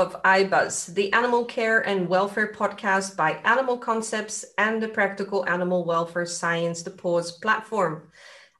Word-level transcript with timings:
of 0.00 0.22
iBuzz, 0.22 0.94
the 0.94 1.12
animal 1.12 1.44
care 1.44 1.86
and 1.86 2.08
welfare 2.08 2.54
podcast 2.54 3.18
by 3.18 3.32
Animal 3.44 3.76
Concepts 3.76 4.46
and 4.56 4.82
the 4.82 4.88
Practical 4.88 5.46
Animal 5.46 5.84
Welfare 5.84 6.24
Science 6.24 6.82
The 6.82 6.90
PAWS 6.90 7.32
platform. 7.32 8.10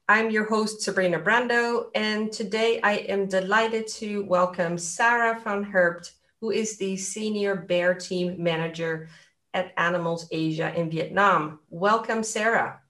I'm 0.07 0.29
your 0.29 0.45
host, 0.45 0.81
Sabrina 0.83 1.19
Brando, 1.19 1.85
and 1.95 2.31
today 2.31 2.79
I 2.83 2.97
am 3.09 3.25
delighted 3.25 3.87
to 3.87 4.23
welcome 4.25 4.77
Sarah 4.77 5.41
van 5.43 5.65
Herpt, 5.65 6.11
who 6.41 6.51
is 6.51 6.77
the 6.77 6.95
Senior 6.95 7.55
Bear 7.55 7.95
Team 7.95 8.35
Manager 8.37 9.09
at 9.55 9.73
Animals 9.77 10.27
Asia 10.31 10.71
in 10.75 10.91
Vietnam. 10.91 11.57
Welcome, 11.71 12.21
Sarah. 12.21 12.81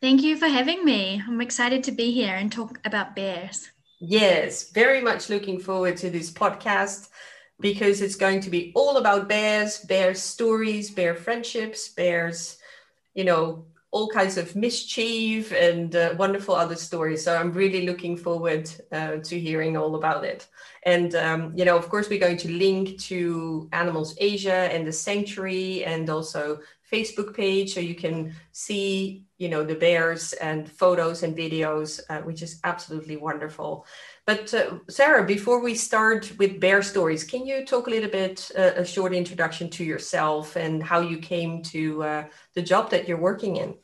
Thank 0.00 0.22
you 0.22 0.38
for 0.38 0.48
having 0.48 0.82
me. 0.82 1.22
I'm 1.28 1.42
excited 1.42 1.84
to 1.84 1.92
be 1.92 2.10
here 2.10 2.34
and 2.34 2.50
talk 2.50 2.80
about 2.86 3.14
bears. 3.14 3.68
Yes, 4.00 4.70
very 4.70 5.02
much 5.02 5.28
looking 5.28 5.60
forward 5.60 5.98
to 5.98 6.08
this 6.08 6.30
podcast 6.30 7.08
because 7.60 8.00
it's 8.00 8.16
going 8.16 8.40
to 8.40 8.50
be 8.50 8.72
all 8.74 8.96
about 8.96 9.28
bears, 9.28 9.78
bears 9.80 10.20
stories, 10.20 10.90
bear 10.90 11.14
friendships, 11.14 11.88
bears, 11.88 12.58
you 13.14 13.24
know, 13.24 13.66
all 13.90 14.08
kinds 14.08 14.36
of 14.36 14.56
mischief 14.56 15.52
and 15.52 15.94
uh, 15.94 16.14
wonderful 16.18 16.52
other 16.52 16.74
stories. 16.74 17.22
So 17.24 17.36
I'm 17.36 17.52
really 17.52 17.86
looking 17.86 18.16
forward 18.16 18.68
uh, 18.90 19.18
to 19.18 19.38
hearing 19.38 19.76
all 19.76 19.94
about 19.94 20.24
it. 20.24 20.48
And, 20.82 21.14
um, 21.14 21.52
you 21.56 21.64
know, 21.64 21.76
of 21.78 21.88
course, 21.88 22.08
we're 22.08 22.18
going 22.18 22.38
to 22.38 22.50
link 22.50 22.98
to 23.02 23.68
Animals 23.72 24.16
Asia 24.18 24.68
and 24.72 24.84
the 24.84 24.92
Sanctuary 24.92 25.84
and 25.84 26.10
also 26.10 26.58
Facebook 26.92 27.34
page 27.34 27.74
so 27.74 27.80
you 27.80 27.94
can 27.94 28.34
see 28.52 29.24
you 29.38 29.48
know 29.48 29.64
the 29.64 29.74
bears 29.74 30.32
and 30.34 30.70
photos 30.70 31.22
and 31.22 31.36
videos 31.36 32.00
uh, 32.08 32.20
which 32.20 32.42
is 32.42 32.60
absolutely 32.64 33.16
wonderful 33.16 33.86
but 34.26 34.52
uh, 34.54 34.78
sarah 34.88 35.24
before 35.24 35.60
we 35.60 35.74
start 35.74 36.32
with 36.38 36.60
bear 36.60 36.82
stories 36.82 37.24
can 37.24 37.46
you 37.46 37.64
talk 37.64 37.86
a 37.86 37.90
little 37.90 38.10
bit 38.10 38.50
uh, 38.56 38.72
a 38.76 38.84
short 38.84 39.14
introduction 39.14 39.68
to 39.70 39.84
yourself 39.84 40.56
and 40.56 40.82
how 40.82 41.00
you 41.00 41.18
came 41.18 41.62
to 41.62 42.02
uh, 42.02 42.24
the 42.54 42.62
job 42.62 42.90
that 42.90 43.08
you're 43.08 43.20
working 43.20 43.56
in 43.56 43.74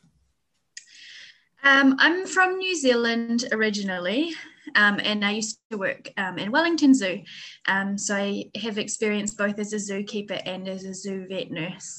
um, 1.65 1.97
i'm 1.99 2.27
from 2.27 2.59
new 2.59 2.77
zealand 2.77 3.45
originally 3.53 4.33
um, 4.77 5.01
and 5.03 5.25
I 5.25 5.33
used 5.33 5.59
to 5.71 5.79
work 5.79 6.11
um, 6.17 6.39
in 6.39 6.53
Wellington 6.53 6.95
Zoo. 6.95 7.23
Um, 7.67 7.99
so 7.99 8.15
I 8.15 8.51
have 8.57 8.79
experience 8.79 9.35
both 9.35 9.59
as 9.59 9.73
a 9.73 9.77
zookeeper 9.77 10.41
and 10.47 10.69
as 10.69 10.85
a 10.85 10.95
zoo 10.95 11.27
vet 11.29 11.51
nurse 11.51 11.99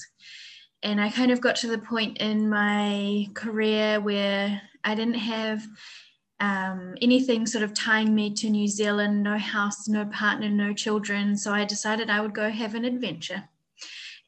and 0.84 1.00
I 1.00 1.09
kind 1.09 1.31
of 1.31 1.42
got 1.42 1.56
to 1.58 1.67
the 1.67 1.78
point 1.78 2.17
in 2.17 2.50
my 2.50 3.28
career 3.34 4.00
where 4.00 4.62
I 4.84 4.95
didn't 4.95 5.16
have 5.16 5.64
um, 6.42 6.95
anything 7.02 7.45
sort 7.45 7.64
of 7.64 7.73
tying 7.73 8.14
me 8.14 8.34
to 8.34 8.50
New 8.50 8.67
Zealand, 8.67 9.22
no 9.22 9.38
house, 9.38 9.88
no 9.88 10.06
partner, 10.06 10.50
no 10.50 10.73
children. 10.73 11.38
So 11.38 11.53
I 11.53 11.66
decided 11.66 12.09
I 12.09 12.20
would 12.20 12.34
go 12.34 12.50
have 12.50 12.73
an 12.73 12.84
adventure. 12.84 13.44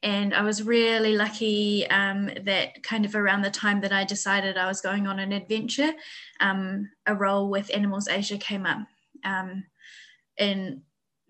And 0.04 0.32
I 0.32 0.42
was 0.42 0.62
really 0.62 1.16
lucky 1.16 1.86
um, 1.88 2.30
that 2.44 2.82
kind 2.84 3.04
of 3.04 3.16
around 3.16 3.42
the 3.42 3.50
time 3.50 3.80
that 3.80 3.92
I 3.92 4.04
decided 4.04 4.56
I 4.56 4.68
was 4.68 4.80
going 4.80 5.06
on 5.06 5.18
an 5.18 5.32
adventure, 5.32 5.92
um, 6.40 6.90
a 7.06 7.14
role 7.14 7.50
with 7.50 7.74
Animals 7.74 8.06
Asia 8.06 8.38
came 8.38 8.64
up. 8.64 8.86
Um, 9.24 9.64
and 10.38 10.82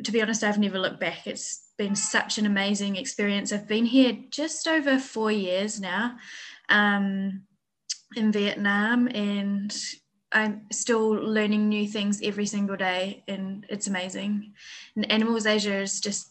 to 0.03 0.13
be 0.13 0.21
honest, 0.21 0.45
I've 0.45 0.59
never 0.59 0.79
looked 0.79 1.01
back. 1.01 1.27
It's 1.27 1.71
been 1.79 1.97
such 1.97 2.37
an 2.37 2.47
amazing 2.47 2.97
experience. 2.97 3.53
I've 3.53 3.69
been 3.69 3.87
here 3.87 4.19
just 4.31 4.69
over 4.69 4.99
four 4.99 5.33
years 5.33 5.81
now 5.81 6.17
um, 6.69 7.43
in 8.17 8.33
Vietnam, 8.33 9.07
and 9.09 9.75
I'm 10.35 10.67
still 10.73 11.11
learning 11.11 11.69
new 11.69 11.87
things 11.87 12.21
every 12.23 12.47
single 12.47 12.77
day, 12.77 13.23
and 13.29 13.65
it's 13.69 13.87
amazing. 13.87 14.53
And 14.97 15.11
Animals 15.11 15.47
Asia 15.47 15.77
is 15.79 16.01
just 16.01 16.31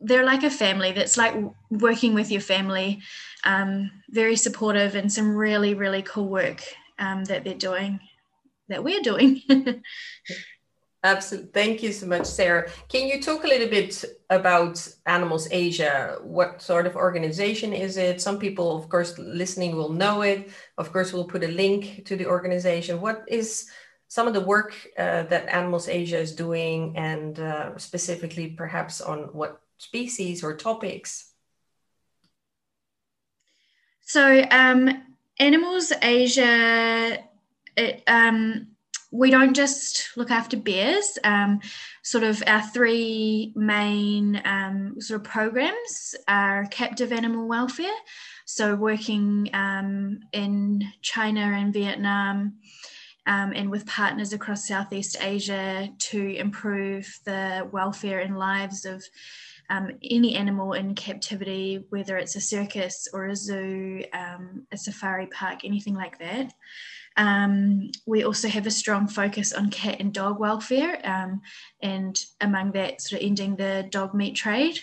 they're 0.00 0.24
like 0.24 0.42
a 0.42 0.50
family 0.50 0.92
that's 0.92 1.16
like 1.16 1.34
working 1.70 2.14
with 2.14 2.30
your 2.30 2.40
family 2.40 3.00
um, 3.44 3.90
very 4.10 4.36
supportive 4.36 4.94
and 4.94 5.12
some 5.12 5.36
really 5.36 5.74
really 5.74 6.02
cool 6.02 6.28
work 6.28 6.62
um, 6.98 7.24
that 7.24 7.44
they're 7.44 7.54
doing 7.54 8.00
that 8.68 8.82
we're 8.82 9.02
doing 9.02 9.42
Absolutely. 11.04 11.50
Thank 11.50 11.82
you 11.82 11.92
so 11.92 12.06
much, 12.06 12.26
Sarah. 12.26 12.70
Can 12.88 13.08
you 13.08 13.20
talk 13.20 13.42
a 13.42 13.48
little 13.48 13.68
bit 13.68 14.04
about 14.30 14.86
Animals 15.06 15.48
Asia? 15.50 16.18
What 16.22 16.62
sort 16.62 16.86
of 16.86 16.94
organization 16.94 17.72
is 17.72 17.96
it? 17.96 18.20
Some 18.20 18.38
people, 18.38 18.76
of 18.76 18.88
course, 18.88 19.18
listening 19.18 19.74
will 19.74 19.92
know 19.92 20.22
it. 20.22 20.50
Of 20.78 20.92
course, 20.92 21.12
we'll 21.12 21.24
put 21.24 21.42
a 21.42 21.48
link 21.48 22.04
to 22.06 22.14
the 22.14 22.26
organization. 22.26 23.00
What 23.00 23.24
is 23.26 23.68
some 24.06 24.28
of 24.28 24.34
the 24.34 24.42
work 24.42 24.76
uh, 24.96 25.24
that 25.24 25.48
Animals 25.48 25.88
Asia 25.88 26.18
is 26.18 26.36
doing, 26.36 26.96
and 26.96 27.40
uh, 27.40 27.76
specifically 27.78 28.50
perhaps 28.50 29.00
on 29.00 29.22
what 29.32 29.60
species 29.78 30.44
or 30.44 30.54
topics? 30.54 31.32
So, 34.02 34.44
um, 34.52 35.02
Animals 35.40 35.92
Asia, 36.00 37.18
it, 37.76 38.02
um, 38.06 38.68
we 39.12 39.30
don't 39.30 39.54
just 39.54 40.16
look 40.16 40.30
after 40.30 40.56
bears. 40.56 41.18
Um, 41.22 41.60
sort 42.02 42.24
of 42.24 42.42
our 42.46 42.62
three 42.62 43.52
main 43.54 44.40
um, 44.44 45.00
sort 45.00 45.20
of 45.20 45.24
programs 45.24 46.16
are 46.26 46.66
captive 46.70 47.12
animal 47.12 47.46
welfare. 47.46 47.94
So 48.46 48.74
working 48.74 49.50
um, 49.52 50.20
in 50.32 50.82
China 51.02 51.40
and 51.40 51.74
Vietnam 51.74 52.54
um, 53.26 53.52
and 53.54 53.70
with 53.70 53.86
partners 53.86 54.32
across 54.32 54.66
Southeast 54.66 55.18
Asia 55.20 55.90
to 55.98 56.36
improve 56.36 57.06
the 57.24 57.68
welfare 57.70 58.20
and 58.20 58.38
lives 58.38 58.86
of 58.86 59.04
um, 59.68 59.90
any 60.02 60.34
animal 60.34 60.72
in 60.72 60.94
captivity, 60.94 61.84
whether 61.90 62.16
it's 62.16 62.36
a 62.36 62.40
circus 62.40 63.08
or 63.12 63.26
a 63.26 63.36
zoo, 63.36 64.04
um, 64.12 64.66
a 64.72 64.76
safari 64.76 65.26
park, 65.26 65.64
anything 65.64 65.94
like 65.94 66.18
that. 66.18 66.52
Um, 67.16 67.90
we 68.06 68.24
also 68.24 68.48
have 68.48 68.66
a 68.66 68.70
strong 68.70 69.06
focus 69.06 69.52
on 69.52 69.70
cat 69.70 69.96
and 70.00 70.12
dog 70.12 70.38
welfare, 70.38 71.00
um, 71.04 71.42
and 71.82 72.22
among 72.40 72.72
that, 72.72 73.00
sort 73.02 73.20
of 73.20 73.26
ending 73.26 73.56
the 73.56 73.86
dog 73.90 74.14
meat 74.14 74.34
trade. 74.34 74.80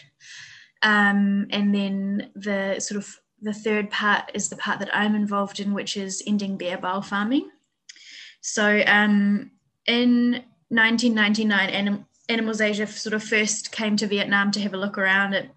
Um, 0.81 1.47
and 1.49 1.73
then 1.73 2.31
the 2.35 2.79
sort 2.79 2.97
of 2.99 3.15
the 3.41 3.53
third 3.53 3.89
part 3.89 4.31
is 4.33 4.49
the 4.49 4.57
part 4.57 4.79
that 4.79 4.95
I'm 4.95 5.15
involved 5.15 5.59
in, 5.59 5.73
which 5.73 5.97
is 5.97 6.23
ending 6.27 6.57
bear 6.57 6.77
bile 6.77 7.01
farming. 7.01 7.49
So 8.41 8.81
um, 8.85 9.51
in 9.85 10.43
1999, 10.69 11.69
Anim- 11.69 12.05
Animals 12.29 12.61
Asia 12.61 12.87
sort 12.87 13.13
of 13.13 13.23
first 13.23 13.71
came 13.71 13.95
to 13.97 14.07
Vietnam 14.07 14.51
to 14.51 14.61
have 14.61 14.73
a 14.73 14.77
look 14.77 14.97
around 14.97 15.33
at 15.33 15.49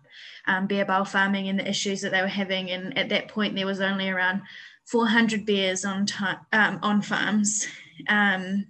um, 0.46 0.66
bear 0.66 0.84
bile 0.84 1.04
farming 1.04 1.48
and 1.48 1.58
the 1.58 1.68
issues 1.68 2.00
that 2.00 2.12
they 2.12 2.22
were 2.22 2.26
having. 2.26 2.70
And 2.70 2.96
at 2.98 3.08
that 3.10 3.28
point, 3.28 3.54
there 3.54 3.66
was 3.66 3.80
only 3.80 4.08
around 4.08 4.42
400 4.86 5.46
bears 5.46 5.84
on, 5.84 6.06
um, 6.52 6.78
on 6.82 7.02
farms. 7.02 7.66
Um, 8.08 8.66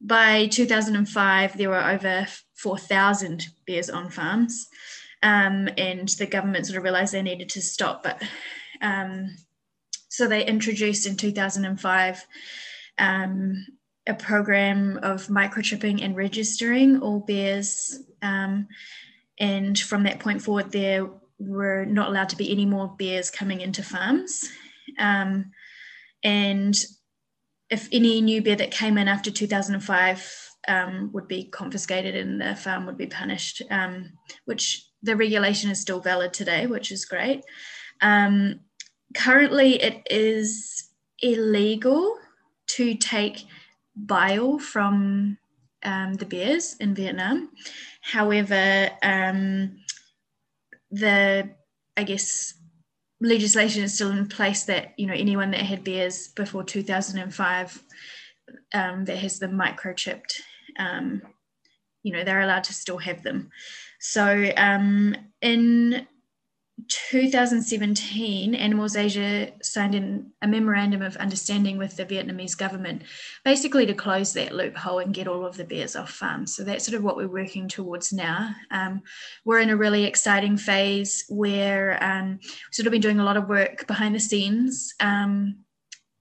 by 0.00 0.46
2005, 0.48 1.56
there 1.56 1.70
were 1.70 1.84
over 1.84 2.26
4,000 2.56 3.46
bears 3.66 3.90
on 3.90 4.10
farms. 4.10 4.68
Um, 5.22 5.68
and 5.78 6.08
the 6.10 6.26
government 6.26 6.66
sort 6.66 6.76
of 6.76 6.84
realized 6.84 7.14
they 7.14 7.22
needed 7.22 7.48
to 7.50 7.62
stop. 7.62 8.02
But 8.02 8.22
um, 8.82 9.36
so 10.08 10.28
they 10.28 10.44
introduced 10.44 11.06
in 11.06 11.16
2005 11.16 12.26
um, 12.98 13.66
a 14.06 14.14
program 14.14 14.98
of 15.02 15.26
microchipping 15.28 16.04
and 16.04 16.14
registering 16.14 17.00
all 17.00 17.20
bears. 17.20 18.00
Um, 18.20 18.68
and 19.38 19.78
from 19.78 20.02
that 20.02 20.20
point 20.20 20.42
forward, 20.42 20.70
there 20.70 21.08
were 21.38 21.84
not 21.86 22.08
allowed 22.08 22.28
to 22.28 22.36
be 22.36 22.52
any 22.52 22.66
more 22.66 22.94
bears 22.98 23.30
coming 23.30 23.60
into 23.60 23.82
farms. 23.82 24.48
Um, 24.98 25.50
and 26.22 26.76
if 27.70 27.88
any 27.92 28.20
new 28.20 28.42
bear 28.42 28.56
that 28.56 28.70
came 28.70 28.98
in 28.98 29.08
after 29.08 29.30
2005 29.30 30.50
um, 30.68 31.10
would 31.12 31.28
be 31.28 31.44
confiscated 31.44 32.14
and 32.14 32.40
the 32.40 32.54
farm 32.54 32.86
would 32.86 32.96
be 32.96 33.06
punished, 33.06 33.62
um, 33.70 34.12
which 34.44 34.86
the 35.02 35.16
regulation 35.16 35.70
is 35.70 35.80
still 35.80 36.00
valid 36.00 36.32
today, 36.32 36.66
which 36.66 36.90
is 36.90 37.04
great. 37.04 37.42
Um, 38.00 38.60
currently, 39.14 39.82
it 39.82 40.06
is 40.10 40.90
illegal 41.20 42.16
to 42.66 42.94
take 42.94 43.44
bile 43.94 44.58
from 44.58 45.38
um, 45.82 46.14
the 46.14 46.26
bears 46.26 46.76
in 46.80 46.94
Vietnam. 46.94 47.50
However, 48.00 48.90
um, 49.02 49.76
the 50.90 51.50
I 51.96 52.02
guess 52.02 52.54
legislation 53.20 53.82
is 53.82 53.94
still 53.94 54.10
in 54.10 54.28
place 54.28 54.64
that 54.64 54.92
you 54.96 55.06
know 55.06 55.14
anyone 55.14 55.50
that 55.50 55.60
had 55.60 55.84
bears 55.84 56.28
before 56.28 56.64
2005 56.64 57.82
um, 58.74 59.04
that 59.04 59.16
has 59.16 59.38
them 59.38 59.52
microchipped 59.52 60.40
um, 60.78 61.22
you 62.04 62.12
know 62.12 62.22
they're 62.22 62.42
allowed 62.42 62.64
to 62.64 62.74
still 62.74 62.98
have 62.98 63.22
them. 63.24 63.50
So 63.98 64.52
um, 64.56 65.16
in 65.40 66.06
2017, 66.88 68.54
Animals 68.54 68.96
Asia 68.96 69.52
signed 69.62 69.94
in 69.94 70.32
a 70.42 70.48
memorandum 70.48 71.02
of 71.02 71.16
understanding 71.16 71.78
with 71.78 71.96
the 71.96 72.04
Vietnamese 72.04 72.58
government, 72.58 73.02
basically 73.44 73.86
to 73.86 73.94
close 73.94 74.32
that 74.32 74.54
loophole 74.54 74.98
and 74.98 75.14
get 75.14 75.28
all 75.28 75.46
of 75.46 75.56
the 75.56 75.64
bears 75.64 75.94
off 75.94 76.10
farms. 76.10 76.54
So 76.54 76.64
that's 76.64 76.84
sort 76.84 76.96
of 76.96 77.04
what 77.04 77.16
we're 77.16 77.28
working 77.28 77.68
towards 77.68 78.12
now. 78.12 78.54
Um, 78.70 79.02
we're 79.44 79.60
in 79.60 79.70
a 79.70 79.76
really 79.76 80.04
exciting 80.04 80.56
phase 80.56 81.24
where 81.28 82.02
um, 82.02 82.40
we've 82.42 82.50
sort 82.72 82.86
of 82.86 82.92
been 82.92 83.00
doing 83.00 83.20
a 83.20 83.24
lot 83.24 83.36
of 83.36 83.48
work 83.48 83.86
behind 83.86 84.14
the 84.14 84.20
scenes. 84.20 84.94
Um, 85.00 85.64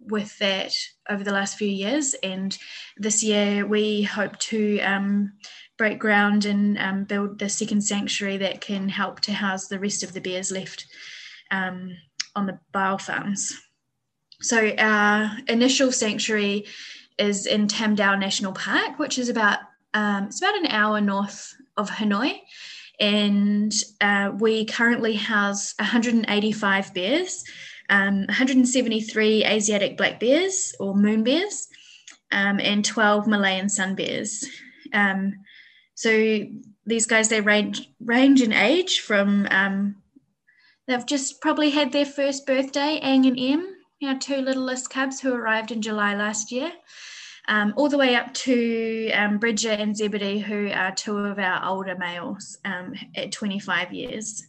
with 0.05 0.37
that 0.39 0.73
over 1.09 1.23
the 1.23 1.31
last 1.31 1.57
few 1.57 1.67
years, 1.67 2.13
and 2.23 2.57
this 2.97 3.23
year 3.23 3.65
we 3.65 4.03
hope 4.03 4.37
to 4.37 4.79
um, 4.81 5.31
break 5.77 5.99
ground 5.99 6.45
and 6.45 6.77
um, 6.77 7.03
build 7.03 7.39
the 7.39 7.49
second 7.49 7.81
sanctuary 7.81 8.37
that 8.37 8.61
can 8.61 8.89
help 8.89 9.19
to 9.21 9.33
house 9.33 9.67
the 9.67 9.79
rest 9.79 10.03
of 10.03 10.13
the 10.13 10.21
bears 10.21 10.51
left 10.51 10.85
um, 11.51 11.95
on 12.35 12.45
the 12.45 12.59
bile 12.71 12.97
farms. 12.97 13.57
So 14.41 14.73
our 14.77 15.31
initial 15.47 15.91
sanctuary 15.91 16.65
is 17.17 17.45
in 17.45 17.67
Tam 17.67 17.95
Dao 17.95 18.19
National 18.19 18.51
Park, 18.51 18.99
which 18.99 19.17
is 19.17 19.29
about 19.29 19.59
um, 19.93 20.25
it's 20.25 20.41
about 20.41 20.57
an 20.57 20.67
hour 20.67 20.99
north 20.99 21.53
of 21.77 21.89
Hanoi, 21.89 22.39
and 22.99 23.71
uh, 24.01 24.31
we 24.37 24.65
currently 24.65 25.13
house 25.13 25.75
185 25.79 26.93
bears, 26.93 27.43
um, 27.89 28.25
173 28.25 29.45
Asiatic 29.45 29.97
black 29.97 30.19
bears 30.19 30.73
or 30.79 30.95
moon 30.95 31.23
bears, 31.23 31.67
um, 32.31 32.59
and 32.59 32.83
12 32.83 33.27
Malayan 33.27 33.69
sun 33.69 33.95
bears. 33.95 34.45
So 35.95 36.45
these 36.85 37.05
guys 37.05 37.29
they 37.29 37.41
range 37.41 37.89
range 37.99 38.41
in 38.41 38.51
age 38.51 39.01
from 39.01 39.47
um, 39.51 39.95
they've 40.87 41.05
just 41.05 41.41
probably 41.41 41.69
had 41.69 41.91
their 41.91 42.05
first 42.05 42.45
birthday, 42.45 42.99
Ang 43.01 43.25
and 43.25 43.39
Em, 43.39 43.73
know, 44.11 44.17
two 44.17 44.37
littlest 44.37 44.89
cubs 44.89 45.19
who 45.19 45.33
arrived 45.33 45.71
in 45.71 45.81
July 45.81 46.15
last 46.15 46.51
year. 46.51 46.71
Um, 47.49 47.73
all 47.75 47.89
the 47.89 47.97
way 47.97 48.15
up 48.15 48.33
to 48.35 49.11
um, 49.11 49.37
Bridget 49.37 49.79
and 49.79 49.95
Zebedee, 49.95 50.39
who 50.39 50.69
are 50.69 50.95
two 50.95 51.17
of 51.17 51.39
our 51.39 51.65
older 51.65 51.95
males 51.97 52.57
um, 52.63 52.93
at 53.15 53.33
25 53.33 53.91
years. 53.91 54.43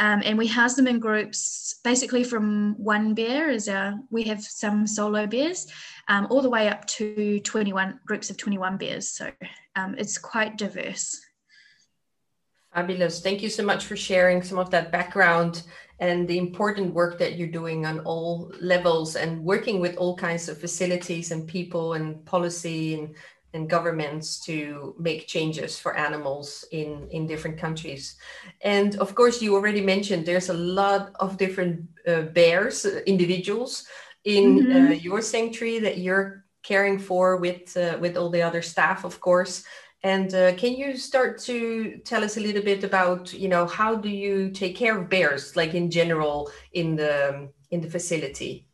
Um, 0.00 0.20
and 0.24 0.36
we 0.36 0.48
house 0.48 0.74
them 0.74 0.88
in 0.88 0.98
groups, 0.98 1.76
basically 1.84 2.24
from 2.24 2.74
one 2.76 3.14
bear, 3.14 3.50
as 3.50 3.68
our, 3.68 3.94
we 4.10 4.24
have 4.24 4.42
some 4.42 4.88
solo 4.88 5.28
bears, 5.28 5.68
um, 6.08 6.26
all 6.30 6.42
the 6.42 6.50
way 6.50 6.68
up 6.68 6.84
to 6.86 7.38
21 7.38 8.00
groups 8.04 8.30
of 8.30 8.36
21 8.36 8.78
bears. 8.78 9.08
So 9.08 9.30
um, 9.76 9.94
it's 9.98 10.18
quite 10.18 10.56
diverse. 10.56 11.20
Fabulous. 12.74 13.20
Thank 13.20 13.42
you 13.42 13.48
so 13.48 13.62
much 13.62 13.84
for 13.84 13.96
sharing 13.96 14.42
some 14.42 14.58
of 14.58 14.70
that 14.70 14.90
background 14.90 15.62
and 16.00 16.26
the 16.26 16.38
important 16.38 16.92
work 16.92 17.18
that 17.18 17.36
you're 17.36 17.46
doing 17.48 17.86
on 17.86 18.00
all 18.00 18.52
levels 18.60 19.14
and 19.14 19.44
working 19.44 19.80
with 19.80 19.96
all 19.96 20.16
kinds 20.16 20.48
of 20.48 20.58
facilities 20.58 21.30
and 21.30 21.46
people 21.46 21.92
and 21.92 22.24
policy 22.26 22.94
and, 22.94 23.14
and 23.52 23.70
governments 23.70 24.40
to 24.40 24.96
make 24.98 25.28
changes 25.28 25.78
for 25.78 25.96
animals 25.96 26.64
in, 26.72 27.06
in 27.12 27.28
different 27.28 27.56
countries. 27.56 28.16
And 28.62 28.96
of 28.96 29.14
course, 29.14 29.40
you 29.40 29.54
already 29.54 29.80
mentioned 29.80 30.26
there's 30.26 30.48
a 30.48 30.54
lot 30.54 31.12
of 31.20 31.38
different 31.38 31.84
uh, 32.08 32.22
bears, 32.22 32.84
uh, 32.84 33.00
individuals 33.06 33.86
in 34.24 34.58
mm-hmm. 34.58 34.86
uh, 34.88 34.94
your 34.94 35.22
sanctuary 35.22 35.78
that 35.78 35.98
you're 35.98 36.43
caring 36.64 36.98
for 36.98 37.36
with 37.36 37.76
uh, 37.76 37.98
with 38.00 38.16
all 38.16 38.30
the 38.30 38.42
other 38.42 38.62
staff, 38.62 39.04
of 39.04 39.20
course. 39.20 39.64
And 40.02 40.34
uh, 40.34 40.54
can 40.56 40.74
you 40.74 40.98
start 40.98 41.38
to 41.44 41.98
tell 42.04 42.22
us 42.22 42.36
a 42.36 42.40
little 42.40 42.62
bit 42.62 42.84
about, 42.84 43.32
you 43.32 43.48
know, 43.48 43.66
how 43.66 43.94
do 43.94 44.10
you 44.10 44.50
take 44.50 44.76
care 44.76 44.98
of 44.98 45.08
bears, 45.08 45.56
like 45.56 45.72
in 45.72 45.90
general, 45.90 46.50
in 46.72 46.96
the 46.96 47.48
in 47.70 47.80
the 47.80 47.88
facility? 47.88 48.68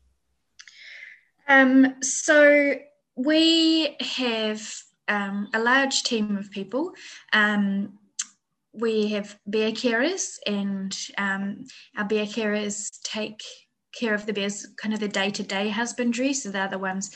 Um, 1.46 2.02
so 2.02 2.74
we 3.16 3.96
have 4.00 4.62
um, 5.06 5.48
a 5.54 5.60
large 5.60 6.02
team 6.02 6.36
of 6.36 6.50
people. 6.50 6.92
Um, 7.32 7.98
we 8.72 9.08
have 9.08 9.38
bear 9.46 9.72
carers, 9.72 10.36
and 10.46 10.96
um, 11.18 11.64
our 11.96 12.04
bear 12.04 12.26
carers 12.26 12.90
take 13.02 13.40
care 13.92 14.14
of 14.14 14.26
the 14.26 14.32
bears, 14.32 14.66
kind 14.80 14.94
of 14.94 15.00
the 15.00 15.08
day 15.08 15.30
to 15.30 15.42
day 15.42 15.68
husbandry. 15.68 16.32
So 16.34 16.50
they're 16.50 16.68
the 16.68 16.78
ones 16.78 17.10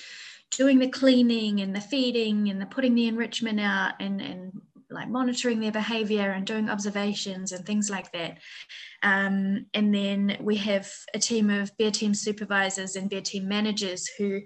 doing 0.56 0.78
the 0.78 0.88
cleaning 0.88 1.60
and 1.60 1.74
the 1.74 1.80
feeding 1.80 2.50
and 2.50 2.60
the 2.60 2.66
putting 2.66 2.94
the 2.94 3.06
enrichment 3.06 3.60
out 3.60 3.94
and, 4.00 4.20
and 4.20 4.52
like 4.90 5.08
monitoring 5.08 5.60
their 5.60 5.72
behavior 5.72 6.30
and 6.30 6.46
doing 6.46 6.70
observations 6.70 7.52
and 7.52 7.66
things 7.66 7.90
like 7.90 8.10
that. 8.12 8.38
Um, 9.02 9.66
and 9.74 9.94
then 9.94 10.36
we 10.40 10.56
have 10.56 10.90
a 11.14 11.18
team 11.18 11.50
of 11.50 11.76
bear 11.76 11.90
team 11.90 12.14
supervisors 12.14 12.96
and 12.96 13.10
bear 13.10 13.20
team 13.20 13.48
managers 13.48 14.08
who 14.18 14.40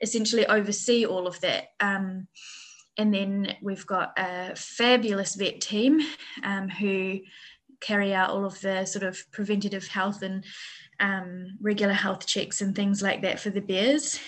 essentially 0.00 0.46
oversee 0.46 1.06
all 1.06 1.26
of 1.26 1.40
that. 1.40 1.68
Um, 1.80 2.28
and 2.96 3.12
then 3.12 3.56
we've 3.62 3.86
got 3.86 4.12
a 4.16 4.54
fabulous 4.54 5.34
vet 5.34 5.60
team 5.60 6.00
um, 6.44 6.68
who 6.68 7.20
carry 7.80 8.14
out 8.14 8.30
all 8.30 8.44
of 8.44 8.60
the 8.60 8.84
sort 8.84 9.04
of 9.04 9.18
preventative 9.32 9.86
health 9.88 10.22
and 10.22 10.44
um, 11.00 11.58
regular 11.60 11.92
health 11.92 12.26
checks 12.26 12.60
and 12.60 12.74
things 12.74 13.02
like 13.02 13.22
that 13.22 13.40
for 13.40 13.50
the 13.50 13.60
bears. 13.60 14.20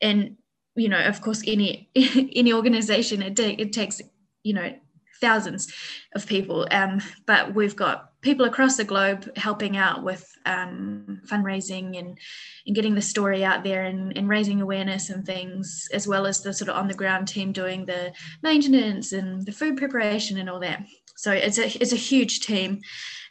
And 0.00 0.36
you 0.76 0.88
know, 0.88 1.00
of 1.00 1.20
course, 1.20 1.42
any 1.46 1.90
any 2.34 2.52
organization 2.52 3.22
it, 3.22 3.38
it 3.38 3.72
takes 3.72 4.00
you 4.42 4.54
know 4.54 4.72
thousands 5.20 5.72
of 6.14 6.26
people, 6.26 6.66
um, 6.70 7.00
but 7.26 7.54
we've 7.54 7.76
got 7.76 8.10
people 8.22 8.46
across 8.46 8.76
the 8.76 8.84
globe 8.84 9.36
helping 9.36 9.76
out 9.76 10.02
with 10.02 10.26
um, 10.46 11.20
fundraising 11.26 11.98
and, 11.98 12.18
and 12.66 12.74
getting 12.74 12.94
the 12.94 13.02
story 13.02 13.44
out 13.44 13.64
there 13.64 13.84
and, 13.84 14.16
and 14.16 14.28
raising 14.28 14.60
awareness 14.60 15.10
and 15.10 15.24
things, 15.24 15.88
as 15.92 16.06
well 16.06 16.26
as 16.26 16.42
the 16.42 16.52
sort 16.52 16.68
of 16.68 16.76
on 16.76 16.88
the 16.88 16.94
ground 16.94 17.28
team 17.28 17.52
doing 17.52 17.86
the 17.86 18.12
maintenance 18.42 19.12
and 19.12 19.44
the 19.46 19.52
food 19.52 19.76
preparation 19.76 20.38
and 20.38 20.48
all 20.48 20.60
that. 20.60 20.84
So 21.16 21.32
it's 21.32 21.58
a 21.58 21.66
it's 21.80 21.92
a 21.92 21.96
huge 21.96 22.40
team. 22.40 22.80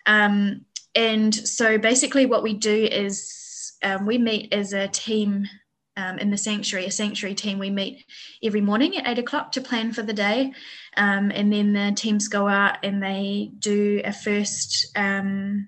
Um, 0.06 0.66
and 0.96 1.34
so 1.34 1.78
basically, 1.78 2.26
what 2.26 2.44
we 2.44 2.54
do 2.54 2.86
is 2.86 3.76
um, 3.84 4.06
we 4.06 4.18
meet 4.18 4.54
as 4.54 4.74
a 4.74 4.88
team 4.88 5.48
um, 6.00 6.18
in 6.18 6.32
the 6.32 6.38
sanctuary, 6.38 6.86
a 6.86 6.92
sanctuary 6.92 7.36
team. 7.36 7.60
We 7.60 7.70
meet 7.70 8.06
every 8.42 8.62
morning 8.62 8.96
at 8.98 9.08
eight 9.08 9.20
o'clock 9.20 9.52
to 9.54 9.62
plan 9.62 9.92
for 9.92 10.02
the 10.02 10.14
day. 10.14 10.54
Um, 10.96 11.30
and 11.32 11.52
then 11.52 11.74
the 11.74 11.92
teams 11.96 12.30
go 12.30 12.48
out 12.48 12.78
and 12.84 13.04
they 13.04 13.52
do 13.60 14.02
a 14.06 14.14
first, 14.14 14.88
um, 14.96 15.68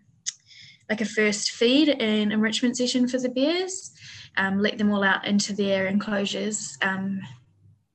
like 0.90 1.02
a 1.02 1.06
first 1.06 1.52
feed 1.52 1.90
and 1.90 2.32
enrichment 2.32 2.78
session 2.78 3.08
for 3.08 3.20
the 3.20 3.30
bears, 3.30 3.92
um, 4.38 4.60
let 4.60 4.78
them 4.78 4.92
all 4.92 5.04
out 5.04 5.28
into 5.28 5.54
their 5.54 5.88
enclosures, 5.88 6.78
um, 6.82 7.20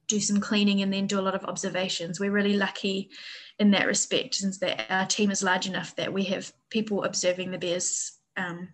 do 0.06 0.20
some 0.20 0.40
cleaning, 0.40 0.82
and 0.82 0.92
then 0.92 1.06
do 1.06 1.18
a 1.18 1.26
lot 1.26 1.34
of 1.34 1.44
observations. 1.44 2.20
We're 2.20 2.30
really 2.30 2.56
lucky 2.56 3.10
in 3.58 3.70
that 3.70 3.86
respect, 3.86 4.34
since 4.34 4.58
that 4.58 4.86
our 4.90 5.06
team 5.06 5.30
is 5.30 5.42
large 5.42 5.66
enough 5.66 5.96
that 5.96 6.12
we 6.12 6.24
have 6.24 6.52
people 6.68 7.04
observing 7.04 7.50
the 7.50 7.58
bears 7.58 8.12
um, 8.36 8.68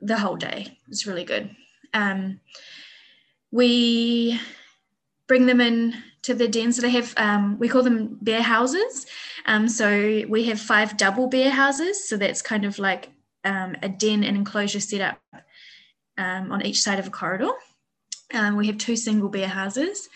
the 0.00 0.18
whole 0.18 0.36
day. 0.36 0.78
It's 0.88 1.06
really 1.06 1.24
good. 1.24 1.54
Um, 1.96 2.40
we 3.50 4.40
bring 5.26 5.46
them 5.46 5.60
in 5.60 5.94
to 6.22 6.34
the 6.34 6.48
dens. 6.48 6.76
So 6.76 6.82
they 6.82 6.90
have, 6.90 7.14
um, 7.16 7.58
we 7.58 7.68
call 7.68 7.82
them 7.82 8.18
bear 8.20 8.42
houses. 8.42 9.06
Um, 9.46 9.68
so 9.68 10.24
we 10.28 10.44
have 10.44 10.60
five 10.60 10.96
double 10.96 11.28
bear 11.28 11.50
houses. 11.50 12.08
So 12.08 12.16
that's 12.16 12.42
kind 12.42 12.64
of 12.64 12.78
like 12.78 13.10
um, 13.44 13.76
a 13.82 13.88
den 13.88 14.24
and 14.24 14.36
enclosure 14.36 14.80
set 14.80 15.00
up 15.00 15.18
um, 16.18 16.52
on 16.52 16.66
each 16.66 16.80
side 16.80 16.98
of 16.98 17.06
a 17.06 17.10
corridor. 17.10 17.52
Um, 18.34 18.56
we 18.56 18.66
have 18.66 18.78
two 18.78 18.96
single 18.96 19.28
bear 19.28 19.48
houses. 19.48 20.08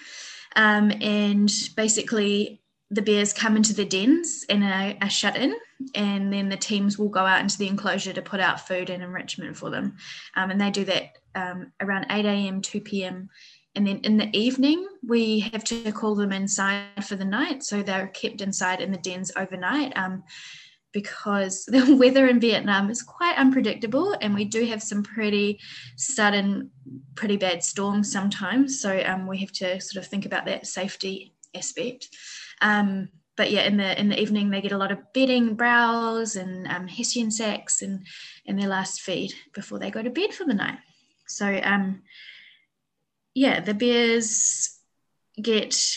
Um, 0.56 0.90
and 1.00 1.50
basically, 1.76 2.60
the 2.90 3.02
bears 3.02 3.32
come 3.32 3.56
into 3.56 3.72
the 3.72 3.84
dens 3.84 4.44
and 4.48 4.64
are, 4.64 4.96
are, 5.00 5.10
shut 5.10 5.36
in, 5.36 5.54
and 5.94 6.32
then 6.32 6.48
the 6.48 6.56
teams 6.56 6.98
will 6.98 7.08
go 7.08 7.20
out 7.20 7.40
into 7.40 7.56
the 7.56 7.68
enclosure 7.68 8.12
to 8.12 8.20
put 8.20 8.40
out 8.40 8.66
food 8.66 8.90
and 8.90 9.00
enrichment 9.00 9.56
for 9.56 9.70
them. 9.70 9.96
Um, 10.34 10.50
and 10.50 10.60
they 10.60 10.72
do 10.72 10.84
that 10.86 11.12
um, 11.34 11.72
around 11.80 12.06
8 12.10 12.24
a.m., 12.24 12.60
2 12.60 12.80
p.m. 12.80 13.28
And 13.74 13.86
then 13.86 13.98
in 13.98 14.16
the 14.16 14.36
evening, 14.36 14.86
we 15.06 15.40
have 15.40 15.64
to 15.64 15.92
call 15.92 16.14
them 16.14 16.32
inside 16.32 17.04
for 17.04 17.16
the 17.16 17.24
night. 17.24 17.62
So 17.62 17.82
they're 17.82 18.08
kept 18.08 18.40
inside 18.40 18.80
in 18.80 18.90
the 18.90 18.98
dens 18.98 19.30
overnight 19.36 19.96
um, 19.96 20.24
because 20.92 21.64
the 21.68 21.94
weather 21.94 22.26
in 22.26 22.40
Vietnam 22.40 22.90
is 22.90 23.02
quite 23.02 23.36
unpredictable. 23.36 24.16
And 24.20 24.34
we 24.34 24.44
do 24.44 24.64
have 24.66 24.82
some 24.82 25.02
pretty 25.02 25.60
sudden, 25.96 26.70
pretty 27.14 27.36
bad 27.36 27.62
storms 27.62 28.10
sometimes. 28.10 28.80
So 28.80 29.00
um, 29.06 29.26
we 29.26 29.38
have 29.38 29.52
to 29.52 29.80
sort 29.80 30.04
of 30.04 30.10
think 30.10 30.26
about 30.26 30.46
that 30.46 30.66
safety 30.66 31.34
aspect. 31.54 32.08
Um, 32.60 33.08
but 33.36 33.50
yeah, 33.50 33.62
in 33.62 33.78
the 33.78 33.98
in 33.98 34.10
the 34.10 34.20
evening 34.20 34.50
they 34.50 34.60
get 34.60 34.72
a 34.72 34.76
lot 34.76 34.92
of 34.92 34.98
bedding, 35.14 35.54
browse, 35.54 36.36
and 36.36 36.66
um, 36.66 36.86
hessian 36.86 37.30
sacks, 37.30 37.80
and 37.80 38.06
and 38.46 38.58
their 38.58 38.68
last 38.68 39.00
feed 39.00 39.32
before 39.54 39.78
they 39.78 39.90
go 39.90 40.02
to 40.02 40.10
bed 40.10 40.34
for 40.34 40.44
the 40.44 40.52
night. 40.52 40.76
So 41.30 41.60
um, 41.62 42.02
yeah, 43.34 43.60
the 43.60 43.74
bears 43.74 44.78
get 45.40 45.96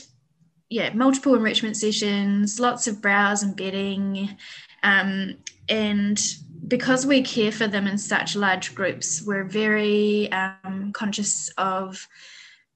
yeah 0.70 0.94
multiple 0.94 1.36
enrichment 1.36 1.78
sessions, 1.78 2.60
lots 2.60 2.88
of 2.88 3.02
browse 3.02 3.44
and 3.44 3.56
bedding, 3.56 4.38
um, 4.84 5.36
and 5.70 6.22
because 6.68 7.06
we 7.06 7.22
care 7.22 7.52
for 7.52 7.68
them 7.68 7.88
in 7.88 7.98
such 7.98 8.36
large 8.36 8.74
groups, 8.74 9.22
we're 9.26 9.44
very 9.44 10.32
um, 10.32 10.92
conscious 10.94 11.50
of 11.58 12.08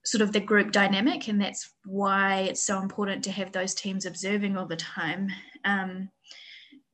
sort 0.03 0.21
of 0.21 0.31
the 0.31 0.39
group 0.39 0.71
dynamic, 0.71 1.27
and 1.27 1.41
that's 1.41 1.71
why 1.85 2.41
it's 2.41 2.63
so 2.63 2.81
important 2.81 3.23
to 3.23 3.31
have 3.31 3.51
those 3.51 3.73
teams 3.73 4.05
observing 4.05 4.57
all 4.57 4.65
the 4.65 4.75
time. 4.75 5.29
Um, 5.65 6.09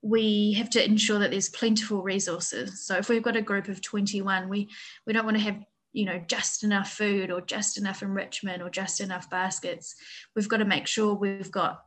we 0.03 0.51
have 0.53 0.69
to 0.69 0.83
ensure 0.83 1.17
that 1.19 1.31
there's 1.31 1.49
plentiful 1.49 2.03
resources. 2.03 2.85
So 2.85 2.97
if 2.97 3.07
we've 3.07 3.23
got 3.23 3.37
a 3.37 3.41
group 3.41 3.69
of 3.69 3.81
21, 3.81 4.49
we 4.49 4.69
we 5.07 5.13
don't 5.13 5.25
want 5.25 5.37
to 5.37 5.43
have 5.43 5.63
you 5.93 6.05
know 6.05 6.21
just 6.27 6.63
enough 6.63 6.91
food 6.91 7.31
or 7.31 7.41
just 7.41 7.77
enough 7.77 8.03
enrichment 8.03 8.61
or 8.61 8.69
just 8.69 8.99
enough 8.99 9.29
baskets. 9.29 9.95
We've 10.35 10.49
got 10.49 10.57
to 10.57 10.65
make 10.65 10.87
sure 10.87 11.13
we've 11.15 11.51
got 11.51 11.83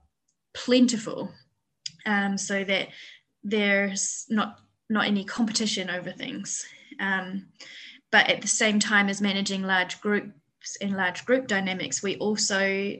plentiful, 0.55 1.31
um, 2.07 2.39
so 2.39 2.65
that 2.65 2.89
there's 3.45 4.25
not 4.31 4.61
not 4.89 5.07
any 5.07 5.25
competition 5.25 5.91
over 5.91 6.11
things. 6.11 6.65
Um, 6.99 7.49
but 8.11 8.31
at 8.31 8.41
the 8.41 8.49
same 8.49 8.79
time 8.79 9.11
as 9.11 9.21
managing 9.21 9.63
large 9.63 10.01
groups 10.01 10.33
and 10.81 10.97
large 10.97 11.27
group 11.27 11.49
dynamics, 11.49 12.03
we 12.03 12.17
also 12.17 12.97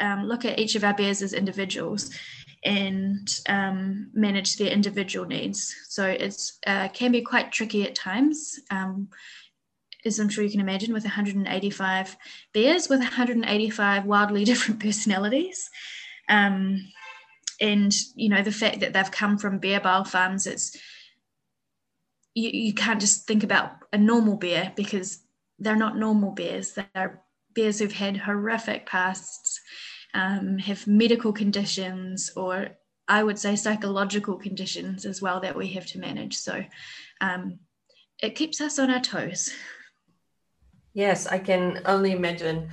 um, 0.00 0.24
look 0.24 0.44
at 0.44 0.58
each 0.58 0.76
of 0.76 0.84
our 0.84 0.94
bears 0.94 1.20
as 1.20 1.32
individuals 1.32 2.10
and 2.64 3.40
um, 3.48 4.10
manage 4.14 4.56
their 4.56 4.70
individual 4.70 5.26
needs. 5.26 5.74
So 5.88 6.06
it 6.06 6.40
uh, 6.66 6.88
can 6.88 7.12
be 7.12 7.22
quite 7.22 7.52
tricky 7.52 7.84
at 7.84 7.94
times. 7.94 8.60
Um, 8.70 9.08
as 10.04 10.18
I'm 10.18 10.28
sure 10.28 10.42
you 10.44 10.50
can 10.50 10.60
imagine, 10.60 10.92
with 10.92 11.04
185 11.04 12.16
bears 12.52 12.88
with 12.88 13.00
185 13.00 14.04
wildly 14.04 14.44
different 14.46 14.80
personalities. 14.80 15.70
Um, 16.28 16.88
and 17.60 17.92
you 18.16 18.28
know 18.28 18.42
the 18.42 18.50
fact 18.50 18.80
that 18.80 18.92
they've 18.92 19.10
come 19.10 19.38
from 19.38 19.58
bear 19.58 19.80
bile 19.80 20.04
farms, 20.04 20.46
it's 20.46 20.76
you, 22.34 22.50
you 22.50 22.74
can't 22.74 23.00
just 23.00 23.26
think 23.26 23.44
about 23.44 23.72
a 23.92 23.98
normal 23.98 24.36
bear 24.36 24.72
because 24.74 25.20
they're 25.58 25.76
not 25.76 25.96
normal 25.96 26.32
bears. 26.32 26.72
They're 26.72 27.22
bears 27.54 27.78
who've 27.78 27.92
had 27.92 28.16
horrific 28.16 28.86
pasts, 28.86 29.60
um, 30.14 30.58
have 30.58 30.86
medical 30.86 31.32
conditions, 31.32 32.30
or 32.36 32.70
I 33.08 33.22
would 33.22 33.38
say 33.38 33.56
psychological 33.56 34.36
conditions 34.36 35.04
as 35.04 35.20
well 35.20 35.40
that 35.40 35.56
we 35.56 35.68
have 35.68 35.86
to 35.86 35.98
manage. 35.98 36.36
So 36.36 36.64
um, 37.20 37.58
it 38.22 38.34
keeps 38.34 38.60
us 38.60 38.78
on 38.78 38.90
our 38.90 39.00
toes. 39.00 39.52
Yes, 40.94 41.26
I 41.26 41.38
can 41.38 41.80
only 41.86 42.12
imagine. 42.12 42.70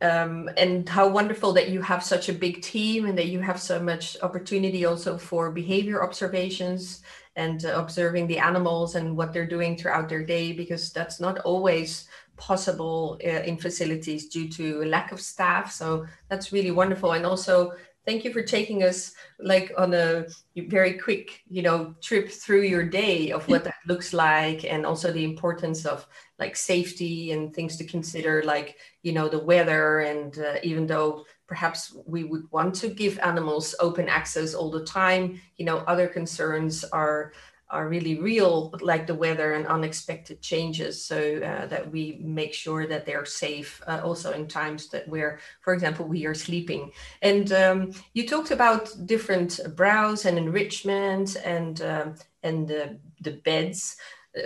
Um, 0.00 0.48
and 0.56 0.88
how 0.88 1.08
wonderful 1.08 1.52
that 1.54 1.68
you 1.68 1.82
have 1.82 2.02
such 2.02 2.28
a 2.28 2.32
big 2.32 2.62
team 2.62 3.06
and 3.06 3.18
that 3.18 3.26
you 3.26 3.40
have 3.40 3.60
so 3.60 3.80
much 3.80 4.16
opportunity 4.22 4.84
also 4.84 5.18
for 5.18 5.50
behavior 5.50 6.02
observations 6.02 7.02
and 7.36 7.64
uh, 7.64 7.74
observing 7.76 8.26
the 8.26 8.38
animals 8.38 8.94
and 8.94 9.16
what 9.16 9.32
they're 9.32 9.46
doing 9.46 9.76
throughout 9.76 10.08
their 10.08 10.24
day 10.24 10.52
because 10.52 10.92
that's 10.92 11.20
not 11.20 11.38
always 11.40 12.08
possible 12.36 13.18
uh, 13.24 13.28
in 13.28 13.56
facilities 13.56 14.28
due 14.28 14.48
to 14.48 14.84
lack 14.84 15.12
of 15.12 15.20
staff. 15.20 15.72
So 15.72 16.06
that's 16.28 16.52
really 16.52 16.70
wonderful. 16.70 17.12
And 17.12 17.26
also 17.26 17.72
thank 18.06 18.24
you 18.24 18.32
for 18.32 18.42
taking 18.42 18.82
us 18.82 19.12
like 19.38 19.72
on 19.76 19.94
a 19.94 20.26
very 20.56 20.94
quick 20.94 21.42
you 21.48 21.62
know 21.62 21.94
trip 22.00 22.30
through 22.30 22.62
your 22.62 22.84
day 22.84 23.30
of 23.30 23.46
what 23.48 23.64
that 23.64 23.74
looks 23.86 24.12
like 24.12 24.64
and 24.64 24.84
also 24.84 25.12
the 25.12 25.24
importance 25.24 25.84
of 25.86 26.06
like 26.38 26.56
safety 26.56 27.32
and 27.32 27.54
things 27.54 27.76
to 27.76 27.84
consider 27.84 28.42
like 28.44 28.76
you 29.02 29.12
know 29.12 29.28
the 29.28 29.38
weather 29.38 30.00
and 30.00 30.38
uh, 30.38 30.56
even 30.62 30.86
though 30.86 31.24
perhaps 31.46 31.94
we 32.06 32.24
would 32.24 32.50
want 32.50 32.74
to 32.74 32.88
give 32.88 33.18
animals 33.20 33.74
open 33.80 34.08
access 34.08 34.54
all 34.54 34.70
the 34.70 34.84
time 34.84 35.40
you 35.56 35.64
know 35.64 35.78
other 35.78 36.06
concerns 36.06 36.84
are 36.84 37.32
are 37.74 37.88
really 37.88 38.20
real 38.20 38.72
like 38.80 39.06
the 39.06 39.14
weather 39.14 39.54
and 39.54 39.66
unexpected 39.66 40.40
changes. 40.40 41.04
So 41.04 41.18
uh, 41.18 41.66
that 41.66 41.90
we 41.90 42.20
make 42.22 42.54
sure 42.54 42.86
that 42.86 43.04
they're 43.04 43.26
safe 43.26 43.82
uh, 43.88 44.00
also 44.04 44.32
in 44.32 44.46
times 44.46 44.88
that 44.90 45.08
where 45.08 45.40
for 45.60 45.74
example 45.74 46.06
we 46.06 46.24
are 46.24 46.34
sleeping. 46.34 46.92
And 47.20 47.52
um, 47.52 47.92
you 48.14 48.26
talked 48.26 48.52
about 48.52 49.06
different 49.06 49.60
browse 49.74 50.24
and 50.24 50.38
enrichment 50.38 51.36
and 51.44 51.82
um, 51.82 52.14
and 52.42 52.68
the, 52.68 52.98
the 53.20 53.32
beds. 53.32 53.96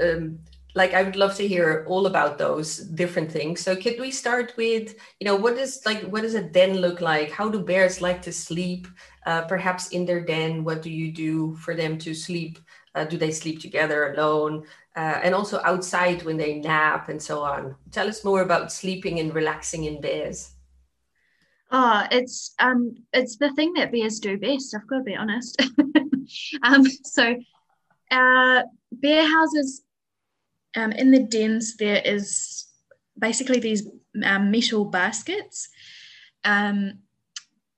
Um, 0.03 0.39
like 0.75 0.93
i 0.95 1.03
would 1.03 1.17
love 1.17 1.35
to 1.35 1.49
hear 1.49 1.85
all 1.89 2.07
about 2.07 2.39
those 2.39 2.79
different 3.03 3.33
things. 3.33 3.61
So 3.61 3.75
could 3.75 3.99
we 3.99 4.11
start 4.11 4.53
with 4.57 4.95
you 5.19 5.25
know 5.25 5.37
what 5.45 5.57
is 5.59 5.83
like 5.87 6.03
what 6.03 6.23
does 6.23 6.35
a 6.35 6.43
den 6.43 6.79
look 6.79 7.01
like? 7.01 7.31
How 7.31 7.49
do 7.49 7.61
bears 7.61 8.01
like 8.01 8.21
to 8.23 8.33
sleep 8.33 8.87
uh, 9.27 9.43
perhaps 9.43 9.89
in 9.89 10.05
their 10.05 10.21
den? 10.21 10.65
What 10.65 10.83
do 10.83 10.91
you 10.91 11.11
do 11.13 11.57
for 11.57 11.75
them 11.75 11.99
to 11.99 12.15
sleep 12.15 12.59
uh, 12.99 13.05
do 13.05 13.17
they 13.17 13.31
sleep 13.31 13.61
together 13.61 14.13
alone? 14.13 14.67
Uh, 14.97 15.21
and 15.23 15.35
also 15.35 15.61
outside 15.65 16.23
when 16.25 16.37
they 16.37 16.59
nap 16.59 17.09
and 17.09 17.23
so 17.23 17.41
on. 17.41 17.77
Tell 17.93 18.09
us 18.09 18.25
more 18.25 18.43
about 18.43 18.73
sleeping 18.73 19.21
and 19.21 19.35
relaxing 19.35 19.85
in 19.85 20.01
bears. 20.01 20.51
Oh 21.71 22.07
it's 22.11 22.55
um 22.59 22.97
it's 23.13 23.37
the 23.37 23.53
thing 23.53 23.75
that 23.75 23.93
bears 23.93 24.21
do 24.21 24.39
best 24.39 24.75
i've 24.75 24.87
got 24.87 24.99
to 24.99 25.05
be 25.05 25.15
honest. 25.15 25.63
Um 26.63 26.85
so 27.05 27.37
uh 28.11 28.63
bear 28.93 29.27
houses 29.27 29.83
um, 30.77 30.93
in 30.93 31.11
the 31.11 31.21
dens, 31.21 31.77
there 31.77 32.03
is 32.05 32.67
basically 33.19 33.61
these 33.61 33.89
um, 34.25 34.51
metal 34.51 34.85
baskets. 34.85 35.69
Um, 36.45 37.01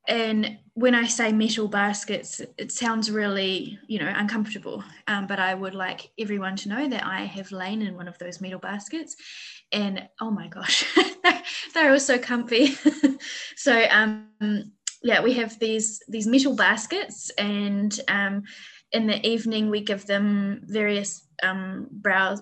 and 0.09 0.59
when 0.81 0.95
I 0.95 1.07
say 1.07 1.31
metal 1.31 1.69
baskets, 1.69 2.41
it 2.57 2.73
sounds 2.73 3.11
really, 3.11 3.79
you 3.87 3.99
know, 3.99 4.11
uncomfortable. 4.17 4.83
Um, 5.07 5.27
but 5.27 5.39
I 5.39 5.55
would 5.55 5.75
like 5.75 6.11
everyone 6.19 6.57
to 6.57 6.71
know 6.71 6.89
that 6.89 7.05
I 7.05 7.25
have 7.25 7.53
lain 7.53 7.83
in 7.83 7.97
one 7.97 8.09
of 8.09 8.17
those 8.17 8.41
metal 8.41 8.59
baskets, 8.59 9.15
and 9.73 10.09
oh 10.23 10.31
my 10.31 10.49
gosh, 10.49 10.87
they're 11.75 11.93
all 11.93 12.01
so 12.01 12.19
comfy. 12.19 12.79
so 13.57 13.85
um, 13.91 14.29
yeah, 15.03 15.23
we 15.23 15.35
have 15.35 15.59
these 15.59 16.03
these 16.09 16.27
metal 16.27 16.57
baskets, 16.57 17.29
and 17.37 18.01
um, 18.09 18.45
in 18.93 19.07
the 19.07 19.25
evening 19.27 19.69
we 19.69 19.83
give 19.83 20.07
them 20.07 20.63
various 20.65 21.27
um. 21.43 21.89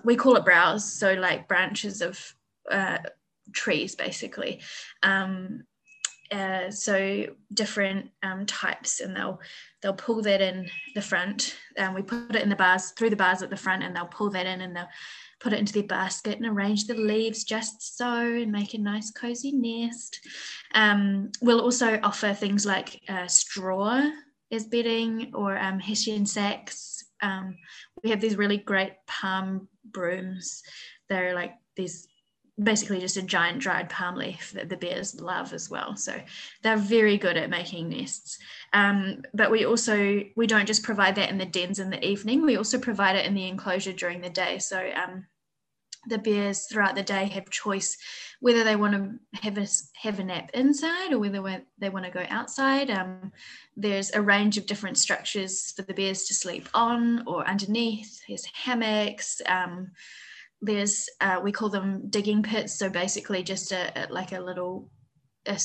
We 0.05 0.15
call 0.15 0.37
it 0.37 0.45
browse, 0.45 0.93
so 0.93 1.13
like 1.13 1.49
branches 1.49 2.01
of 2.01 2.33
uh, 2.71 2.99
trees, 3.51 3.95
basically. 3.95 4.61
Um, 5.03 5.63
uh, 6.31 6.69
so 6.69 7.25
different 7.53 8.09
um, 8.23 8.45
types, 8.45 8.99
and 8.99 9.15
they'll 9.15 9.39
they'll 9.81 9.93
pull 9.93 10.21
that 10.23 10.41
in 10.41 10.69
the 10.95 11.01
front. 11.01 11.55
And 11.77 11.95
we 11.95 12.01
put 12.01 12.35
it 12.35 12.41
in 12.41 12.49
the 12.49 12.55
bars 12.55 12.91
through 12.91 13.09
the 13.09 13.15
bars 13.15 13.41
at 13.41 13.49
the 13.49 13.57
front, 13.57 13.83
and 13.83 13.95
they'll 13.95 14.05
pull 14.05 14.29
that 14.31 14.45
in, 14.45 14.61
and 14.61 14.75
they'll 14.75 14.89
put 15.39 15.53
it 15.53 15.59
into 15.59 15.73
their 15.73 15.83
basket 15.83 16.37
and 16.37 16.45
arrange 16.45 16.85
the 16.85 16.95
leaves 16.95 17.43
just 17.45 17.97
so 17.97 18.13
and 18.13 18.51
make 18.51 18.73
a 18.73 18.77
nice 18.77 19.09
cozy 19.11 19.53
nest. 19.53 20.19
Um, 20.75 21.31
we'll 21.41 21.61
also 21.61 21.99
offer 22.03 22.33
things 22.33 22.65
like 22.65 23.01
uh, 23.07 23.27
straw 23.27 24.09
as 24.51 24.65
bedding 24.65 25.31
or 25.33 25.57
um, 25.57 25.79
hessian 25.79 26.25
sacks 26.25 26.99
um, 27.21 27.55
we 28.03 28.09
have 28.09 28.21
these 28.21 28.37
really 28.37 28.57
great 28.57 28.93
palm 29.07 29.67
brooms. 29.85 30.63
They're 31.09 31.33
like 31.35 31.53
these 31.75 32.07
basically 32.61 32.99
just 32.99 33.17
a 33.17 33.21
giant 33.21 33.59
dried 33.59 33.89
palm 33.89 34.15
leaf 34.15 34.51
that 34.51 34.69
the 34.69 34.77
bears 34.77 35.19
love 35.19 35.53
as 35.53 35.69
well. 35.69 35.95
So 35.95 36.19
they're 36.61 36.77
very 36.77 37.17
good 37.17 37.37
at 37.37 37.49
making 37.49 37.89
nests. 37.89 38.37
Um, 38.73 39.23
but 39.33 39.51
we 39.51 39.65
also 39.65 40.23
we 40.35 40.47
don't 40.47 40.67
just 40.67 40.83
provide 40.83 41.15
that 41.15 41.29
in 41.29 41.37
the 41.37 41.45
dens 41.45 41.79
in 41.79 41.89
the 41.89 42.05
evening. 42.05 42.45
We 42.45 42.57
also 42.57 42.77
provide 42.77 43.15
it 43.15 43.25
in 43.25 43.33
the 43.33 43.47
enclosure 43.47 43.93
during 43.93 44.21
the 44.21 44.29
day. 44.29 44.59
So 44.59 44.89
um, 44.95 45.25
the 46.07 46.17
bears 46.17 46.65
throughout 46.67 46.95
the 46.95 47.03
day 47.03 47.25
have 47.25 47.49
choice 47.49 47.97
whether 48.41 48.63
they 48.63 48.75
want 48.75 48.93
to 48.93 49.39
have 49.41 49.57
a 49.57 49.67
have 50.01 50.19
a 50.19 50.23
nap 50.23 50.49
inside 50.53 51.11
or 51.11 51.19
whether 51.19 51.63
they 51.77 51.89
want 51.89 52.05
to 52.05 52.11
go 52.11 52.25
outside. 52.29 52.89
Um, 52.89 53.31
there's 53.75 54.11
a 54.11 54.21
range 54.21 54.57
of 54.57 54.65
different 54.65 54.97
structures 54.97 55.71
for 55.71 55.81
the 55.83 55.93
bears 55.93 56.25
to 56.25 56.33
sleep 56.33 56.69
on 56.73 57.23
or 57.27 57.47
underneath. 57.47 58.21
There's 58.27 58.45
hammocks. 58.45 59.41
Um, 59.45 59.91
there's 60.61 61.09
uh, 61.21 61.39
we 61.43 61.51
call 61.51 61.69
them 61.69 62.09
digging 62.09 62.43
pits. 62.43 62.77
So 62.77 62.89
basically, 62.89 63.43
just 63.43 63.71
a, 63.71 63.91
a 63.95 64.11
like 64.11 64.31
a 64.31 64.39
little 64.39 64.89
a, 65.45 65.59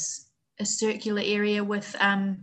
a 0.61 0.65
circular 0.65 1.23
area 1.25 1.63
with 1.65 1.95
um, 1.99 2.43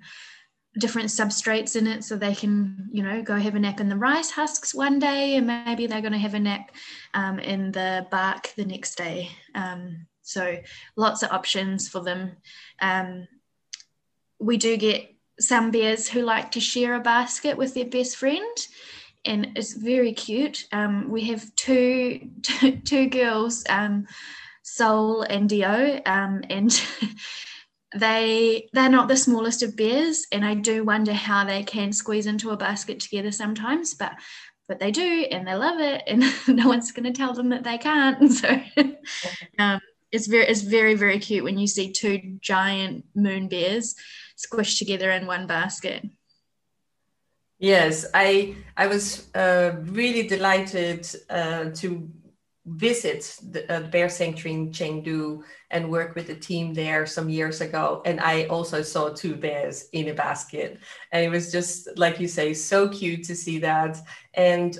different 0.78 1.10
substrates 1.10 1.76
in 1.76 1.88
it. 1.88 2.04
So 2.04 2.18
they 2.18 2.36
can 2.36 2.90
you 2.92 3.04
know 3.04 3.22
go 3.22 3.36
have 3.36 3.56
a 3.56 3.60
nap 3.60 3.80
in 3.80 3.90
the 3.90 3.96
rice 3.96 4.32
husks 4.32 4.76
one 4.76 5.00
day 5.00 5.36
and 5.36 5.48
maybe 5.48 5.88
they're 5.88 6.02
going 6.02 6.14
to 6.14 6.20
have 6.20 6.34
a 6.34 6.40
nap 6.40 6.72
um, 7.14 7.40
in 7.40 7.72
the 7.72 8.08
bark 8.12 8.54
the 8.56 8.66
next 8.66 8.96
day. 8.96 9.30
Um, 9.56 10.08
so 10.22 10.58
lots 10.96 11.24
of 11.24 11.32
options 11.32 11.90
for 11.90 12.02
them. 12.02 12.38
Um, 12.82 13.28
we 14.40 14.58
do 14.58 14.78
get 14.78 15.14
some 15.40 15.72
bears 15.72 16.08
who 16.08 16.22
like 16.22 16.52
to 16.52 16.60
share 16.60 16.96
a 16.96 17.00
basket 17.00 17.58
with 17.58 17.74
their 17.74 17.86
best 17.86 18.18
friend 18.18 18.58
and 19.26 19.52
it's 19.56 19.74
very 19.74 20.14
cute. 20.14 20.68
Um, 20.72 21.10
we 21.10 21.22
have 21.26 21.54
two, 21.56 22.30
girls, 23.12 23.64
um, 23.70 24.08
Soul 24.64 25.24
and 25.24 25.50
Dio, 25.50 26.02
um, 26.06 26.44
and 26.50 26.72
they 27.96 28.70
they're 28.74 28.90
not 28.90 29.08
the 29.08 29.18
smallest 29.18 29.64
of 29.64 29.76
bears, 29.76 30.26
and 30.32 30.46
I 30.46 30.56
do 30.56 30.84
wonder 30.84 31.14
how 31.14 31.44
they 31.44 31.64
can 31.64 31.92
squeeze 31.92 32.26
into 32.26 32.52
a 32.52 32.58
basket 32.58 33.00
together 33.00 33.32
sometimes, 33.32 33.94
but 33.94 34.14
but 34.68 34.80
they 34.80 34.92
do, 34.92 35.28
and 35.32 35.48
they 35.48 35.56
love 35.56 35.80
it, 35.80 36.04
and 36.08 36.24
no 36.48 36.68
one's 36.68 36.92
going 36.92 37.12
to 37.12 37.18
tell 37.18 37.34
them 37.34 37.50
that 37.50 37.64
they 37.64 37.78
can't. 37.78 38.32
So 38.32 38.62
um, 39.60 39.80
it's 40.12 40.28
very 40.28 40.46
it's 40.46 40.62
very 40.62 40.96
very 40.96 41.20
cute 41.20 41.44
when 41.44 41.58
you 41.58 41.68
see 41.68 41.92
two 41.92 42.38
giant 42.40 43.06
moon 43.16 43.48
bears 43.48 43.96
squished 44.38 44.78
together 44.78 45.12
in 45.12 45.28
one 45.28 45.48
basket. 45.48 46.06
Yes, 47.62 48.08
I 48.16 48.56
I 48.76 48.88
was 48.88 49.30
uh, 49.36 49.74
really 49.84 50.28
delighted 50.28 51.08
uh, 51.30 51.66
to 51.76 52.10
visit 52.66 53.38
the 53.52 53.62
uh, 53.72 53.82
bear 53.90 54.10
sanctuary 54.10 54.56
in 54.56 54.72
Chengdu 54.72 55.44
and 55.70 55.90
work 55.92 56.16
with 56.16 56.28
the 56.28 56.36
team 56.36 56.74
there 56.74 57.06
some 57.06 57.30
years 57.30 57.62
ago. 57.62 58.02
And 58.06 58.20
I 58.20 58.46
also 58.48 58.82
saw 58.82 59.10
two 59.10 59.36
bears 59.36 59.90
in 59.94 60.10
a 60.10 60.14
basket, 60.16 60.80
and 61.12 61.24
it 61.24 61.30
was 61.30 61.52
just 61.52 61.88
like 61.98 62.20
you 62.20 62.28
say, 62.28 62.54
so 62.56 62.90
cute 62.90 63.26
to 63.26 63.36
see 63.36 63.60
that. 63.60 63.98
And 64.34 64.78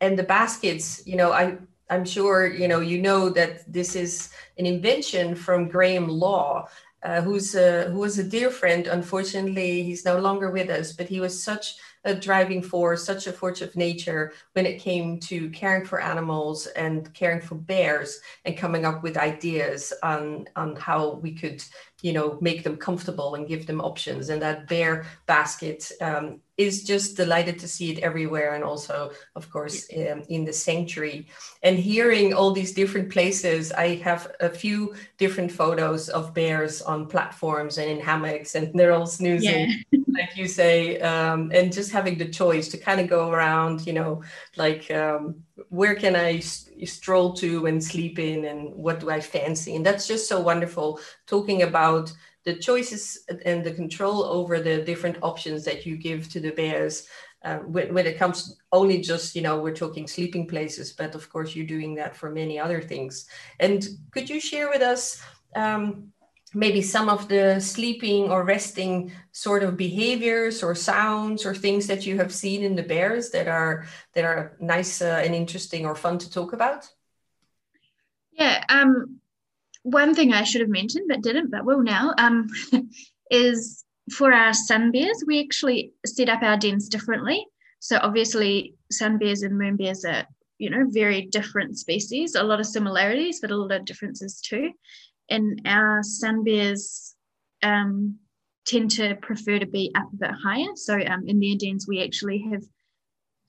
and 0.00 0.18
the 0.18 0.22
baskets, 0.22 1.06
you 1.06 1.16
know, 1.16 1.32
I 1.32 1.58
I'm 1.90 2.04
sure 2.04 2.46
you 2.46 2.68
know 2.68 2.80
you 2.80 3.02
know 3.02 3.28
that 3.30 3.70
this 3.72 3.96
is 3.96 4.30
an 4.58 4.66
invention 4.66 5.34
from 5.34 5.68
Graham 5.68 6.08
Law. 6.08 6.68
Uh, 7.02 7.22
who's 7.22 7.54
a, 7.54 7.84
who 7.90 8.00
was 8.00 8.18
a 8.18 8.22
dear 8.22 8.50
friend. 8.50 8.86
Unfortunately, 8.86 9.82
he's 9.82 10.04
no 10.04 10.18
longer 10.18 10.50
with 10.50 10.68
us, 10.68 10.92
but 10.92 11.08
he 11.08 11.18
was 11.18 11.42
such 11.42 11.76
a 12.04 12.14
driving 12.14 12.62
force, 12.62 13.04
such 13.04 13.26
a 13.26 13.32
force 13.32 13.60
of 13.60 13.76
nature 13.76 14.32
when 14.54 14.66
it 14.66 14.80
came 14.80 15.18
to 15.20 15.50
caring 15.50 15.84
for 15.84 16.00
animals 16.00 16.66
and 16.68 17.12
caring 17.14 17.40
for 17.40 17.56
bears 17.56 18.20
and 18.44 18.56
coming 18.56 18.84
up 18.84 19.02
with 19.02 19.16
ideas 19.16 19.92
on, 20.02 20.46
on 20.56 20.76
how 20.76 21.14
we 21.22 21.32
could, 21.32 21.62
you 22.02 22.12
know, 22.12 22.38
make 22.40 22.64
them 22.64 22.76
comfortable 22.76 23.34
and 23.34 23.48
give 23.48 23.66
them 23.66 23.80
options. 23.80 24.30
And 24.30 24.40
that 24.40 24.66
bear 24.66 25.04
basket 25.26 25.92
um, 26.00 26.40
is 26.60 26.84
just 26.84 27.16
delighted 27.16 27.58
to 27.58 27.66
see 27.66 27.90
it 27.90 28.00
everywhere 28.00 28.54
and 28.54 28.62
also 28.62 29.10
of 29.34 29.50
course 29.50 29.88
um, 29.96 30.22
in 30.28 30.44
the 30.44 30.52
sanctuary 30.52 31.26
and 31.62 31.78
hearing 31.78 32.34
all 32.34 32.52
these 32.52 32.72
different 32.74 33.08
places 33.10 33.72
i 33.72 33.94
have 33.94 34.30
a 34.40 34.50
few 34.50 34.94
different 35.16 35.50
photos 35.50 36.10
of 36.10 36.34
bears 36.34 36.82
on 36.82 37.06
platforms 37.06 37.78
and 37.78 37.90
in 37.90 37.98
hammocks 37.98 38.56
and 38.56 38.78
they're 38.78 38.92
all 38.92 39.06
snoozing 39.06 39.72
yeah. 39.90 40.00
like 40.18 40.36
you 40.36 40.46
say 40.46 41.00
um, 41.00 41.50
and 41.54 41.72
just 41.72 41.89
having 41.90 42.18
the 42.18 42.28
choice 42.28 42.68
to 42.68 42.78
kind 42.78 43.00
of 43.00 43.08
go 43.08 43.30
around 43.30 43.86
you 43.86 43.92
know 43.92 44.22
like 44.56 44.90
um, 44.90 45.42
where 45.68 45.94
can 45.94 46.16
i 46.16 46.40
stroll 46.86 47.32
to 47.34 47.66
and 47.66 47.82
sleep 47.82 48.18
in 48.18 48.44
and 48.46 48.74
what 48.74 49.00
do 49.00 49.10
i 49.10 49.20
fancy? 49.20 49.76
And 49.76 49.84
that's 49.84 50.06
just 50.06 50.28
so 50.28 50.40
wonderful 50.40 51.00
talking 51.26 51.62
about 51.62 52.12
the 52.44 52.54
choices 52.54 53.24
and 53.44 53.64
the 53.64 53.72
control 53.72 54.24
over 54.24 54.60
the 54.60 54.82
different 54.82 55.18
options 55.22 55.64
that 55.64 55.84
you 55.84 55.96
give 55.96 56.28
to 56.30 56.40
the 56.40 56.52
bears 56.52 57.06
uh, 57.44 57.58
when, 57.58 57.92
when, 57.94 58.06
it 58.06 58.18
comes 58.18 58.58
only 58.72 59.00
just 59.00 59.34
you 59.34 59.42
know 59.42 59.58
we're 59.58 59.74
talking 59.74 60.06
sleeping 60.06 60.46
places 60.46 60.92
but 60.92 61.14
of 61.14 61.30
course 61.30 61.54
you're 61.54 61.66
doing 61.66 61.94
that 61.94 62.16
for 62.16 62.30
many 62.30 62.58
other 62.58 62.80
things. 62.80 63.26
And 63.58 63.86
could 64.10 64.28
you 64.28 64.40
share 64.40 64.68
with 64.68 64.82
us 64.82 65.22
um, 65.54 66.12
maybe 66.54 66.82
some 66.82 67.08
of 67.08 67.28
the 67.28 67.60
sleeping 67.60 68.30
or 68.30 68.44
resting 68.44 69.12
sort 69.32 69.62
of 69.62 69.76
behaviors 69.76 70.62
or 70.62 70.74
sounds 70.74 71.46
or 71.46 71.54
things 71.54 71.86
that 71.86 72.04
you 72.06 72.16
have 72.16 72.32
seen 72.32 72.62
in 72.62 72.74
the 72.74 72.82
bears 72.82 73.30
that 73.30 73.48
are 73.48 73.86
that 74.14 74.24
are 74.24 74.56
nice 74.60 75.00
uh, 75.00 75.22
and 75.24 75.34
interesting 75.34 75.86
or 75.86 75.94
fun 75.94 76.18
to 76.18 76.30
talk 76.30 76.52
about 76.52 76.90
yeah 78.32 78.64
um 78.68 79.20
one 79.82 80.14
thing 80.14 80.32
I 80.32 80.44
should 80.44 80.60
have 80.60 80.70
mentioned 80.70 81.06
but 81.08 81.22
didn't, 81.22 81.50
but 81.50 81.64
will 81.64 81.82
now, 81.82 82.14
um, 82.18 82.48
is 83.30 83.84
for 84.12 84.32
our 84.32 84.52
sun 84.52 84.90
bears, 84.90 85.24
we 85.26 85.40
actually 85.40 85.92
set 86.04 86.28
up 86.28 86.42
our 86.42 86.56
dens 86.56 86.88
differently. 86.88 87.46
So 87.78 87.98
obviously, 88.02 88.74
sun 88.90 89.18
bears 89.18 89.42
and 89.42 89.56
moon 89.56 89.76
bears 89.76 90.04
are, 90.04 90.26
you 90.58 90.68
know, 90.68 90.84
very 90.88 91.26
different 91.26 91.78
species. 91.78 92.34
A 92.34 92.42
lot 92.42 92.60
of 92.60 92.66
similarities, 92.66 93.40
but 93.40 93.50
a 93.50 93.56
lot 93.56 93.72
of 93.72 93.84
differences 93.86 94.40
too. 94.40 94.72
And 95.30 95.62
our 95.64 96.02
sun 96.02 96.44
bears 96.44 97.14
um, 97.62 98.18
tend 98.66 98.90
to 98.92 99.14
prefer 99.16 99.58
to 99.58 99.66
be 99.66 99.92
up 99.94 100.12
a 100.12 100.16
bit 100.16 100.30
higher. 100.42 100.74
So 100.74 100.94
um, 100.94 101.24
in 101.26 101.40
their 101.40 101.56
dens, 101.56 101.86
we 101.88 102.02
actually 102.02 102.44
have 102.50 102.62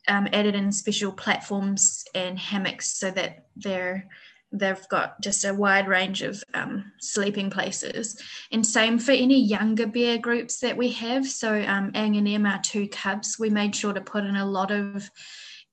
um, 0.07 0.27
added 0.33 0.55
in 0.55 0.71
special 0.71 1.11
platforms 1.11 2.03
and 2.15 2.37
hammocks 2.37 2.97
so 2.97 3.11
that 3.11 3.45
they're 3.55 4.07
they've 4.53 4.87
got 4.89 5.21
just 5.21 5.45
a 5.45 5.53
wide 5.53 5.87
range 5.87 6.21
of 6.21 6.43
um, 6.53 6.91
sleeping 6.99 7.49
places. 7.49 8.21
And 8.51 8.65
same 8.65 8.99
for 8.99 9.13
any 9.13 9.39
younger 9.39 9.87
bear 9.87 10.17
groups 10.17 10.59
that 10.59 10.75
we 10.75 10.91
have. 10.91 11.25
So 11.25 11.61
um, 11.61 11.91
Ang 11.93 12.17
and 12.17 12.27
Em, 12.27 12.45
our 12.45 12.59
two 12.61 12.89
cubs, 12.89 13.37
we 13.39 13.49
made 13.49 13.73
sure 13.75 13.93
to 13.93 14.01
put 14.01 14.25
in 14.25 14.35
a 14.35 14.45
lot 14.45 14.71
of 14.71 15.09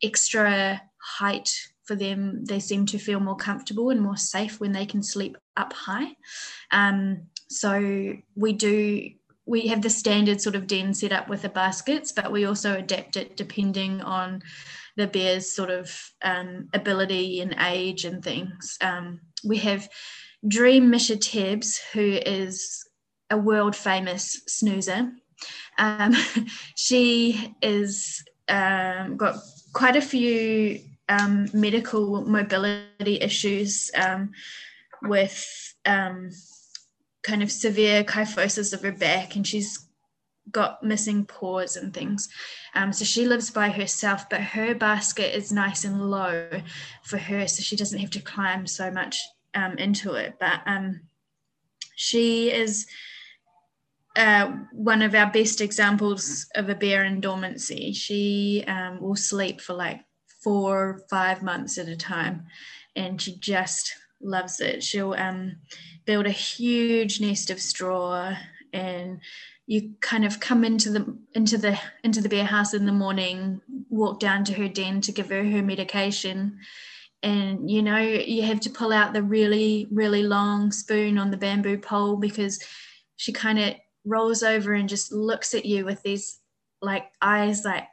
extra 0.00 0.80
height 1.02 1.50
for 1.88 1.96
them. 1.96 2.44
They 2.44 2.60
seem 2.60 2.86
to 2.86 2.98
feel 2.98 3.18
more 3.18 3.34
comfortable 3.34 3.90
and 3.90 4.00
more 4.00 4.18
safe 4.18 4.60
when 4.60 4.72
they 4.72 4.86
can 4.86 5.02
sleep 5.02 5.36
up 5.56 5.72
high. 5.72 6.14
Um, 6.70 7.22
so 7.48 8.14
we 8.36 8.52
do 8.52 9.10
we 9.46 9.68
have 9.68 9.80
the 9.80 9.88
standard 9.88 10.42
sort 10.42 10.54
of 10.54 10.66
den 10.66 10.92
set 10.92 11.10
up 11.10 11.30
with 11.30 11.40
the 11.40 11.48
baskets, 11.48 12.12
but 12.12 12.30
we 12.30 12.44
also 12.44 12.76
adapt 12.76 13.16
it 13.16 13.34
depending 13.34 14.02
on 14.02 14.42
the 14.96 15.06
bear's 15.06 15.50
sort 15.50 15.70
of 15.70 15.90
um, 16.22 16.68
ability 16.74 17.40
and 17.40 17.56
age 17.58 18.04
and 18.04 18.22
things. 18.22 18.76
Um, 18.82 19.20
we 19.42 19.56
have 19.58 19.88
Dream 20.46 20.90
Misha 20.90 21.16
Tibbs, 21.16 21.80
who 21.94 22.20
is 22.26 22.86
a 23.30 23.38
world 23.38 23.74
famous 23.74 24.42
snoozer. 24.46 25.12
Um, 25.78 26.14
she 26.76 27.54
is 27.62 28.22
um, 28.48 29.16
got 29.16 29.36
quite 29.72 29.96
a 29.96 30.02
few 30.02 30.80
um, 31.08 31.48
medical 31.52 32.22
mobility 32.22 33.20
issues 33.20 33.90
um, 33.94 34.32
with 35.02 35.74
kind 35.84 37.42
of 37.42 37.50
severe 37.50 38.04
kyphosis 38.04 38.72
of 38.72 38.82
her 38.82 38.92
back, 38.92 39.36
and 39.36 39.46
she's 39.46 39.86
got 40.50 40.82
missing 40.82 41.24
paws 41.24 41.76
and 41.76 41.92
things. 41.92 42.28
Um, 42.74 42.92
so 42.92 43.04
she 43.04 43.26
lives 43.26 43.50
by 43.50 43.70
herself, 43.70 44.28
but 44.28 44.40
her 44.40 44.74
basket 44.74 45.36
is 45.36 45.52
nice 45.52 45.84
and 45.84 46.10
low 46.10 46.48
for 47.02 47.18
her, 47.18 47.46
so 47.46 47.62
she 47.62 47.76
doesn't 47.76 47.98
have 47.98 48.10
to 48.10 48.20
climb 48.20 48.66
so 48.66 48.90
much 48.90 49.20
um, 49.54 49.76
into 49.78 50.14
it. 50.14 50.36
But 50.40 50.60
um, 50.66 51.00
she 51.96 52.50
is 52.50 52.86
uh, 54.16 54.52
one 54.72 55.02
of 55.02 55.14
our 55.14 55.30
best 55.30 55.60
examples 55.60 56.46
of 56.54 56.68
a 56.68 56.74
bear 56.74 57.04
in 57.04 57.20
dormancy. 57.20 57.92
She 57.92 58.64
um, 58.66 59.00
will 59.00 59.16
sleep 59.16 59.60
for 59.60 59.74
like 59.74 60.00
four 60.42 61.02
five 61.10 61.42
months 61.42 61.78
at 61.78 61.88
a 61.88 61.96
time, 61.96 62.46
and 62.96 63.20
she 63.20 63.36
just 63.36 63.94
loves 64.20 64.60
it. 64.60 64.82
She'll 64.82 65.14
um, 65.14 65.56
build 66.04 66.26
a 66.26 66.30
huge 66.30 67.20
nest 67.20 67.50
of 67.50 67.60
straw 67.60 68.34
and 68.72 69.20
you 69.66 69.92
kind 70.00 70.24
of 70.24 70.40
come 70.40 70.64
into 70.64 70.90
the 70.90 71.16
into 71.34 71.58
the 71.58 71.78
into 72.02 72.22
the 72.22 72.28
bear 72.28 72.44
house 72.44 72.72
in 72.72 72.86
the 72.86 72.92
morning 72.92 73.60
walk 73.90 74.18
down 74.18 74.42
to 74.44 74.54
her 74.54 74.68
den 74.68 75.00
to 75.02 75.12
give 75.12 75.28
her 75.28 75.44
her 75.44 75.62
medication 75.62 76.58
and 77.22 77.70
you 77.70 77.82
know 77.82 77.98
you 77.98 78.42
have 78.42 78.60
to 78.60 78.70
pull 78.70 78.92
out 78.92 79.12
the 79.12 79.22
really 79.22 79.86
really 79.92 80.22
long 80.22 80.72
spoon 80.72 81.18
on 81.18 81.30
the 81.30 81.36
bamboo 81.36 81.76
pole 81.76 82.16
because 82.16 82.58
she 83.16 83.32
kind 83.32 83.58
of 83.58 83.74
rolls 84.04 84.42
over 84.42 84.72
and 84.72 84.88
just 84.88 85.12
looks 85.12 85.52
at 85.52 85.66
you 85.66 85.84
with 85.84 86.02
these 86.02 86.40
like 86.80 87.10
eyes 87.20 87.64
like 87.64 87.86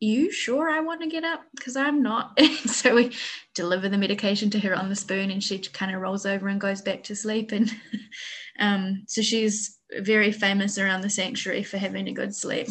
you 0.00 0.30
sure 0.30 0.70
I 0.70 0.80
want 0.80 1.00
to 1.02 1.08
get 1.08 1.24
up? 1.24 1.42
Because 1.56 1.76
I'm 1.76 2.02
not. 2.02 2.38
so 2.66 2.94
we 2.94 3.12
deliver 3.54 3.88
the 3.88 3.98
medication 3.98 4.50
to 4.50 4.60
her 4.60 4.74
on 4.74 4.88
the 4.88 4.96
spoon 4.96 5.30
and 5.30 5.42
she 5.42 5.58
kind 5.58 5.94
of 5.94 6.00
rolls 6.00 6.26
over 6.26 6.48
and 6.48 6.60
goes 6.60 6.82
back 6.82 7.04
to 7.04 7.16
sleep. 7.16 7.52
And 7.52 7.70
um, 8.60 9.04
so 9.06 9.22
she's 9.22 9.78
very 10.00 10.32
famous 10.32 10.78
around 10.78 11.00
the 11.00 11.10
sanctuary 11.10 11.62
for 11.62 11.78
having 11.78 12.08
a 12.08 12.12
good 12.12 12.34
sleep. 12.34 12.68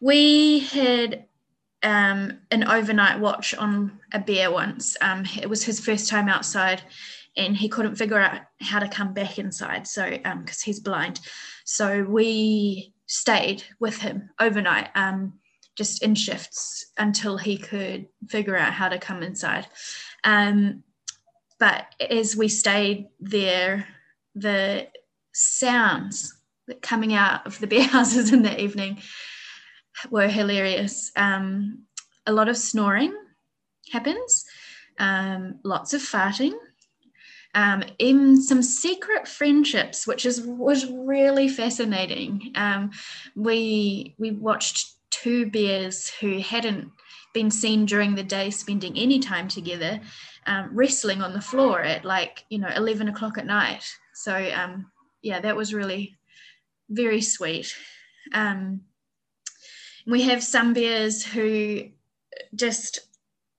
We 0.00 0.60
had 0.60 1.26
um, 1.82 2.40
an 2.50 2.64
overnight 2.64 3.20
watch 3.20 3.54
on 3.54 4.00
a 4.12 4.18
bear 4.18 4.50
once. 4.50 4.96
Um, 5.00 5.24
it 5.40 5.48
was 5.48 5.64
his 5.64 5.80
first 5.80 6.08
time 6.08 6.28
outside 6.28 6.82
and 7.36 7.56
he 7.56 7.68
couldn't 7.68 7.96
figure 7.96 8.18
out 8.18 8.40
how 8.60 8.78
to 8.78 8.88
come 8.88 9.12
back 9.12 9.38
inside. 9.38 9.86
So, 9.86 10.10
because 10.10 10.26
um, 10.26 10.46
he's 10.64 10.80
blind. 10.80 11.20
So 11.64 12.02
we 12.04 12.94
stayed 13.06 13.62
with 13.78 13.98
him 13.98 14.30
overnight. 14.40 14.88
Um, 14.94 15.34
just 15.76 16.02
in 16.02 16.14
shifts 16.14 16.86
until 16.98 17.36
he 17.36 17.58
could 17.58 18.06
figure 18.28 18.56
out 18.56 18.72
how 18.72 18.88
to 18.88 18.98
come 18.98 19.22
inside. 19.22 19.66
Um, 20.24 20.82
but 21.58 21.86
as 22.00 22.36
we 22.36 22.48
stayed 22.48 23.08
there, 23.20 23.86
the 24.34 24.88
sounds 25.32 26.34
that 26.66 26.82
coming 26.82 27.14
out 27.14 27.46
of 27.46 27.58
the 27.58 27.66
bear 27.72 27.84
houses 27.84 28.32
in 28.32 28.42
the 28.42 28.60
evening 28.60 28.98
were 30.10 30.28
hilarious. 30.28 31.12
Um, 31.16 31.84
a 32.26 32.32
lot 32.32 32.48
of 32.48 32.56
snoring 32.56 33.14
happens, 33.92 34.44
um, 34.98 35.60
lots 35.62 35.94
of 35.94 36.00
farting, 36.00 36.54
um, 37.54 37.84
even 37.98 38.40
some 38.40 38.62
secret 38.62 39.26
friendships, 39.26 40.06
which 40.06 40.26
is 40.26 40.42
was 40.42 40.86
really 40.90 41.48
fascinating. 41.48 42.52
Um, 42.54 42.90
we 43.34 44.14
we 44.18 44.32
watched 44.32 44.95
two 45.22 45.50
bears 45.50 46.08
who 46.20 46.38
hadn't 46.38 46.90
been 47.34 47.50
seen 47.50 47.84
during 47.86 48.14
the 48.14 48.22
day 48.22 48.50
spending 48.50 48.96
any 48.96 49.18
time 49.18 49.48
together, 49.48 50.00
um, 50.46 50.70
wrestling 50.72 51.22
on 51.22 51.32
the 51.32 51.40
floor 51.40 51.82
at 51.82 52.04
like 52.04 52.44
you 52.48 52.58
know 52.58 52.70
eleven 52.74 53.08
o'clock 53.08 53.38
at 53.38 53.46
night. 53.46 53.84
So 54.14 54.34
um, 54.54 54.90
yeah, 55.22 55.40
that 55.40 55.56
was 55.56 55.74
really 55.74 56.16
very 56.88 57.20
sweet. 57.20 57.74
Um, 58.32 58.82
we 60.06 60.22
have 60.22 60.42
some 60.42 60.72
bears 60.72 61.24
who 61.24 61.88
just 62.54 63.00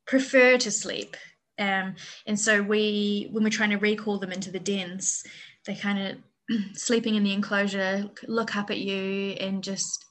prefer 0.05 0.57
to 0.57 0.71
sleep. 0.71 1.15
Um, 1.59 1.95
and 2.25 2.39
so 2.39 2.61
we, 2.61 3.27
when 3.31 3.43
we're 3.43 3.49
trying 3.49 3.71
to 3.71 3.77
recall 3.77 4.17
them 4.17 4.31
into 4.31 4.51
the 4.51 4.59
dens, 4.59 5.23
they 5.65 5.75
kind 5.75 5.99
of 5.99 6.17
sleeping 6.73 7.15
in 7.15 7.23
the 7.23 7.33
enclosure, 7.33 8.09
look 8.27 8.55
up 8.55 8.71
at 8.71 8.79
you 8.79 9.31
and 9.33 9.63
just 9.63 10.05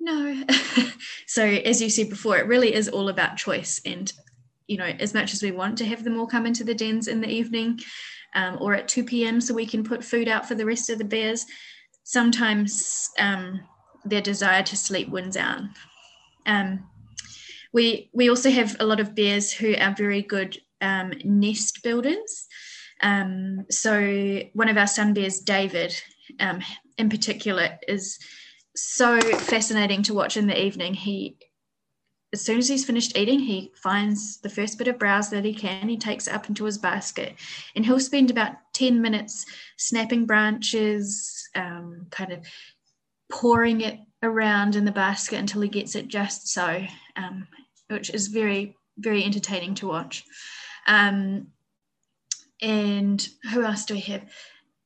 no. 0.00 0.42
so 1.26 1.44
as 1.44 1.80
you 1.80 1.88
said 1.88 2.10
before, 2.10 2.38
it 2.38 2.46
really 2.46 2.74
is 2.74 2.88
all 2.88 3.08
about 3.08 3.36
choice. 3.36 3.80
And 3.84 4.12
you 4.66 4.78
know, 4.78 4.92
as 4.98 5.14
much 5.14 5.34
as 5.34 5.42
we 5.42 5.50
want 5.50 5.78
to 5.78 5.86
have 5.86 6.04
them 6.04 6.18
all 6.18 6.26
come 6.26 6.46
into 6.46 6.64
the 6.64 6.74
dens 6.74 7.08
in 7.08 7.20
the 7.20 7.28
evening 7.28 7.80
um, 8.34 8.58
or 8.60 8.74
at 8.74 8.88
2 8.88 9.04
p.m. 9.04 9.40
so 9.40 9.54
we 9.54 9.66
can 9.66 9.84
put 9.84 10.04
food 10.04 10.28
out 10.28 10.46
for 10.48 10.54
the 10.54 10.66
rest 10.66 10.90
of 10.90 10.98
the 10.98 11.04
bears, 11.04 11.44
sometimes 12.02 13.10
um, 13.18 13.60
their 14.04 14.20
desire 14.20 14.62
to 14.62 14.76
sleep 14.76 15.08
wins 15.08 15.36
out. 15.36 15.62
Um, 16.46 16.88
we, 17.72 18.10
we 18.12 18.30
also 18.30 18.50
have 18.50 18.76
a 18.80 18.86
lot 18.86 19.00
of 19.00 19.14
bears 19.14 19.52
who 19.52 19.74
are 19.76 19.94
very 19.94 20.22
good 20.22 20.58
um, 20.80 21.12
nest 21.24 21.82
builders. 21.82 22.46
Um, 23.02 23.66
so 23.70 24.40
one 24.52 24.68
of 24.68 24.76
our 24.76 24.86
sun 24.86 25.14
bears, 25.14 25.40
David, 25.40 25.94
um, 26.40 26.60
in 26.98 27.08
particular, 27.08 27.78
is 27.88 28.18
so 28.74 29.20
fascinating 29.20 30.02
to 30.04 30.14
watch 30.14 30.36
in 30.36 30.46
the 30.46 30.60
evening. 30.60 30.94
He 30.94 31.36
as 32.32 32.40
soon 32.40 32.58
as 32.58 32.66
he's 32.66 32.84
finished 32.84 33.16
eating, 33.16 33.38
he 33.38 33.70
finds 33.76 34.38
the 34.40 34.48
first 34.48 34.76
bit 34.76 34.88
of 34.88 34.98
browse 34.98 35.30
that 35.30 35.44
he 35.44 35.54
can. 35.54 35.88
He 35.88 35.96
takes 35.96 36.26
it 36.26 36.34
up 36.34 36.48
into 36.48 36.64
his 36.64 36.78
basket, 36.78 37.36
and 37.76 37.86
he'll 37.86 38.00
spend 38.00 38.28
about 38.28 38.56
ten 38.72 39.00
minutes 39.00 39.46
snapping 39.76 40.26
branches, 40.26 41.48
um, 41.54 42.08
kind 42.10 42.32
of 42.32 42.44
pouring 43.30 43.82
it 43.82 44.00
around 44.22 44.74
in 44.74 44.84
the 44.84 44.90
basket 44.90 45.38
until 45.38 45.60
he 45.60 45.68
gets 45.68 45.94
it 45.94 46.08
just 46.08 46.48
so, 46.48 46.84
um, 47.14 47.46
which 47.88 48.10
is 48.10 48.26
very 48.26 48.76
very 48.98 49.24
entertaining 49.24 49.74
to 49.76 49.86
watch. 49.86 50.24
Um, 50.88 51.48
and 52.60 53.26
who 53.52 53.62
else 53.62 53.84
do 53.84 53.94
we 53.94 54.00
have? 54.00 54.24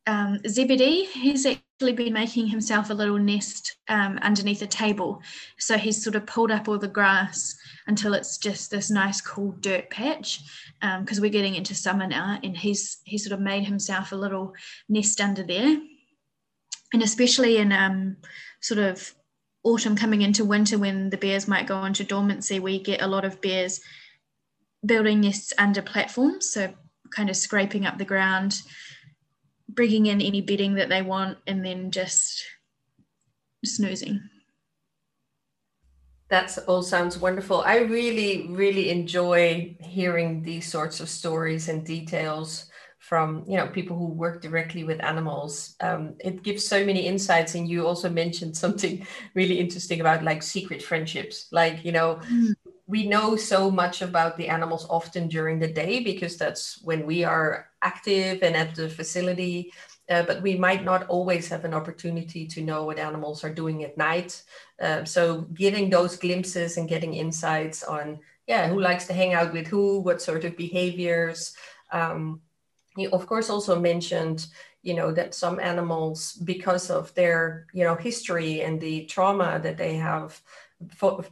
Um, 0.07 0.39
Zebedee, 0.47 1.05
he's 1.05 1.47
been 1.79 2.13
making 2.13 2.49
himself 2.49 2.91
a 2.91 2.95
little 2.95 3.19
nest 3.19 3.77
um, 3.89 4.19
underneath 4.23 4.63
a 4.63 4.67
table. 4.67 5.23
So 5.59 5.79
he's 5.79 6.03
sort 6.03 6.17
of 6.17 6.27
pulled 6.27 6.51
up 6.51 6.69
all 6.69 6.79
the 6.79 6.89
grass 6.89 7.57
until 7.87 8.15
it's 8.15 8.37
just 8.37 8.71
this 8.71 8.91
nice 8.91 9.21
cool 9.21 9.53
dirt 9.61 9.89
patch 9.89 10.41
because 10.81 11.19
um, 11.19 11.23
we're 11.23 11.31
getting 11.31 11.55
into 11.55 11.75
summer 11.75 12.07
now 12.07 12.39
and 12.43 12.57
he's 12.57 12.99
he 13.05 13.17
sort 13.17 13.33
of 13.33 13.41
made 13.41 13.65
himself 13.65 14.13
a 14.13 14.17
little 14.17 14.55
nest 14.89 15.21
under 15.21 15.45
there. 15.45 15.81
And 16.93 17.03
especially 17.03 17.59
in 17.59 17.71
um, 17.71 18.17
sort 18.61 18.81
of 18.81 19.15
autumn 19.63 19.95
coming 19.95 20.23
into 20.23 20.45
winter 20.45 20.79
when 20.79 21.11
the 21.11 21.17
bears 21.17 21.47
might 21.47 21.67
go 21.67 21.85
into 21.85 22.03
dormancy, 22.03 22.59
we 22.59 22.83
get 22.83 23.03
a 23.03 23.07
lot 23.07 23.25
of 23.25 23.41
bears 23.41 23.81
building 24.85 25.21
nests 25.21 25.53
under 25.59 25.83
platforms. 25.83 26.51
So 26.51 26.73
kind 27.15 27.31
of 27.31 27.37
scraping 27.37 27.87
up 27.87 27.99
the 27.99 28.05
ground 28.05 28.63
bringing 29.69 30.07
in 30.07 30.21
any 30.21 30.41
bedding 30.41 30.75
that 30.75 30.89
they 30.89 31.03
want 31.03 31.39
and 31.47 31.65
then 31.65 31.91
just 31.91 32.45
snoozing. 33.65 34.21
That 36.31 36.57
all 36.67 36.83
sounds 36.83 37.19
wonderful. 37.19 37.63
I 37.63 37.79
really, 37.79 38.49
really 38.51 38.91
enjoy 38.91 39.77
hearing 39.81 40.43
these 40.43 40.71
sorts 40.71 41.01
of 41.01 41.09
stories 41.09 41.69
and 41.69 41.85
details 41.87 42.71
from 42.99 43.45
you 43.47 43.57
know 43.57 43.69
people 43.69 43.97
who 43.97 44.07
work 44.07 44.43
directly 44.43 44.85
with 44.85 45.03
animals. 45.03 45.75
Um, 45.81 46.17
it 46.21 46.43
gives 46.43 46.67
so 46.67 46.85
many 46.85 47.07
insights, 47.07 47.55
and 47.55 47.67
you 47.67 47.87
also 47.87 48.11
mentioned 48.11 48.57
something 48.65 49.07
really 49.35 49.59
interesting 49.59 50.01
about 50.01 50.23
like 50.23 50.43
secret 50.43 50.83
friendships. 50.83 51.49
Like 51.51 51.85
you 51.85 51.93
know, 51.93 52.21
mm 52.31 52.55
we 52.89 53.07
know 53.07 53.37
so 53.37 53.71
much 53.71 54.01
about 54.01 54.37
the 54.37 54.49
animals 54.49 54.87
often 54.89 55.29
during 55.29 55.59
the 55.59 55.69
day 55.69 56.03
because 56.03 56.39
that's 56.39 56.83
when 56.83 57.05
we 57.07 57.23
are 57.23 57.69
active 57.83 58.43
and 58.43 58.57
at 58.57 58.75
the 58.75 58.89
facility. 58.89 59.73
Uh, 60.09 60.23
but 60.23 60.41
we 60.41 60.57
might 60.57 60.85
not 60.85 61.07
always 61.09 61.49
have 61.49 61.67
an 61.67 61.75
opportunity 61.75 62.47
to 62.47 62.63
know 62.63 62.85
what 62.85 62.99
animals 62.99 63.45
are 63.45 63.53
doing 63.53 63.85
at 63.85 63.99
night. 63.99 64.43
Uh, 64.81 65.05
so 65.05 65.43
getting 65.53 65.91
those 65.91 66.17
glimpses 66.17 66.79
and 66.79 66.89
getting 66.89 67.13
insights 67.13 67.85
on, 67.85 68.19
yeah, 68.47 68.67
who 68.69 68.81
likes 68.81 69.07
to 69.07 69.13
hang 69.13 69.35
out 69.35 69.53
with 69.53 69.67
who, 69.67 70.01
what 70.01 70.23
sort 70.23 70.47
of 70.47 70.57
behaviors. 70.57 71.55
Um, 71.93 72.41
you 72.97 73.11
of 73.11 73.27
course 73.27 73.51
also 73.51 73.79
mentioned, 73.79 74.47
you 74.83 74.95
know, 74.95 75.13
that 75.13 75.35
some 75.35 75.61
animals, 75.61 76.33
because 76.43 76.89
of 76.89 77.13
their, 77.13 77.67
you 77.75 77.85
know, 77.85 77.95
history 77.95 78.63
and 78.63 78.81
the 78.81 79.05
trauma 79.05 79.61
that 79.63 79.77
they 79.77 79.97
have, 79.97 80.41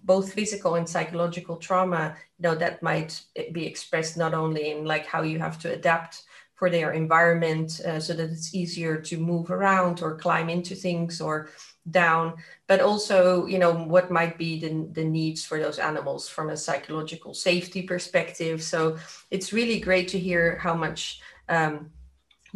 both 0.03 0.33
physical 0.33 0.75
and 0.75 0.89
psychological 0.89 1.57
trauma 1.57 2.17
you 2.39 2.43
know 2.43 2.55
that 2.55 2.83
might 2.83 3.21
be 3.53 3.65
expressed 3.65 4.17
not 4.17 4.35
only 4.35 4.73
in 4.73 4.85
like 4.85 5.07
how 5.07 5.23
you 5.23 5.39
have 5.39 5.59
to 5.59 5.73
adapt 5.73 6.25
for 6.55 6.71
their 6.71 6.93
environment 6.93 7.81
uh, 7.81 8.01
so 8.01 8.13
that 8.15 8.31
it's 8.31 8.55
easier 8.55 8.97
to 8.97 9.19
move 9.19 9.51
around 9.51 10.03
or 10.03 10.17
climb 10.17 10.49
into 10.49 10.75
things 10.75 11.21
or 11.21 11.49
down 11.91 12.35
but 12.67 12.81
also 12.81 13.47
you 13.47 13.59
know 13.59 13.73
what 13.73 14.11
might 14.11 14.37
be 14.37 14.59
the, 14.59 14.89
the 14.93 15.05
needs 15.05 15.45
for 15.45 15.61
those 15.61 15.79
animals 15.79 16.29
from 16.29 16.51
a 16.51 16.57
psychological 16.57 17.33
safety 17.35 17.83
perspective. 17.83 18.63
So 18.63 18.97
it's 19.31 19.53
really 19.53 19.81
great 19.81 20.09
to 20.09 20.19
hear 20.19 20.59
how 20.59 20.75
much 20.75 21.21
um, 21.49 21.91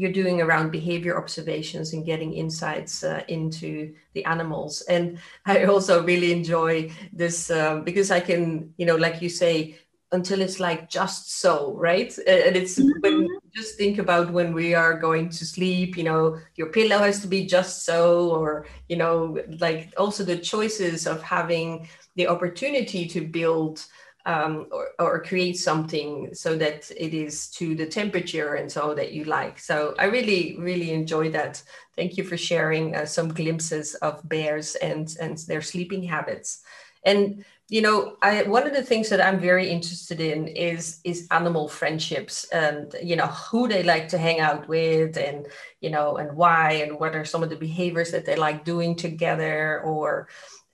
you're 0.01 0.11
doing 0.23 0.41
around 0.41 0.73
behavior 0.73 1.19
observations 1.19 1.93
and 1.93 2.07
getting 2.07 2.33
insights 2.33 3.05
uh, 3.05 3.23
into 3.29 3.95
the 4.15 4.25
animals. 4.25 4.81
And 4.89 5.19
I 5.45 5.65
also 5.65 6.03
really 6.03 6.33
enjoy 6.33 6.91
this 7.13 7.51
um, 7.51 7.85
because 7.85 8.11
I 8.11 8.21
can, 8.21 8.73
you 8.79 8.87
know, 8.87 8.97
like 8.97 9.21
you 9.21 9.29
say, 9.29 9.79
until 10.11 10.41
it's 10.41 10.59
like 10.59 10.89
just 10.89 11.39
so, 11.39 11.75
right? 11.75 12.11
And 12.27 12.57
it's 12.57 12.79
mm-hmm. 12.79 13.01
when 13.01 13.29
just 13.55 13.77
think 13.77 13.99
about 13.99 14.33
when 14.33 14.55
we 14.55 14.75
are 14.75 14.99
going 14.99 15.29
to 15.29 15.45
sleep, 15.45 15.99
you 15.99 16.05
know, 16.05 16.39
your 16.57 16.69
pillow 16.69 16.99
has 16.99 17.21
to 17.21 17.29
be 17.29 17.45
just 17.45 17.85
so, 17.85 18.31
or, 18.31 18.67
you 18.89 18.97
know, 18.97 19.39
like 19.59 19.93
also 19.99 20.25
the 20.25 20.39
choices 20.39 21.07
of 21.07 21.23
having 21.23 21.89
the 22.17 22.27
opportunity 22.27 23.07
to 23.09 23.21
build 23.21 23.85
um, 24.27 24.67
or, 24.71 24.89
or 24.99 25.23
create 25.23 25.57
something 25.57 26.35
so 26.35 26.57
that 26.57 26.91
it 26.97 27.15
is 27.15 27.49
to 27.49 27.75
the 27.75 27.87
temperature 27.87 28.55
and 28.55 28.71
so 28.71 28.95
that 28.95 29.13
you 29.13 29.25
like. 29.25 29.59
So 29.59 29.95
I 29.99 30.05
really, 30.07 30.57
really 30.59 30.91
enjoy 30.93 31.31
that. 31.31 31.63
Thank 31.97 32.17
you 32.17 32.25
for 32.25 32.37
sharing 32.37 32.95
uh, 32.95 33.07
some 33.07 33.33
glimpses 33.33 33.95
of 33.97 34.27
bears 34.29 34.75
and, 34.77 35.15
and 35.21 35.39
their 35.39 35.63
sleeping 35.63 36.03
habits. 36.03 36.63
And 37.05 37.45
you 37.71 37.83
know, 37.83 38.17
I, 38.21 38.43
one 38.43 38.67
of 38.67 38.73
the 38.73 38.83
things 38.83 39.09
that 39.11 39.21
I'm 39.21 39.39
very 39.39 39.71
interested 39.71 40.21
in 40.21 40.49
is 40.49 40.99
is 41.05 41.29
animal 41.31 41.69
friendships 41.69 42.45
and 42.53 42.93
you 43.01 43.15
know 43.15 43.29
who 43.29 43.69
they 43.69 43.85
like 43.85 44.09
to 44.09 44.19
hang 44.19 44.41
out 44.41 44.67
with 44.67 45.17
and 45.17 45.47
you 45.81 45.89
know 45.89 46.17
and 46.17 46.37
why 46.37 46.73
and 46.83 46.99
what 46.99 47.15
are 47.15 47.25
some 47.25 47.45
of 47.45 47.49
the 47.49 47.55
behaviors 47.55 48.11
that 48.11 48.27
they 48.27 48.35
like 48.35 48.65
doing 48.65 48.97
together 48.97 49.81
or 49.83 50.27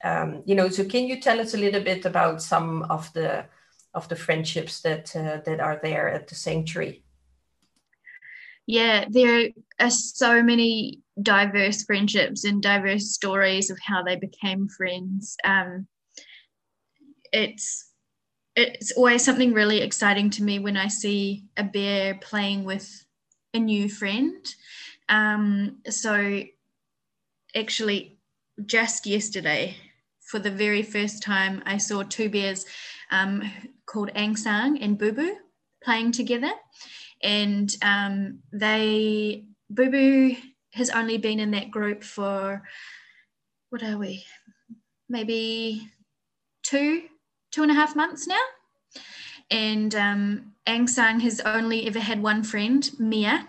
um, 0.06 0.42
you 0.46 0.54
know, 0.54 0.68
so 0.68 0.84
can 0.84 1.06
you 1.06 1.20
tell 1.20 1.40
us 1.40 1.54
a 1.54 1.58
little 1.58 1.82
bit 1.82 2.04
about 2.04 2.40
some 2.40 2.84
of 2.84 3.12
the 3.12 3.46
of 3.92 4.08
the 4.08 4.16
friendships 4.16 4.80
that 4.82 5.14
uh, 5.16 5.38
that 5.44 5.58
are 5.58 5.80
there 5.82 6.08
at 6.08 6.28
the 6.28 6.34
sanctuary? 6.34 7.02
Yeah, 8.66 9.06
there 9.08 9.48
are 9.80 9.90
so 9.90 10.42
many 10.42 11.00
diverse 11.20 11.84
friendships 11.84 12.44
and 12.44 12.62
diverse 12.62 13.10
stories 13.10 13.70
of 13.70 13.78
how 13.80 14.02
they 14.02 14.16
became 14.16 14.68
friends. 14.68 15.36
Um, 15.44 15.88
it's 17.32 17.90
it's 18.54 18.92
always 18.92 19.24
something 19.24 19.52
really 19.52 19.80
exciting 19.80 20.30
to 20.30 20.42
me 20.42 20.60
when 20.60 20.76
I 20.76 20.88
see 20.88 21.44
a 21.56 21.64
bear 21.64 22.14
playing 22.14 22.64
with 22.64 23.04
a 23.54 23.58
new 23.58 23.88
friend. 23.88 24.46
Um, 25.08 25.78
so 25.88 26.42
actually, 27.54 28.18
just 28.64 29.06
yesterday, 29.06 29.76
for 30.26 30.38
the 30.38 30.50
very 30.50 30.82
first 30.82 31.22
time, 31.22 31.62
I 31.66 31.78
saw 31.78 32.02
two 32.02 32.28
bears 32.28 32.66
um, 33.10 33.50
called 33.86 34.10
Aung 34.14 34.36
Sang 34.36 34.80
and 34.82 34.98
Boo 34.98 35.12
Boo 35.12 35.36
playing 35.82 36.12
together. 36.12 36.50
And 37.22 37.74
um, 37.82 38.40
they, 38.52 39.44
Boo 39.70 39.90
Boo 39.90 40.36
has 40.74 40.90
only 40.90 41.16
been 41.16 41.40
in 41.40 41.52
that 41.52 41.70
group 41.70 42.02
for 42.02 42.62
what 43.70 43.82
are 43.82 43.98
we? 43.98 44.24
Maybe 45.08 45.88
two, 46.62 47.02
two 47.52 47.62
and 47.62 47.70
a 47.70 47.74
half 47.74 47.94
months 47.94 48.26
now. 48.26 48.42
And 49.50 49.94
um, 49.94 50.52
Aung 50.66 50.88
Sang 50.88 51.20
has 51.20 51.40
only 51.40 51.86
ever 51.86 52.00
had 52.00 52.20
one 52.20 52.42
friend, 52.42 52.90
Mia. 52.98 53.46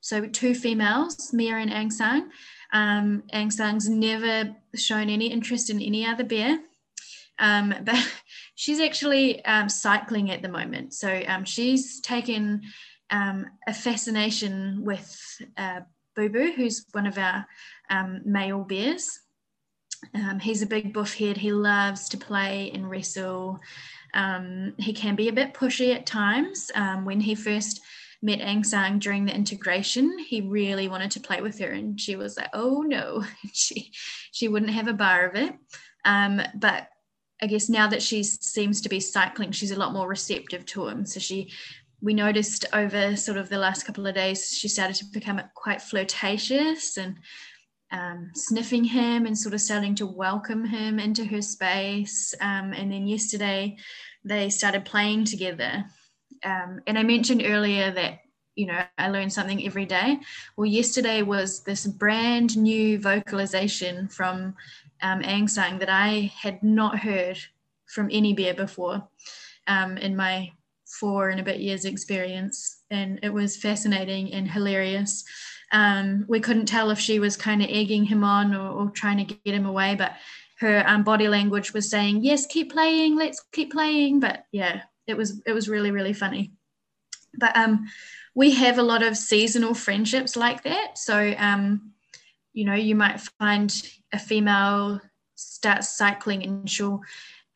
So 0.00 0.26
two 0.26 0.54
females, 0.54 1.32
Mia 1.34 1.56
and 1.56 1.70
Aung 1.70 1.92
Sang. 1.92 2.30
Um, 2.76 3.22
Aung 3.32 3.50
Sang's 3.50 3.88
never 3.88 4.54
shown 4.74 5.08
any 5.08 5.28
interest 5.28 5.70
in 5.70 5.80
any 5.80 6.04
other 6.04 6.24
bear. 6.24 6.58
Um, 7.38 7.74
but 7.84 7.96
she's 8.54 8.80
actually 8.80 9.42
um, 9.46 9.68
cycling 9.68 10.30
at 10.30 10.42
the 10.42 10.48
moment. 10.48 10.92
So 10.92 11.22
um, 11.26 11.44
she's 11.44 12.00
taken 12.00 12.62
um, 13.10 13.46
a 13.66 13.72
fascination 13.72 14.84
with 14.84 15.18
uh, 15.56 15.80
Boo 16.14 16.28
Boo, 16.28 16.52
who's 16.54 16.84
one 16.92 17.06
of 17.06 17.16
our 17.16 17.46
um, 17.88 18.20
male 18.24 18.62
bears. 18.62 19.20
He's 20.42 20.60
a 20.60 20.66
big 20.66 20.92
buff 20.92 21.14
head. 21.14 21.38
He 21.38 21.52
loves 21.52 22.08
to 22.10 22.18
play 22.18 22.70
and 22.74 22.88
wrestle. 22.90 23.58
He 24.78 24.92
can 24.92 25.16
be 25.16 25.28
a 25.28 25.32
bit 25.32 25.54
pushy 25.54 25.94
at 25.94 26.06
times. 26.06 26.70
When 27.04 27.20
he 27.20 27.34
first 27.34 27.80
met 28.26 28.40
Aung 28.40 28.66
Sang 28.66 28.98
during 28.98 29.24
the 29.24 29.34
integration, 29.34 30.18
he 30.18 30.40
really 30.40 30.88
wanted 30.88 31.12
to 31.12 31.20
play 31.20 31.40
with 31.40 31.60
her, 31.60 31.70
and 31.70 31.98
she 31.98 32.16
was 32.16 32.36
like, 32.36 32.50
"Oh 32.52 32.82
no," 32.82 33.24
she 33.52 33.92
she 34.32 34.48
wouldn't 34.48 34.72
have 34.72 34.88
a 34.88 34.92
bar 34.92 35.26
of 35.26 35.36
it. 35.36 35.54
Um, 36.04 36.42
but 36.56 36.88
I 37.40 37.46
guess 37.46 37.68
now 37.68 37.86
that 37.88 38.02
she 38.02 38.24
seems 38.24 38.80
to 38.80 38.88
be 38.88 38.98
cycling, 38.98 39.52
she's 39.52 39.70
a 39.70 39.78
lot 39.78 39.92
more 39.92 40.08
receptive 40.08 40.66
to 40.66 40.88
him. 40.88 41.06
So 41.06 41.20
she 41.20 41.52
we 42.02 42.14
noticed 42.14 42.66
over 42.72 43.14
sort 43.16 43.38
of 43.38 43.48
the 43.48 43.58
last 43.58 43.84
couple 43.84 44.06
of 44.06 44.14
days, 44.16 44.50
she 44.50 44.68
started 44.68 44.96
to 44.96 45.04
become 45.12 45.40
quite 45.54 45.80
flirtatious 45.80 46.96
and 46.96 47.16
um, 47.92 48.30
sniffing 48.34 48.84
him 48.84 49.26
and 49.26 49.38
sort 49.38 49.54
of 49.54 49.60
starting 49.60 49.94
to 49.94 50.06
welcome 50.06 50.64
him 50.64 50.98
into 50.98 51.24
her 51.24 51.40
space. 51.40 52.34
Um, 52.40 52.72
and 52.72 52.90
then 52.92 53.06
yesterday, 53.06 53.76
they 54.24 54.50
started 54.50 54.84
playing 54.84 55.24
together. 55.26 55.84
Um, 56.44 56.80
and 56.86 56.98
I 56.98 57.02
mentioned 57.02 57.42
earlier 57.44 57.90
that 57.92 58.20
you 58.54 58.66
know 58.66 58.82
I 58.98 59.08
learned 59.08 59.32
something 59.32 59.64
every 59.66 59.86
day. 59.86 60.18
Well, 60.56 60.66
yesterday 60.66 61.22
was 61.22 61.60
this 61.60 61.86
brand 61.86 62.56
new 62.56 62.98
vocalization 62.98 64.08
from 64.08 64.54
um, 65.02 65.48
Sang 65.48 65.78
that 65.78 65.90
I 65.90 66.32
had 66.34 66.62
not 66.62 66.98
heard 66.98 67.38
from 67.86 68.08
any 68.10 68.32
bear 68.32 68.54
before 68.54 69.06
um, 69.66 69.96
in 69.98 70.16
my 70.16 70.52
four 70.86 71.30
and 71.30 71.40
a 71.40 71.42
bit 71.42 71.60
years 71.60 71.84
experience. 71.84 72.82
And 72.90 73.18
it 73.22 73.32
was 73.32 73.56
fascinating 73.56 74.32
and 74.32 74.50
hilarious. 74.50 75.24
Um, 75.72 76.24
we 76.28 76.40
couldn't 76.40 76.66
tell 76.66 76.90
if 76.90 76.98
she 76.98 77.18
was 77.18 77.36
kind 77.36 77.62
of 77.62 77.68
egging 77.70 78.04
him 78.04 78.22
on 78.22 78.54
or, 78.54 78.70
or, 78.70 78.90
trying 78.90 79.18
to 79.18 79.24
get 79.24 79.54
him 79.54 79.66
away 79.66 79.96
but 79.96 80.12
her 80.60 80.84
um, 80.86 81.02
body 81.02 81.26
language 81.26 81.74
was 81.74 81.90
saying 81.90 82.22
yes 82.22 82.46
keep 82.46 82.72
playing 82.72 83.16
let's 83.16 83.42
keep 83.50 83.72
playing. 83.72 84.20
But 84.20 84.46
yeah 84.52 84.82
it 85.06 85.16
was 85.16 85.40
it 85.46 85.52
was 85.52 85.68
really 85.68 85.90
really 85.90 86.12
funny 86.12 86.52
but 87.38 87.56
um, 87.56 87.86
we 88.34 88.52
have 88.52 88.78
a 88.78 88.82
lot 88.82 89.02
of 89.02 89.16
seasonal 89.16 89.74
friendships 89.74 90.36
like 90.36 90.62
that 90.62 90.98
so 90.98 91.34
um, 91.38 91.92
you 92.52 92.64
know 92.64 92.74
you 92.74 92.94
might 92.94 93.20
find 93.38 93.82
a 94.12 94.18
female 94.18 95.00
starts 95.34 95.96
cycling 95.96 96.42
and 96.42 96.70
she'll 96.70 97.02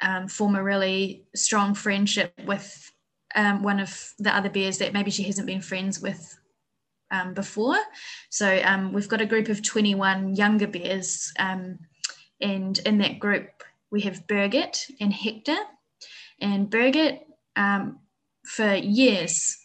um, 0.02 0.28
form 0.28 0.56
a 0.56 0.62
really 0.62 1.24
strong 1.34 1.74
friendship 1.74 2.32
with 2.46 2.92
um, 3.34 3.62
one 3.62 3.80
of 3.80 4.12
the 4.18 4.34
other 4.34 4.50
bears 4.50 4.78
that 4.78 4.92
maybe 4.92 5.10
she 5.10 5.22
hasn't 5.22 5.46
been 5.46 5.60
friends 5.60 6.00
with 6.00 6.38
um, 7.10 7.34
before. 7.34 7.78
So 8.30 8.60
um, 8.64 8.92
we've 8.92 9.08
got 9.08 9.20
a 9.20 9.26
group 9.26 9.48
of 9.48 9.62
21 9.62 10.36
younger 10.36 10.66
bears, 10.66 11.32
and 11.38 11.78
in 12.40 12.98
that 12.98 13.18
group 13.18 13.62
we 13.90 14.02
have 14.02 14.26
Birgit 14.26 14.90
and 15.00 15.12
Hector. 15.12 15.56
And 16.40 16.70
Birgit, 16.70 17.20
um, 17.56 17.98
for 18.44 18.74
years, 18.74 19.56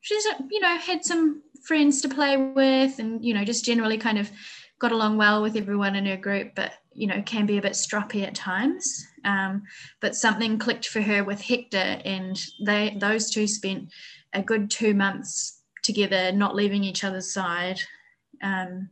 she's 0.00 0.24
you 0.50 0.60
know 0.60 0.76
had 0.78 1.04
some 1.04 1.42
friends 1.62 2.00
to 2.02 2.08
play 2.08 2.36
with, 2.36 2.98
and 2.98 3.24
you 3.24 3.34
know 3.34 3.44
just 3.44 3.64
generally 3.64 3.98
kind 3.98 4.18
of 4.18 4.30
got 4.78 4.92
along 4.92 5.16
well 5.18 5.42
with 5.42 5.56
everyone 5.56 5.94
in 5.94 6.06
her 6.06 6.16
group, 6.16 6.54
but 6.54 6.72
you 6.92 7.06
know 7.06 7.22
can 7.22 7.46
be 7.46 7.58
a 7.58 7.62
bit 7.62 7.72
stroppy 7.72 8.26
at 8.26 8.34
times. 8.34 9.06
Um, 9.24 9.62
but 10.00 10.16
something 10.16 10.58
clicked 10.58 10.88
for 10.88 11.00
her 11.00 11.22
with 11.24 11.40
Hector, 11.40 12.00
and 12.04 12.40
they 12.64 12.96
those 12.98 13.30
two 13.30 13.46
spent 13.46 13.92
a 14.32 14.42
good 14.42 14.70
two 14.70 14.94
months 14.94 15.62
together, 15.82 16.32
not 16.32 16.54
leaving 16.54 16.84
each 16.84 17.04
other's 17.04 17.32
side. 17.32 17.80
Um, 18.42 18.90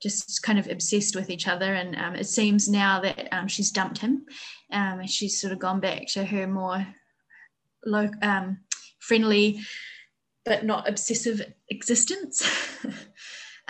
just 0.00 0.42
kind 0.42 0.58
of 0.58 0.68
obsessed 0.68 1.14
with 1.14 1.30
each 1.30 1.46
other, 1.46 1.74
and 1.74 1.96
um, 1.96 2.14
it 2.16 2.26
seems 2.26 2.68
now 2.68 3.00
that 3.00 3.28
um, 3.32 3.46
she's 3.46 3.70
dumped 3.70 3.98
him. 3.98 4.26
Um, 4.72 5.06
she's 5.06 5.40
sort 5.40 5.52
of 5.52 5.58
gone 5.60 5.78
back 5.80 6.06
to 6.08 6.24
her 6.24 6.46
more 6.46 6.84
low, 7.84 8.08
um, 8.22 8.58
friendly, 8.98 9.60
but 10.44 10.64
not 10.64 10.88
obsessive 10.88 11.42
existence. 11.68 12.46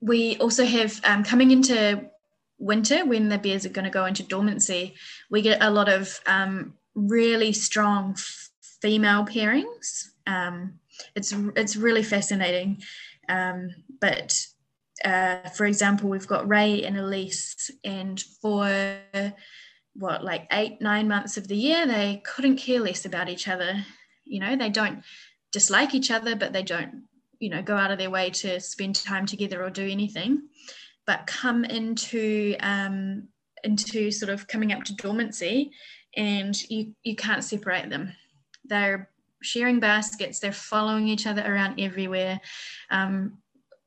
we 0.00 0.36
also 0.38 0.64
have 0.64 1.00
coming 1.24 1.50
into 1.50 2.10
winter 2.60 3.04
when 3.04 3.28
the 3.28 3.38
bears 3.38 3.66
are 3.66 3.70
going 3.70 3.84
to 3.84 3.90
go 3.90 4.04
into 4.04 4.22
dormancy, 4.22 4.94
we 5.30 5.42
get 5.42 5.62
a 5.62 5.70
lot 5.70 5.88
of 5.88 6.20
um, 6.26 6.74
really 6.94 7.52
strong 7.52 8.16
female 8.80 9.24
pairings. 9.24 10.10
Um, 10.26 10.78
it's 11.16 11.34
it's 11.56 11.76
really 11.76 12.02
fascinating. 12.02 12.82
Um, 13.28 13.70
but 14.00 14.46
uh, 15.04 15.48
for 15.50 15.64
example, 15.66 16.10
we've 16.10 16.26
got 16.26 16.48
Ray 16.48 16.84
and 16.84 16.98
Elise, 16.98 17.70
and 17.84 18.20
for 18.42 18.88
what 19.94 20.24
like 20.24 20.46
eight 20.52 20.80
nine 20.80 21.08
months 21.08 21.36
of 21.36 21.48
the 21.48 21.56
year, 21.56 21.86
they 21.86 22.22
couldn't 22.24 22.56
care 22.56 22.80
less 22.80 23.04
about 23.04 23.28
each 23.28 23.48
other. 23.48 23.84
You 24.24 24.40
know, 24.40 24.56
they 24.56 24.70
don't 24.70 25.02
dislike 25.52 25.94
each 25.94 26.10
other, 26.10 26.36
but 26.36 26.52
they 26.52 26.62
don't 26.62 27.04
you 27.38 27.50
know 27.50 27.62
go 27.62 27.76
out 27.76 27.90
of 27.90 27.98
their 27.98 28.10
way 28.10 28.30
to 28.30 28.60
spend 28.60 28.96
time 28.96 29.26
together 29.26 29.62
or 29.64 29.70
do 29.70 29.86
anything. 29.86 30.48
But 31.06 31.26
come 31.26 31.64
into 31.64 32.56
um, 32.60 33.28
into 33.64 34.10
sort 34.10 34.30
of 34.30 34.46
coming 34.46 34.72
up 34.72 34.84
to 34.84 34.94
dormancy 34.94 35.72
and 36.16 36.60
you 36.70 36.94
you 37.02 37.16
can't 37.16 37.44
separate 37.44 37.90
them. 37.90 38.12
They're 38.64 39.10
sharing 39.42 39.80
baskets 39.80 40.38
they're 40.38 40.52
following 40.52 41.08
each 41.08 41.26
other 41.26 41.42
around 41.42 41.80
everywhere. 41.80 42.40
Um, 42.90 43.38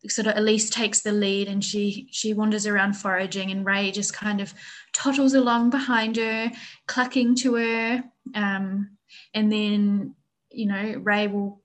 sort 0.07 0.27
of 0.27 0.37
elise 0.37 0.69
takes 0.69 1.01
the 1.01 1.11
lead 1.11 1.47
and 1.47 1.63
she 1.63 2.07
she 2.11 2.33
wanders 2.33 2.67
around 2.67 2.93
foraging 2.93 3.51
and 3.51 3.65
ray 3.65 3.91
just 3.91 4.13
kind 4.13 4.41
of 4.41 4.53
toddles 4.91 5.33
along 5.33 5.69
behind 5.69 6.17
her 6.17 6.51
clucking 6.87 7.35
to 7.35 7.55
her 7.55 8.03
um, 8.35 8.89
and 9.33 9.51
then 9.51 10.13
you 10.51 10.65
know 10.65 10.93
ray 11.03 11.27
will 11.27 11.63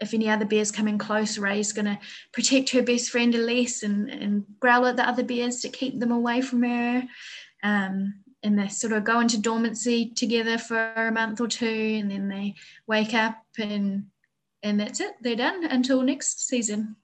if 0.00 0.14
any 0.14 0.28
other 0.28 0.44
bears 0.44 0.70
come 0.70 0.88
in 0.88 0.98
close, 0.98 1.38
Ray's 1.38 1.72
going 1.72 1.86
to 1.86 1.98
protect 2.32 2.70
her 2.70 2.82
best 2.82 3.10
friend 3.10 3.34
Elise 3.34 3.82
and, 3.82 4.10
and 4.10 4.44
growl 4.60 4.86
at 4.86 4.96
the 4.96 5.08
other 5.08 5.22
bears 5.22 5.60
to 5.60 5.68
keep 5.68 5.98
them 5.98 6.10
away 6.10 6.40
from 6.40 6.62
her. 6.62 7.04
Um, 7.62 8.14
and 8.42 8.58
they 8.58 8.68
sort 8.68 8.92
of 8.92 9.04
go 9.04 9.20
into 9.20 9.40
dormancy 9.40 10.10
together 10.10 10.58
for 10.58 10.92
a 10.94 11.10
month 11.10 11.40
or 11.40 11.48
two, 11.48 11.98
and 11.98 12.10
then 12.10 12.28
they 12.28 12.54
wake 12.86 13.14
up 13.14 13.42
and 13.58 14.06
and 14.62 14.80
that's 14.80 15.00
it. 15.00 15.12
They're 15.20 15.36
done 15.36 15.64
until 15.64 16.02
next 16.02 16.46
season. 16.46 16.96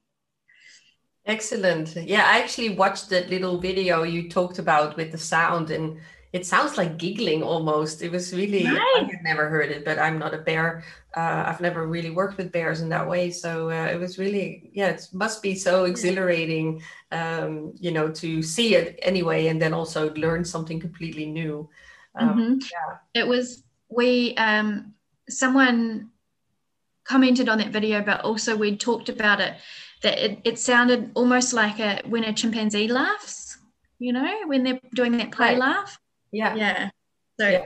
Excellent. 1.25 1.95
Yeah, 1.95 2.25
I 2.25 2.39
actually 2.39 2.69
watched 2.69 3.09
that 3.09 3.29
little 3.29 3.59
video 3.59 4.03
you 4.03 4.29
talked 4.29 4.59
about 4.59 4.97
with 4.97 5.11
the 5.11 5.17
sound 5.17 5.69
and 5.69 5.99
it 6.33 6.45
sounds 6.45 6.77
like 6.77 6.97
giggling 6.97 7.43
almost. 7.43 8.01
It 8.01 8.11
was 8.11 8.33
really, 8.33 8.65
right. 8.65 8.79
I 8.97 9.03
had 9.03 9.23
never 9.23 9.49
heard 9.49 9.69
it, 9.69 9.83
but 9.83 9.99
I'm 9.99 10.17
not 10.17 10.33
a 10.33 10.37
bear. 10.37 10.83
Uh, 11.15 11.43
I've 11.45 11.59
never 11.59 11.85
really 11.85 12.09
worked 12.09 12.37
with 12.37 12.53
bears 12.53 12.79
in 12.79 12.89
that 12.89 13.07
way. 13.07 13.31
So 13.31 13.69
uh, 13.69 13.89
it 13.91 13.99
was 13.99 14.17
really, 14.17 14.71
yeah, 14.73 14.87
it 14.87 15.07
must 15.11 15.43
be 15.43 15.55
so 15.55 15.83
exhilarating, 15.83 16.81
um, 17.11 17.73
you 17.79 17.91
know, 17.91 18.09
to 18.13 18.41
see 18.41 18.75
it 18.75 18.97
anyway, 19.01 19.47
and 19.47 19.61
then 19.61 19.73
also 19.73 20.13
learn 20.13 20.45
something 20.45 20.79
completely 20.79 21.25
new. 21.25 21.69
Um, 22.15 22.29
mm-hmm. 22.29 22.53
Yeah. 22.71 23.21
It 23.21 23.27
was, 23.27 23.63
we, 23.89 24.33
um, 24.35 24.93
someone 25.27 26.11
commented 27.03 27.49
on 27.49 27.57
that 27.57 27.73
video, 27.73 28.01
but 28.01 28.21
also 28.21 28.55
we 28.55 28.77
talked 28.77 29.09
about 29.09 29.41
it, 29.41 29.55
that 30.03 30.17
it, 30.17 30.39
it 30.43 30.59
sounded 30.59 31.11
almost 31.13 31.53
like 31.53 31.79
a, 31.79 32.01
when 32.05 32.23
a 32.23 32.33
chimpanzee 32.33 32.87
laughs, 32.87 33.57
you 33.99 34.13
know, 34.13 34.47
when 34.47 34.63
they're 34.63 34.79
doing 34.95 35.17
that 35.17 35.31
play 35.31 35.49
right. 35.49 35.57
laugh 35.57 35.99
yeah 36.31 36.55
yeah 36.55 36.89
so 37.39 37.49
yeah. 37.49 37.65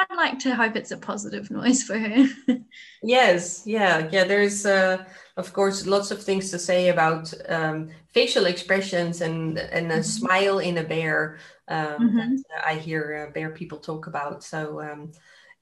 I'd 0.00 0.16
like 0.16 0.38
to 0.40 0.54
hope 0.54 0.76
it's 0.76 0.92
a 0.92 0.96
positive 0.96 1.50
noise 1.50 1.82
for 1.82 1.98
her. 1.98 2.26
yes, 3.02 3.64
yeah, 3.66 4.08
yeah. 4.12 4.22
There's, 4.22 4.64
uh, 4.64 5.04
of 5.36 5.52
course, 5.52 5.86
lots 5.86 6.12
of 6.12 6.22
things 6.22 6.52
to 6.52 6.58
say 6.60 6.90
about 6.90 7.34
um, 7.48 7.88
facial 8.06 8.46
expressions 8.46 9.22
and 9.22 9.58
and 9.58 9.90
a 9.90 9.94
mm-hmm. 9.96 10.02
smile 10.02 10.60
in 10.60 10.78
a 10.78 10.84
bear. 10.84 11.38
Um, 11.66 11.98
mm-hmm. 11.98 12.34
I 12.64 12.74
hear 12.74 13.26
uh, 13.26 13.32
bear 13.32 13.50
people 13.50 13.78
talk 13.78 14.06
about. 14.06 14.44
So 14.44 14.80
um, 14.80 15.10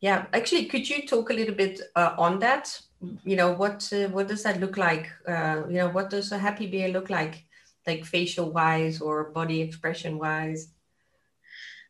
Yeah, 0.01 0.27
actually, 0.35 0.67
could 0.67 0.87
you 0.87 1.07
talk 1.07 1.31
a 1.31 1.35
little 1.35 1.55
bit 1.55 1.81
uh, 1.95 2.15
on 2.19 2.39
that? 2.41 2.79
You 3.25 3.37
know, 3.37 3.53
what 3.53 3.93
uh, 3.93 4.09
what 4.09 4.29
does 4.29 4.43
that 4.45 4.61
look 4.61 4.77
like? 4.77 5.11
Uh, 5.27 5.65
you 5.69 5.75
know, 5.75 5.89
what 5.89 6.11
does 6.11 6.33
a 6.33 6.39
happy 6.39 6.67
bear 6.67 6.89
look 6.89 7.11
like, 7.11 7.45
like 7.87 8.05
facial 8.05 8.51
wise 8.51 9.01
or 9.01 9.31
body 9.31 9.61
expression 9.61 10.19
wise? 10.19 10.69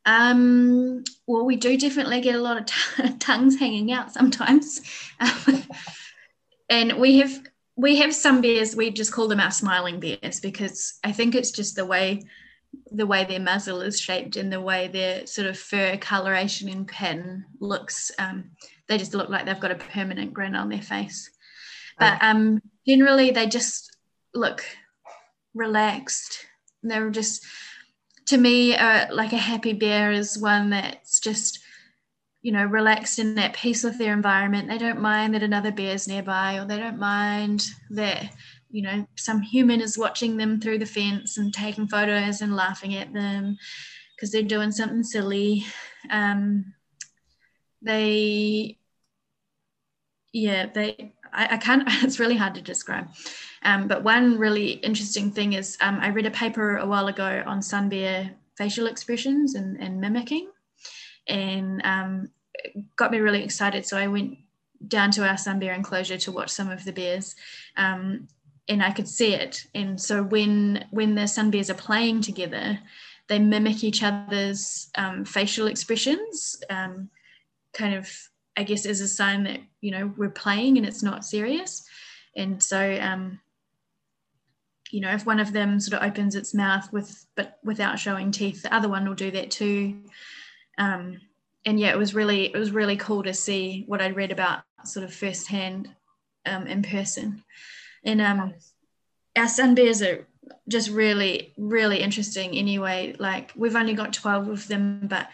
Um, 0.04 1.02
well, 1.26 1.44
we 1.44 1.56
do 1.56 1.76
definitely 1.76 2.20
get 2.20 2.36
a 2.36 2.40
lot 2.40 2.58
of 2.58 2.66
t- 2.66 3.16
tongues 3.18 3.58
hanging 3.58 3.92
out 3.92 4.12
sometimes, 4.12 4.80
and 6.68 6.98
we 6.98 7.18
have 7.18 7.48
we 7.76 7.96
have 7.96 8.14
some 8.14 8.40
bears. 8.40 8.74
We 8.74 8.90
just 8.90 9.12
call 9.12 9.28
them 9.28 9.40
our 9.40 9.50
smiling 9.50 10.00
bears 10.00 10.40
because 10.40 10.98
I 11.04 11.12
think 11.12 11.34
it's 11.34 11.50
just 11.50 11.76
the 11.76 11.84
way 11.84 12.22
the 12.92 13.06
way 13.06 13.24
their 13.24 13.40
muzzle 13.40 13.80
is 13.80 14.00
shaped 14.00 14.36
and 14.36 14.52
the 14.52 14.60
way 14.60 14.88
their 14.88 15.26
sort 15.26 15.46
of 15.46 15.58
fur 15.58 15.96
coloration 15.96 16.68
and 16.68 16.86
pattern 16.86 17.44
looks. 17.60 18.10
Um, 18.18 18.50
they 18.88 18.98
just 18.98 19.14
look 19.14 19.28
like 19.28 19.46
they've 19.46 19.60
got 19.60 19.70
a 19.70 19.76
permanent 19.76 20.32
grin 20.32 20.54
on 20.54 20.68
their 20.68 20.82
face, 20.82 21.30
but 21.98 22.18
um, 22.22 22.62
generally 22.86 23.30
they 23.30 23.46
just 23.46 23.96
look 24.34 24.64
relaxed. 25.54 26.46
They're 26.82 27.10
just 27.10 27.44
to 28.26 28.36
me, 28.36 28.74
uh, 28.76 29.06
like 29.14 29.32
a 29.32 29.38
happy 29.38 29.72
bear 29.72 30.12
is 30.12 30.38
one 30.38 30.70
that's 30.70 31.20
just, 31.20 31.60
you 32.42 32.52
know, 32.52 32.64
relaxed 32.64 33.18
in 33.18 33.36
that 33.36 33.54
peace 33.54 33.82
with 33.84 33.98
their 33.98 34.12
environment. 34.12 34.68
They 34.68 34.78
don't 34.78 35.00
mind 35.00 35.34
that 35.34 35.42
another 35.42 35.72
bear's 35.72 36.08
nearby, 36.08 36.58
or 36.58 36.64
they 36.64 36.78
don't 36.78 36.98
mind 36.98 37.68
that, 37.90 38.30
you 38.68 38.82
know, 38.82 39.06
some 39.14 39.40
human 39.40 39.80
is 39.80 39.96
watching 39.96 40.36
them 40.36 40.60
through 40.60 40.78
the 40.78 40.86
fence 40.86 41.38
and 41.38 41.54
taking 41.54 41.86
photos 41.86 42.40
and 42.40 42.54
laughing 42.54 42.96
at 42.96 43.12
them 43.12 43.56
because 44.14 44.32
they're 44.32 44.42
doing 44.42 44.72
something 44.72 45.04
silly. 45.04 45.64
Um, 46.10 46.74
they, 47.82 48.78
yeah, 50.32 50.66
they. 50.72 51.12
I, 51.32 51.54
I 51.54 51.56
can't. 51.56 51.84
It's 52.02 52.20
really 52.20 52.36
hard 52.36 52.54
to 52.54 52.62
describe. 52.62 53.08
Um, 53.62 53.88
but 53.88 54.04
one 54.04 54.38
really 54.38 54.72
interesting 54.72 55.30
thing 55.30 55.54
is 55.54 55.76
um, 55.80 55.98
I 56.00 56.08
read 56.08 56.26
a 56.26 56.30
paper 56.30 56.76
a 56.76 56.86
while 56.86 57.08
ago 57.08 57.42
on 57.46 57.62
sun 57.62 57.88
bear 57.88 58.30
facial 58.56 58.86
expressions 58.86 59.54
and, 59.54 59.76
and 59.80 60.00
mimicking, 60.00 60.48
and 61.26 61.82
um, 61.84 62.30
got 62.96 63.10
me 63.10 63.18
really 63.18 63.42
excited. 63.42 63.84
So 63.86 63.96
I 63.96 64.06
went 64.06 64.38
down 64.86 65.10
to 65.12 65.26
our 65.26 65.36
sun 65.36 65.58
bear 65.58 65.72
enclosure 65.72 66.18
to 66.18 66.32
watch 66.32 66.50
some 66.50 66.70
of 66.70 66.84
the 66.84 66.92
bears, 66.92 67.34
um, 67.76 68.28
and 68.68 68.82
I 68.82 68.90
could 68.90 69.08
see 69.08 69.34
it. 69.34 69.66
And 69.74 70.00
so 70.00 70.22
when 70.22 70.86
when 70.90 71.14
the 71.14 71.26
sun 71.26 71.50
bears 71.50 71.70
are 71.70 71.74
playing 71.74 72.22
together, 72.22 72.78
they 73.28 73.38
mimic 73.38 73.82
each 73.82 74.02
other's 74.02 74.90
um, 74.96 75.24
facial 75.24 75.66
expressions, 75.66 76.62
um, 76.70 77.10
kind 77.76 77.94
of 77.94 78.10
I 78.56 78.62
guess 78.62 78.86
is 78.86 79.00
a 79.00 79.08
sign 79.08 79.44
that 79.44 79.60
you 79.80 79.90
know 79.90 80.12
we're 80.16 80.30
playing 80.30 80.78
and 80.78 80.86
it's 80.86 81.02
not 81.02 81.24
serious. 81.24 81.84
And 82.34 82.62
so 82.62 82.98
um, 83.00 83.40
you 84.90 85.00
know, 85.00 85.12
if 85.12 85.26
one 85.26 85.40
of 85.40 85.52
them 85.52 85.80
sort 85.80 86.00
of 86.00 86.08
opens 86.08 86.34
its 86.34 86.54
mouth 86.54 86.92
with 86.92 87.26
but 87.34 87.58
without 87.64 87.98
showing 87.98 88.30
teeth, 88.30 88.62
the 88.62 88.74
other 88.74 88.88
one 88.88 89.06
will 89.06 89.14
do 89.14 89.30
that 89.32 89.50
too. 89.50 90.02
Um, 90.78 91.20
and 91.64 91.80
yeah, 91.80 91.90
it 91.90 91.98
was 91.98 92.14
really 92.14 92.46
it 92.46 92.56
was 92.56 92.70
really 92.70 92.96
cool 92.96 93.22
to 93.24 93.34
see 93.34 93.84
what 93.86 94.00
I'd 94.00 94.16
read 94.16 94.32
about 94.32 94.62
sort 94.84 95.04
of 95.04 95.12
firsthand 95.12 95.90
um, 96.44 96.66
in 96.66 96.82
person. 96.82 97.42
And 98.04 98.20
um, 98.20 98.54
our 99.36 99.48
sun 99.48 99.74
bears 99.74 100.02
are 100.02 100.26
just 100.68 100.90
really 100.90 101.52
really 101.56 102.00
interesting. 102.00 102.56
Anyway, 102.56 103.16
like 103.18 103.52
we've 103.56 103.76
only 103.76 103.94
got 103.94 104.12
twelve 104.12 104.48
of 104.48 104.68
them, 104.68 105.08
but 105.08 105.28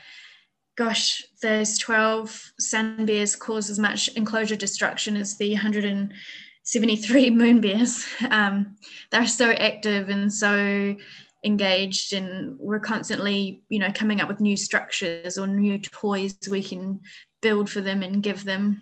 gosh, 0.84 1.22
those 1.40 1.78
twelve 1.78 2.52
sun 2.58 3.06
bears 3.06 3.36
cause 3.36 3.70
as 3.70 3.78
much 3.78 4.08
enclosure 4.16 4.56
destruction 4.56 5.16
as 5.16 5.36
the 5.36 5.52
173 5.52 7.26
and 7.28 7.38
moon 7.42 7.60
bears. 7.60 8.04
Um, 8.30 8.76
they're 9.10 9.26
so 9.26 9.52
active 9.52 10.08
and 10.08 10.32
so 10.32 10.96
engaged 11.44 12.12
and 12.12 12.56
we're 12.58 12.78
constantly 12.78 13.62
you 13.68 13.80
know 13.80 13.90
coming 13.92 14.20
up 14.20 14.28
with 14.28 14.40
new 14.40 14.56
structures 14.56 15.36
or 15.36 15.48
new 15.48 15.76
toys 15.76 16.36
we 16.48 16.62
can 16.62 17.00
build 17.40 17.68
for 17.68 17.80
them 17.80 18.00
and 18.04 18.22
give 18.22 18.44
them 18.44 18.80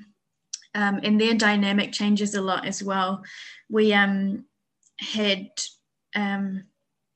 um, 0.75 1.01
and 1.03 1.19
their 1.19 1.33
dynamic 1.33 1.91
changes 1.91 2.35
a 2.35 2.43
lot 2.43 2.67
as 2.67 2.83
well 2.83 3.23
we 3.71 3.95
um, 3.95 4.45
had 4.99 5.49
um, 6.15 6.63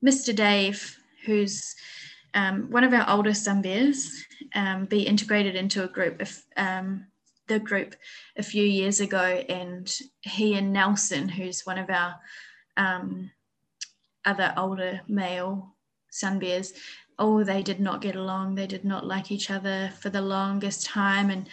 mr 0.03 0.35
dave 0.35 0.97
who's 1.27 1.75
um, 2.35 2.71
one 2.71 2.85
of 2.85 2.93
our 2.93 3.09
oldest 3.09 3.45
sun 3.45 3.63
bears 3.63 4.25
um, 4.55 4.87
be 4.87 5.03
integrated 5.03 5.55
into 5.55 5.85
a 5.85 5.89
group 5.89 6.21
of 6.21 6.37
um, 6.57 7.07
the 7.47 7.59
group 7.59 7.95
a 8.37 8.43
few 8.43 8.65
years 8.65 9.01
ago, 9.01 9.23
and 9.49 9.93
he 10.23 10.55
and 10.55 10.73
Nelson, 10.73 11.29
who's 11.29 11.63
one 11.63 11.79
of 11.79 11.91
our 11.91 12.17
um, 12.77 13.31
other 14.25 14.53
older 14.57 15.01
male 15.07 15.75
sun 16.11 16.39
bears, 16.39 16.73
oh, 17.19 17.45
they 17.45 17.63
did 17.63 17.81
not 17.81 18.01
get 18.01 18.17
along. 18.17 18.55
They 18.55 18.67
did 18.67 18.85
not 18.85 19.07
like 19.07 19.31
each 19.31 19.51
other 19.51 19.93
for 20.01 20.11
the 20.11 20.23
longest 20.23 20.87
time, 20.87 21.31
and 21.31 21.49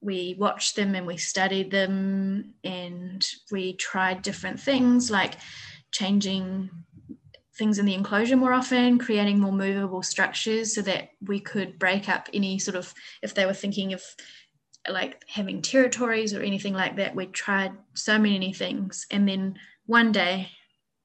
we 0.00 0.36
watched 0.38 0.76
them 0.76 0.94
and 0.94 1.06
we 1.06 1.16
studied 1.16 1.70
them, 1.70 2.54
and 2.62 3.26
we 3.50 3.72
tried 3.74 4.22
different 4.22 4.60
things 4.60 5.10
like 5.10 5.34
changing 5.90 6.70
things 7.56 7.78
in 7.78 7.86
the 7.86 7.94
enclosure 7.94 8.36
more 8.36 8.52
often, 8.52 8.98
creating 8.98 9.40
more 9.40 9.52
movable 9.52 10.02
structures 10.02 10.74
so 10.74 10.82
that 10.82 11.10
we 11.26 11.40
could 11.40 11.78
break 11.78 12.08
up 12.08 12.28
any 12.34 12.58
sort 12.58 12.76
of, 12.76 12.92
if 13.22 13.34
they 13.34 13.46
were 13.46 13.54
thinking 13.54 13.92
of 13.92 14.02
like 14.88 15.24
having 15.28 15.62
territories 15.62 16.34
or 16.34 16.42
anything 16.42 16.74
like 16.74 16.96
that. 16.96 17.16
We 17.16 17.26
tried 17.26 17.72
so 17.94 18.18
many 18.18 18.52
things. 18.52 19.06
And 19.10 19.28
then 19.28 19.58
one 19.86 20.12
day 20.12 20.50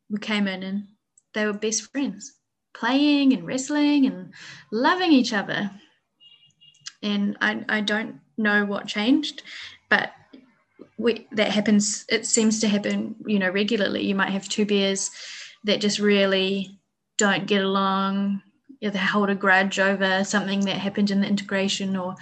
we 0.10 0.20
came 0.20 0.48
in 0.48 0.64
and 0.64 0.88
they 1.34 1.46
were 1.46 1.54
best 1.54 1.92
friends, 1.92 2.34
playing 2.74 3.34
and 3.34 3.46
wrestling 3.46 4.06
and 4.06 4.34
loving 4.72 5.12
each 5.12 5.34
other. 5.34 5.72
And 7.02 7.38
I, 7.42 7.64
I 7.70 7.82
don't 7.82 8.20
know 8.38 8.66
what 8.66 8.88
changed, 8.88 9.42
but 9.90 10.12
we, 10.98 11.28
that 11.32 11.50
happens, 11.50 12.06
it 12.10 12.28
seems 12.28 12.60
to 12.60 12.68
happen, 12.68 13.16
you 13.26 13.40
know, 13.40 13.50
regularly. 13.50 14.06
You 14.06 14.14
might 14.14 14.30
have 14.30 14.48
two 14.48 14.66
bears 14.66 15.10
that 15.63 15.82
just 15.82 16.00
really 16.00 16.80
don't 17.17 17.47
get 17.47 17.63
along. 17.63 18.41
You 18.80 18.88
know, 18.88 18.93
they 18.93 19.00
hold 19.00 19.30
a 19.30 19.36
grudge 19.36 19.80
over 19.80 20.24
something 20.24 20.62
that 20.62 20.78
happened 20.78 21.12
in 21.12 21.21
the 21.21 21.28
integration 21.28 21.95
or 21.95 22.15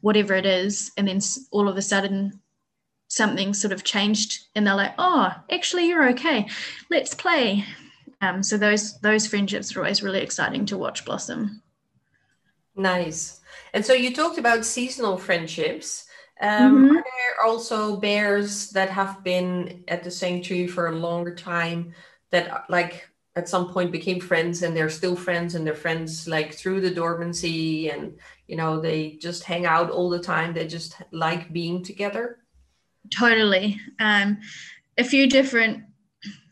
whatever 0.00 0.34
it 0.34 0.46
is 0.46 0.92
and 0.96 1.08
then 1.08 1.20
all 1.50 1.68
of 1.68 1.76
a 1.76 1.82
sudden 1.82 2.40
something 3.08 3.54
sort 3.54 3.72
of 3.72 3.84
changed 3.84 4.46
and 4.54 4.66
they're 4.66 4.74
like 4.74 4.94
oh 4.98 5.32
actually 5.50 5.88
you're 5.88 6.10
okay 6.10 6.46
let's 6.90 7.14
play 7.14 7.64
um, 8.20 8.42
so 8.42 8.56
those 8.56 8.98
those 9.00 9.26
friendships 9.26 9.74
are 9.74 9.80
always 9.80 10.02
really 10.02 10.20
exciting 10.20 10.66
to 10.66 10.78
watch 10.78 11.04
blossom 11.04 11.62
nice 12.74 13.40
and 13.74 13.84
so 13.84 13.92
you 13.92 14.14
talked 14.14 14.38
about 14.38 14.64
seasonal 14.64 15.16
friendships 15.16 16.04
um, 16.40 16.84
mm-hmm. 16.84 16.96
are 16.96 17.02
there 17.02 17.46
also 17.46 17.96
bears 17.96 18.70
that 18.70 18.90
have 18.90 19.24
been 19.24 19.82
at 19.88 20.04
the 20.04 20.10
same 20.10 20.42
tree 20.42 20.66
for 20.66 20.88
a 20.88 20.96
longer 20.96 21.34
time 21.34 21.94
that 22.30 22.68
like 22.68 23.08
at 23.34 23.48
some 23.48 23.68
point 23.72 23.92
became 23.92 24.18
friends 24.18 24.62
and 24.62 24.74
they're 24.74 24.88
still 24.88 25.14
friends 25.14 25.54
and 25.54 25.66
they're 25.66 25.74
friends 25.74 26.26
like 26.26 26.54
through 26.54 26.80
the 26.80 26.90
dormancy 26.90 27.90
and 27.90 28.18
you 28.46 28.56
know 28.56 28.80
they 28.80 29.12
just 29.20 29.44
hang 29.44 29.66
out 29.66 29.90
all 29.90 30.08
the 30.08 30.18
time. 30.18 30.54
They 30.54 30.66
just 30.66 30.96
like 31.12 31.52
being 31.52 31.82
together. 31.82 32.38
Totally. 33.16 33.80
Um, 33.98 34.38
a 34.98 35.04
few 35.04 35.28
different 35.28 35.84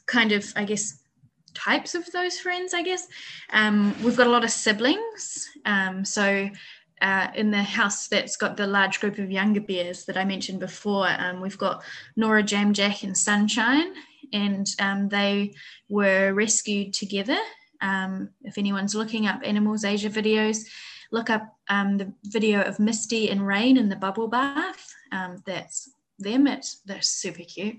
kind 0.07 0.33
of 0.33 0.45
i 0.55 0.65
guess 0.65 1.01
types 1.55 1.95
of 1.95 2.05
those 2.13 2.39
friends 2.39 2.75
i 2.75 2.83
guess. 2.83 3.09
Um, 3.51 3.95
we've 4.03 4.17
got 4.17 4.27
a 4.27 4.31
lot 4.31 4.45
of 4.45 4.51
siblings. 4.51 5.49
Um, 5.65 6.05
so 6.05 6.51
uh, 7.01 7.29
in 7.35 7.51
the 7.51 7.63
house 7.63 8.09
that's 8.09 8.37
got 8.37 8.57
the 8.57 8.67
large 8.67 9.01
group 9.01 9.19
of 9.19 9.31
younger 9.31 9.61
bears 9.61 10.05
that 10.07 10.17
I 10.17 10.25
mentioned 10.25 10.61
before, 10.61 11.09
um, 11.19 11.41
we've 11.41 11.59
got 11.59 11.83
Nora, 12.17 12.43
Jam, 12.43 12.73
Jack, 12.73 13.03
and 13.03 13.17
Sunshine, 13.17 13.95
and 14.35 14.66
um, 14.79 15.09
they 15.09 15.55
were 15.88 16.35
rescued 16.35 16.93
together. 16.93 17.39
Um, 17.80 18.30
if 18.43 18.59
anyone's 18.59 18.95
looking 18.95 19.26
up 19.26 19.41
Animals 19.43 19.85
Asia 19.85 20.11
videos, 20.11 20.64
look 21.12 21.30
up 21.30 21.57
um, 21.68 21.97
the 21.97 22.12
video 22.24 22.61
of 22.62 22.78
Misty 22.78 23.30
and 23.30 23.47
Rain 23.47 23.76
in 23.76 23.89
the 23.89 23.97
bubble 23.97 24.28
bath. 24.28 24.93
Um, 25.12 25.43
that's 25.47 25.91
them. 26.18 26.47
It's, 26.47 26.80
they're 26.85 27.03
super 27.03 27.43
cute. 27.43 27.76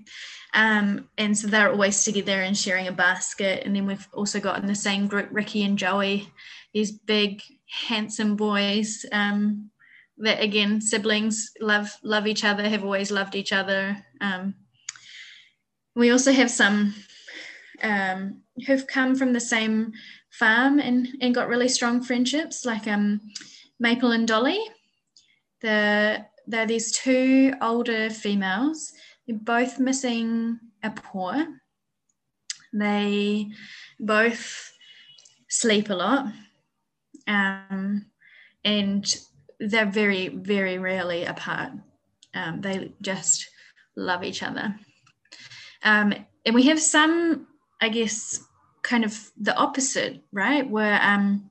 Um, 0.54 1.08
and 1.18 1.36
so 1.36 1.46
they're 1.46 1.70
always 1.70 2.02
together 2.02 2.42
and 2.42 2.56
sharing 2.56 2.88
a 2.88 2.92
basket. 2.92 3.62
And 3.64 3.76
then 3.76 3.86
we've 3.86 4.08
also 4.12 4.40
got 4.40 4.60
in 4.60 4.66
the 4.66 4.74
same 4.74 5.06
group 5.06 5.28
Ricky 5.30 5.64
and 5.64 5.78
Joey, 5.78 6.32
these 6.72 6.92
big, 6.92 7.42
handsome 7.68 8.36
boys 8.36 9.04
um, 9.12 9.70
that 10.18 10.42
again 10.42 10.80
siblings 10.80 11.50
love 11.60 11.94
love 12.02 12.26
each 12.26 12.44
other 12.44 12.68
have 12.68 12.84
always 12.84 13.10
loved 13.10 13.34
each 13.34 13.52
other 13.52 13.96
um, 14.20 14.54
we 15.96 16.10
also 16.10 16.30
have 16.30 16.50
some 16.50 16.94
um, 17.82 18.42
who've 18.66 18.86
come 18.86 19.16
from 19.16 19.32
the 19.32 19.40
same 19.40 19.92
farm 20.30 20.78
and, 20.78 21.08
and 21.20 21.34
got 21.34 21.48
really 21.48 21.68
strong 21.68 22.02
friendships 22.02 22.64
like 22.64 22.86
um, 22.86 23.20
maple 23.80 24.12
and 24.12 24.28
dolly 24.28 24.60
They're, 25.62 26.28
they're 26.46 26.66
these 26.66 26.92
two 26.92 27.54
older 27.62 28.10
females. 28.10 28.92
They're 29.26 29.38
both 29.38 29.80
missing 29.80 30.60
a 30.82 30.90
paw. 30.90 31.44
They 32.72 33.48
both 33.98 34.72
sleep 35.48 35.88
a 35.88 35.94
lot. 35.94 36.26
Um, 37.26 38.06
and 38.64 39.16
they're 39.58 39.86
very, 39.90 40.28
very 40.28 40.76
rarely 40.78 41.24
apart. 41.24 41.72
Um, 42.34 42.60
they 42.60 42.92
just 43.00 43.48
love 43.96 44.22
each 44.22 44.42
other. 44.42 44.76
Um, 45.82 46.14
and 46.44 46.54
we 46.54 46.64
have 46.64 46.80
some, 46.80 47.46
I 47.80 47.88
guess, 47.88 48.40
kind 48.82 49.04
of 49.04 49.30
the 49.36 49.54
opposite, 49.56 50.22
right? 50.32 50.68
Where 50.68 51.00
um, 51.02 51.50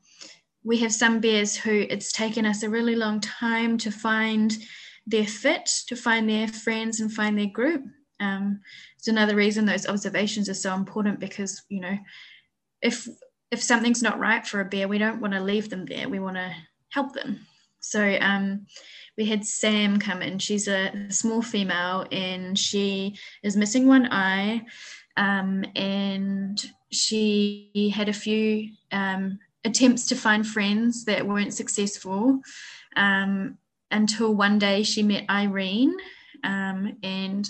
we 0.63 0.78
have 0.80 0.93
some 0.93 1.19
bears 1.19 1.55
who 1.55 1.86
it's 1.89 2.11
taken 2.11 2.45
us 2.45 2.63
a 2.63 2.69
really 2.69 2.95
long 2.95 3.19
time 3.19 3.78
to 3.80 3.91
find 3.91 4.57
their 5.05 5.28
fit, 5.28 5.69
to 5.88 5.95
find 5.95 6.30
their 6.30 6.47
friends 6.47 6.99
and 6.99 7.11
find 7.11 7.38
their 7.38 7.47
group. 7.47 7.84
Um, 8.19 8.61
it's 8.97 9.07
another 9.07 9.36
reason 9.36 9.65
those 9.65 9.88
observations 9.88 10.49
are 10.49 10.55
so 10.55 10.73
important 10.73 11.19
because, 11.19 11.63
you 11.69 11.82
know, 11.82 11.97
if 12.82 13.07
if 13.51 13.61
something's 13.61 14.01
not 14.01 14.19
right 14.19 14.45
for 14.45 14.59
a 14.59 14.65
bear, 14.65 14.88
we 14.88 14.97
don't 14.97 15.21
want 15.21 15.34
to 15.34 15.39
leave 15.39 15.69
them 15.69 15.86
there. 15.86 16.09
We 16.09 16.19
want 16.19 16.38
to 16.38 16.51
help 16.89 17.13
them. 17.13 17.45
So 17.80 18.17
um, 18.19 18.65
we 19.18 19.26
had 19.26 19.45
Sam 19.45 19.99
come 19.99 20.22
in. 20.22 20.39
She's 20.39 20.68
a 20.68 20.91
small 21.09 21.41
female 21.41 22.05
and 22.11 22.57
she 22.57 23.18
is 23.43 23.55
missing 23.55 23.88
one 23.88 24.11
eye. 24.11 24.66
Um, 25.18 25.63
and 25.76 26.63
she 26.91 27.91
had 27.95 28.09
a 28.09 28.13
few 28.13 28.72
um, 28.91 29.39
attempts 29.63 30.07
to 30.07 30.16
find 30.16 30.45
friends 30.45 31.05
that 31.05 31.26
weren't 31.26 31.53
successful 31.53 32.41
um, 32.95 33.57
until 33.91 34.36
one 34.36 34.59
day 34.59 34.84
she 34.84 35.03
met 35.03 35.30
Irene. 35.30 35.95
Um, 36.43 36.97
and 37.01 37.49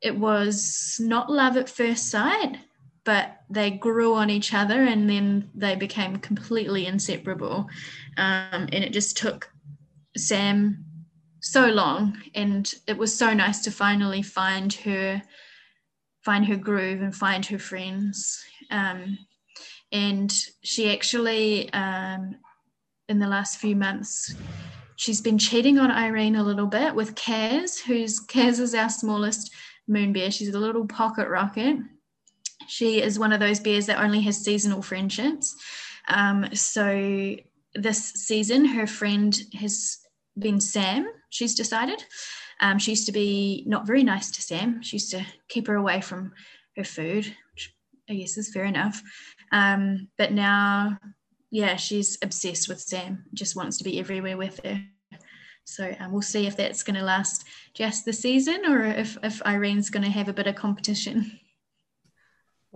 it 0.00 0.16
was 0.16 0.98
not 1.00 1.30
love 1.30 1.56
at 1.56 1.68
first 1.68 2.10
sight 2.10 2.58
but 3.06 3.40
they 3.48 3.70
grew 3.70 4.14
on 4.14 4.28
each 4.28 4.52
other 4.52 4.82
and 4.82 5.08
then 5.08 5.48
they 5.54 5.76
became 5.76 6.16
completely 6.16 6.86
inseparable. 6.86 7.68
Um, 8.16 8.68
and 8.72 8.82
it 8.82 8.92
just 8.92 9.16
took 9.16 9.48
Sam 10.16 10.84
so 11.40 11.66
long, 11.66 12.20
and 12.34 12.72
it 12.86 12.96
was 12.96 13.16
so 13.16 13.32
nice 13.32 13.60
to 13.62 13.70
finally 13.70 14.22
find 14.22 14.72
her, 14.72 15.22
find 16.24 16.44
her 16.46 16.56
groove 16.56 17.02
and 17.02 17.14
find 17.14 17.44
her 17.46 17.58
friends. 17.58 18.44
Um, 18.70 19.18
and 19.92 20.32
she 20.62 20.90
actually, 20.92 21.72
um, 21.72 22.36
in 23.08 23.18
the 23.18 23.28
last 23.28 23.58
few 23.58 23.76
months, 23.76 24.34
she's 24.96 25.20
been 25.20 25.38
cheating 25.38 25.78
on 25.78 25.90
Irene 25.90 26.36
a 26.36 26.42
little 26.42 26.66
bit 26.66 26.94
with 26.94 27.14
Kaz, 27.14 27.80
who's 27.80 28.18
Kaz 28.18 28.58
is 28.58 28.74
our 28.74 28.90
smallest 28.90 29.52
moon 29.86 30.12
bear. 30.12 30.30
She's 30.30 30.54
a 30.54 30.58
little 30.58 30.86
pocket 30.86 31.28
rocket 31.28 31.78
she 32.66 33.00
is 33.00 33.18
one 33.18 33.32
of 33.32 33.40
those 33.40 33.60
bears 33.60 33.86
that 33.86 34.02
only 34.02 34.20
has 34.22 34.44
seasonal 34.44 34.82
friendships. 34.82 35.54
Um, 36.08 36.54
so 36.54 37.36
this 37.74 38.12
season, 38.12 38.64
her 38.64 38.86
friend 38.86 39.38
has 39.54 39.98
been 40.38 40.60
Sam, 40.60 41.06
she's 41.30 41.54
decided. 41.54 42.04
Um, 42.60 42.78
she 42.78 42.92
used 42.92 43.06
to 43.06 43.12
be 43.12 43.64
not 43.66 43.86
very 43.86 44.02
nice 44.02 44.30
to 44.32 44.42
Sam. 44.42 44.82
She 44.82 44.96
used 44.96 45.10
to 45.10 45.24
keep 45.48 45.66
her 45.66 45.74
away 45.74 46.00
from 46.00 46.32
her 46.76 46.84
food, 46.84 47.34
which 47.52 47.74
I 48.08 48.14
guess 48.14 48.36
is 48.36 48.52
fair 48.52 48.64
enough. 48.64 49.02
Um, 49.52 50.08
but 50.16 50.32
now, 50.32 50.98
yeah, 51.50 51.76
she's 51.76 52.18
obsessed 52.22 52.68
with 52.68 52.80
Sam, 52.80 53.24
just 53.34 53.56
wants 53.56 53.78
to 53.78 53.84
be 53.84 53.98
everywhere 53.98 54.36
with 54.36 54.60
her. 54.64 54.82
So 55.64 55.92
um, 55.98 56.12
we'll 56.12 56.22
see 56.22 56.46
if 56.46 56.56
that's 56.56 56.84
going 56.84 56.96
to 56.96 57.02
last 57.02 57.44
just 57.74 58.04
the 58.04 58.12
season 58.12 58.64
or 58.66 58.84
if, 58.84 59.18
if 59.22 59.42
Irene's 59.44 59.90
going 59.90 60.04
to 60.04 60.10
have 60.10 60.28
a 60.28 60.32
bit 60.32 60.46
of 60.46 60.54
competition. 60.54 61.40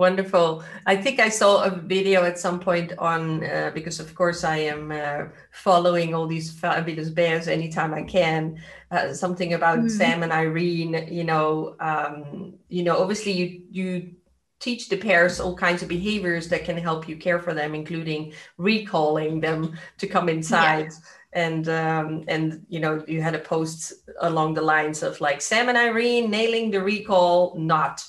Wonderful. 0.01 0.65
I 0.87 0.97
think 0.97 1.21
I 1.21 1.29
saw 1.29 1.63
a 1.63 1.71
video 1.71 2.25
at 2.25 2.39
some 2.39 2.59
point 2.59 2.95
on, 2.97 3.45
uh, 3.45 3.71
because 3.75 4.01
of 4.01 4.15
course 4.15 4.45
I 4.45 4.57
am 4.57 4.91
uh, 4.91 5.25
following 5.51 6.15
all 6.15 6.27
these 6.27 6.51
fabulous 6.51 7.11
bears 7.11 7.49
anytime 7.49 7.93
I 7.93 8.05
can. 8.05 8.63
Uh, 8.91 9.13
something 9.13 9.53
about 9.53 9.81
mm. 9.81 9.91
Sam 9.91 10.23
and 10.23 10.33
Irene. 10.33 11.07
You 11.11 11.25
know, 11.25 11.77
um, 11.81 12.55
you 12.71 12.83
know. 12.83 12.97
Obviously, 12.97 13.33
you 13.33 13.63
you 13.71 14.13
teach 14.59 14.89
the 14.89 14.97
pairs 14.97 15.39
all 15.39 15.55
kinds 15.55 15.83
of 15.83 15.89
behaviors 15.89 16.49
that 16.49 16.65
can 16.65 16.79
help 16.79 17.07
you 17.07 17.19
care 17.19 17.39
for 17.39 17.53
them, 17.53 17.75
including 17.75 18.33
recalling 18.57 19.41
them 19.41 19.77
to 19.99 20.07
come 20.07 20.31
inside. 20.31 20.89
Yeah. 20.93 21.45
And 21.45 21.69
um, 21.69 22.25
and 22.27 22.65
you 22.71 22.81
know, 22.81 23.05
you 23.07 23.21
had 23.21 23.35
a 23.35 23.39
post 23.55 23.93
along 24.23 24.55
the 24.55 24.63
lines 24.63 25.03
of 25.03 25.21
like 25.21 25.43
Sam 25.43 25.69
and 25.69 25.77
Irene 25.77 26.31
nailing 26.31 26.71
the 26.71 26.83
recall, 26.83 27.55
not. 27.59 28.03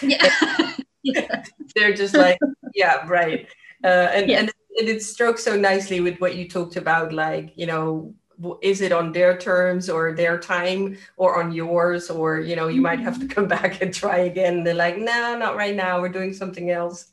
yeah. 0.00 0.72
they're 1.74 1.94
just 1.94 2.14
like 2.14 2.38
yeah 2.74 3.06
right. 3.06 3.46
Uh, 3.84 4.10
and, 4.12 4.30
and 4.30 4.52
and 4.78 4.88
it 4.88 5.02
strokes 5.02 5.44
so 5.44 5.56
nicely 5.56 6.00
with 6.00 6.18
what 6.20 6.36
you 6.36 6.48
talked 6.48 6.76
about 6.76 7.12
like 7.12 7.52
you 7.56 7.66
know 7.66 8.14
is 8.62 8.80
it 8.80 8.92
on 8.92 9.12
their 9.12 9.36
terms 9.36 9.90
or 9.90 10.14
their 10.14 10.38
time 10.38 10.96
or 11.16 11.42
on 11.42 11.52
yours? 11.52 12.10
Or 12.10 12.40
you 12.40 12.56
know 12.56 12.68
you 12.68 12.80
might 12.80 13.00
have 13.00 13.18
to 13.18 13.26
mm-hmm. 13.26 13.34
come 13.34 13.48
back 13.58 13.82
and 13.82 13.92
try 13.92 14.18
again. 14.18 14.58
And 14.58 14.66
they're 14.66 14.74
like 14.74 14.98
no 14.98 15.36
not 15.38 15.56
right 15.56 15.74
now. 15.74 16.00
We're 16.00 16.08
doing 16.08 16.32
something 16.32 16.70
else. 16.70 17.06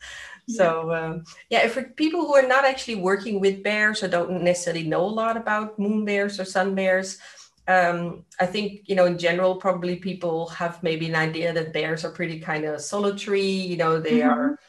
Yeah. 0.47 0.57
so 0.57 0.93
um, 0.93 1.23
yeah 1.49 1.67
for 1.67 1.81
people 1.81 2.21
who 2.21 2.35
are 2.35 2.47
not 2.47 2.65
actually 2.65 3.01
working 3.01 3.39
with 3.39 3.63
bears 3.63 4.03
or 4.03 4.07
don't 4.07 4.43
necessarily 4.43 4.87
know 4.87 5.03
a 5.03 5.09
lot 5.09 5.37
about 5.37 5.79
moon 5.79 6.05
bears 6.05 6.39
or 6.39 6.45
sun 6.45 6.75
bears 6.75 7.17
um, 7.67 8.25
I 8.39 8.45
think, 8.45 8.81
you 8.85 8.95
know, 8.95 9.05
in 9.05 9.17
general, 9.17 9.55
probably 9.55 9.95
people 9.95 10.47
have 10.49 10.81
maybe 10.83 11.07
an 11.07 11.15
idea 11.15 11.53
that 11.53 11.73
bears 11.73 12.05
are 12.05 12.11
pretty 12.11 12.39
kind 12.39 12.65
of 12.65 12.81
solitary, 12.81 13.41
you 13.41 13.77
know, 13.77 13.99
they 13.99 14.19
mm-hmm. 14.19 14.29
are 14.29 14.59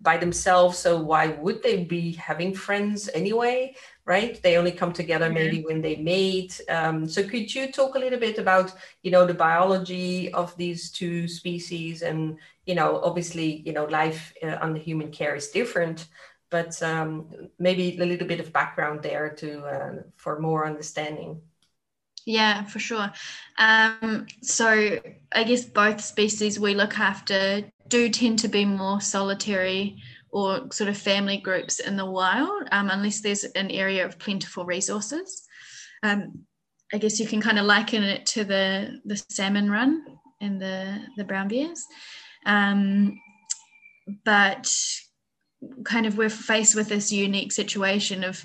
by 0.00 0.16
themselves. 0.16 0.78
So 0.78 1.00
why 1.00 1.28
would 1.28 1.62
they 1.62 1.84
be 1.84 2.12
having 2.12 2.54
friends 2.54 3.08
anyway? 3.14 3.74
Right? 4.04 4.42
They 4.42 4.56
only 4.56 4.72
come 4.72 4.92
together 4.92 5.30
maybe 5.30 5.62
when 5.62 5.82
they 5.82 5.96
mate. 5.96 6.60
Um, 6.70 7.06
so 7.06 7.22
could 7.22 7.54
you 7.54 7.70
talk 7.70 7.94
a 7.94 7.98
little 7.98 8.18
bit 8.18 8.38
about, 8.38 8.72
you 9.02 9.10
know, 9.10 9.26
the 9.26 9.34
biology 9.34 10.32
of 10.32 10.56
these 10.56 10.90
two 10.90 11.28
species 11.28 12.02
and, 12.02 12.38
you 12.64 12.74
know, 12.74 13.00
obviously, 13.02 13.62
you 13.66 13.74
know, 13.74 13.84
life 13.84 14.32
uh, 14.42 14.56
under 14.62 14.80
human 14.80 15.10
care 15.10 15.34
is 15.36 15.48
different, 15.48 16.08
but 16.48 16.82
um, 16.82 17.50
maybe 17.58 17.98
a 18.00 18.06
little 18.06 18.26
bit 18.26 18.40
of 18.40 18.52
background 18.52 19.02
there 19.02 19.28
to 19.28 19.60
uh, 19.64 19.92
for 20.16 20.40
more 20.40 20.66
understanding. 20.66 21.42
Yeah, 22.28 22.64
for 22.64 22.78
sure. 22.78 23.10
Um, 23.58 24.26
so 24.42 24.98
I 25.32 25.44
guess 25.44 25.64
both 25.64 25.98
species 26.02 26.60
we 26.60 26.74
look 26.74 26.98
after 26.98 27.64
do 27.88 28.10
tend 28.10 28.40
to 28.40 28.48
be 28.48 28.66
more 28.66 29.00
solitary 29.00 29.96
or 30.30 30.70
sort 30.70 30.90
of 30.90 30.98
family 30.98 31.38
groups 31.38 31.80
in 31.80 31.96
the 31.96 32.04
wild, 32.04 32.68
um, 32.70 32.90
unless 32.90 33.22
there's 33.22 33.44
an 33.44 33.70
area 33.70 34.04
of 34.04 34.18
plentiful 34.18 34.66
resources. 34.66 35.48
Um, 36.02 36.44
I 36.92 36.98
guess 36.98 37.18
you 37.18 37.26
can 37.26 37.40
kind 37.40 37.58
of 37.58 37.64
liken 37.64 38.02
it 38.02 38.26
to 38.26 38.44
the 38.44 39.00
the 39.06 39.16
salmon 39.30 39.70
run 39.70 40.04
and 40.42 40.60
the 40.60 41.00
the 41.16 41.24
brown 41.24 41.48
bears, 41.48 41.82
um, 42.44 43.18
but 44.26 44.70
kind 45.82 46.04
of 46.04 46.18
we're 46.18 46.28
faced 46.28 46.74
with 46.74 46.90
this 46.90 47.10
unique 47.10 47.52
situation 47.52 48.22
of 48.22 48.44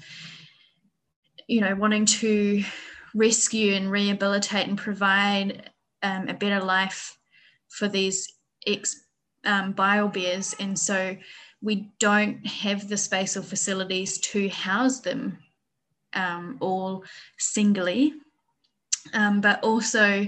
you 1.49 1.59
know 1.59 1.75
wanting 1.75 2.05
to 2.05 2.63
rescue 3.15 3.73
and 3.73 3.91
rehabilitate 3.91 4.67
and 4.67 4.77
provide 4.77 5.71
um, 6.01 6.27
a 6.27 6.33
better 6.33 6.59
life 6.59 7.17
for 7.69 7.87
these 7.87 8.33
ex 8.65 9.03
um, 9.45 9.73
bile 9.73 10.07
bears. 10.07 10.55
And 10.59 10.77
so 10.77 11.15
we 11.61 11.89
don't 11.99 12.45
have 12.45 12.87
the 12.87 12.97
space 12.97 13.37
or 13.37 13.41
facilities 13.41 14.17
to 14.19 14.49
house 14.49 14.99
them 14.99 15.37
um, 16.13 16.57
all 16.59 17.03
singly, 17.37 18.13
um, 19.13 19.41
but 19.41 19.63
also 19.63 20.27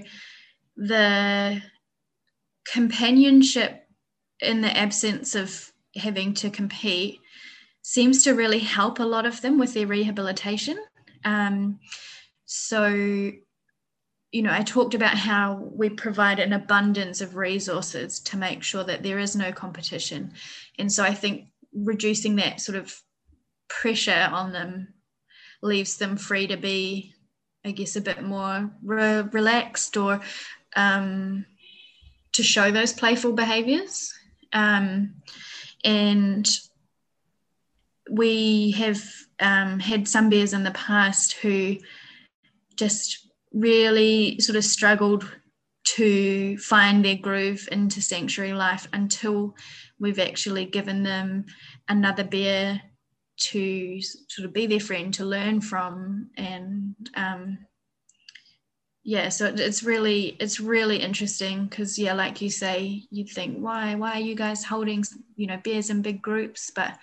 the 0.76 1.62
companionship 2.72 3.88
in 4.42 4.62
the 4.62 4.76
absence 4.76 5.36
of 5.36 5.72
having 5.96 6.34
to 6.34 6.50
compete 6.50 7.20
seems 7.82 8.24
to 8.24 8.34
really 8.34 8.60
help 8.60 9.00
a 9.00 9.04
lot 9.04 9.26
of 9.26 9.42
them 9.42 9.58
with 9.58 9.74
their 9.74 9.88
rehabilitation. 9.88 10.78
Um, 11.24 11.80
so, 12.46 12.88
you 12.90 14.42
know, 14.42 14.52
I 14.52 14.62
talked 14.62 14.94
about 14.94 15.18
how 15.18 15.70
we 15.72 15.90
provide 15.90 16.40
an 16.40 16.54
abundance 16.54 17.22
of 17.22 17.36
resources 17.36 18.20
to 18.22 18.38
make 18.38 18.64
sure 18.64 18.84
that 18.84 19.04
there 19.04 19.20
is 19.20 19.36
no 19.36 19.52
competition. 19.52 20.34
And 20.78 20.92
so 20.92 21.04
I 21.04 21.14
think 21.14 21.48
reducing 21.74 22.36
that 22.38 22.62
sort 22.62 22.78
of 22.78 22.96
pressure 23.68 24.30
on 24.32 24.52
them 24.52 24.94
leaves 25.62 25.98
them 25.98 26.18
free 26.18 26.48
to 26.48 26.58
be, 26.58 27.14
I 27.64 27.72
guess, 27.72 27.96
a 27.96 28.02
bit 28.02 28.24
more 28.24 28.70
re- 28.84 29.22
relaxed 29.22 29.98
or 29.98 30.22
um, 30.76 31.46
to 32.34 32.44
show 32.44 32.72
those 32.72 32.94
playful 32.94 33.34
behaviors. 33.34 34.14
Um, 34.54 35.16
and 35.84 36.48
we 38.10 38.72
have 38.72 39.04
um, 39.40 39.80
had 39.80 40.08
some 40.08 40.30
bears 40.30 40.54
in 40.54 40.64
the 40.64 40.72
past 40.72 41.34
who 41.34 41.78
just 42.76 43.30
really 43.54 44.40
sort 44.40 44.56
of 44.56 44.64
struggled 44.64 45.30
to 45.86 46.58
find 46.58 47.06
their 47.06 47.16
groove 47.16 47.68
into 47.72 48.02
sanctuary 48.02 48.54
life 48.54 48.88
until 48.94 49.56
we've 50.00 50.20
actually 50.20 50.66
given 50.66 51.04
them 51.04 51.46
another 51.88 52.24
bear 52.24 52.82
to 53.38 54.02
sort 54.02 54.46
of 54.46 54.54
be 54.54 54.66
their 54.66 54.80
friend 54.80 55.14
to 55.14 55.26
learn 55.26 55.62
from. 55.62 56.30
And 56.38 56.96
um, 57.16 57.60
yeah 59.06 59.30
so 59.30 59.54
it's 59.56 59.84
really 59.84 60.36
it's 60.40 60.60
really 60.60 60.98
interesting 60.98 61.68
because 61.68 61.98
yeah 62.00 62.14
like 62.14 62.42
you 62.42 62.50
say 62.50 63.04
you'd 63.12 63.30
think 63.30 63.60
why 63.60 63.94
why 63.94 64.14
are 64.14 64.20
you 64.20 64.34
guys 64.34 64.64
holding 64.64 65.04
you 65.36 65.46
know 65.46 65.60
bears 65.64 65.92
in 65.92 66.02
big 66.02 66.22
groups? 66.22 66.72
But 66.76 66.98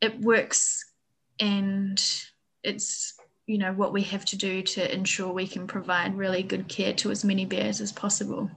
it 0.00 0.20
works 0.20 0.84
and 1.38 2.02
it's 2.64 3.14
you 3.50 3.58
know 3.58 3.72
what 3.72 3.92
we 3.92 4.02
have 4.02 4.24
to 4.24 4.36
do 4.36 4.62
to 4.62 4.94
ensure 4.94 5.32
we 5.32 5.46
can 5.46 5.66
provide 5.66 6.16
really 6.16 6.42
good 6.42 6.68
care 6.68 6.92
to 6.92 7.10
as 7.10 7.24
many 7.24 7.44
bears 7.44 7.80
as 7.80 7.90
possible. 7.90 8.48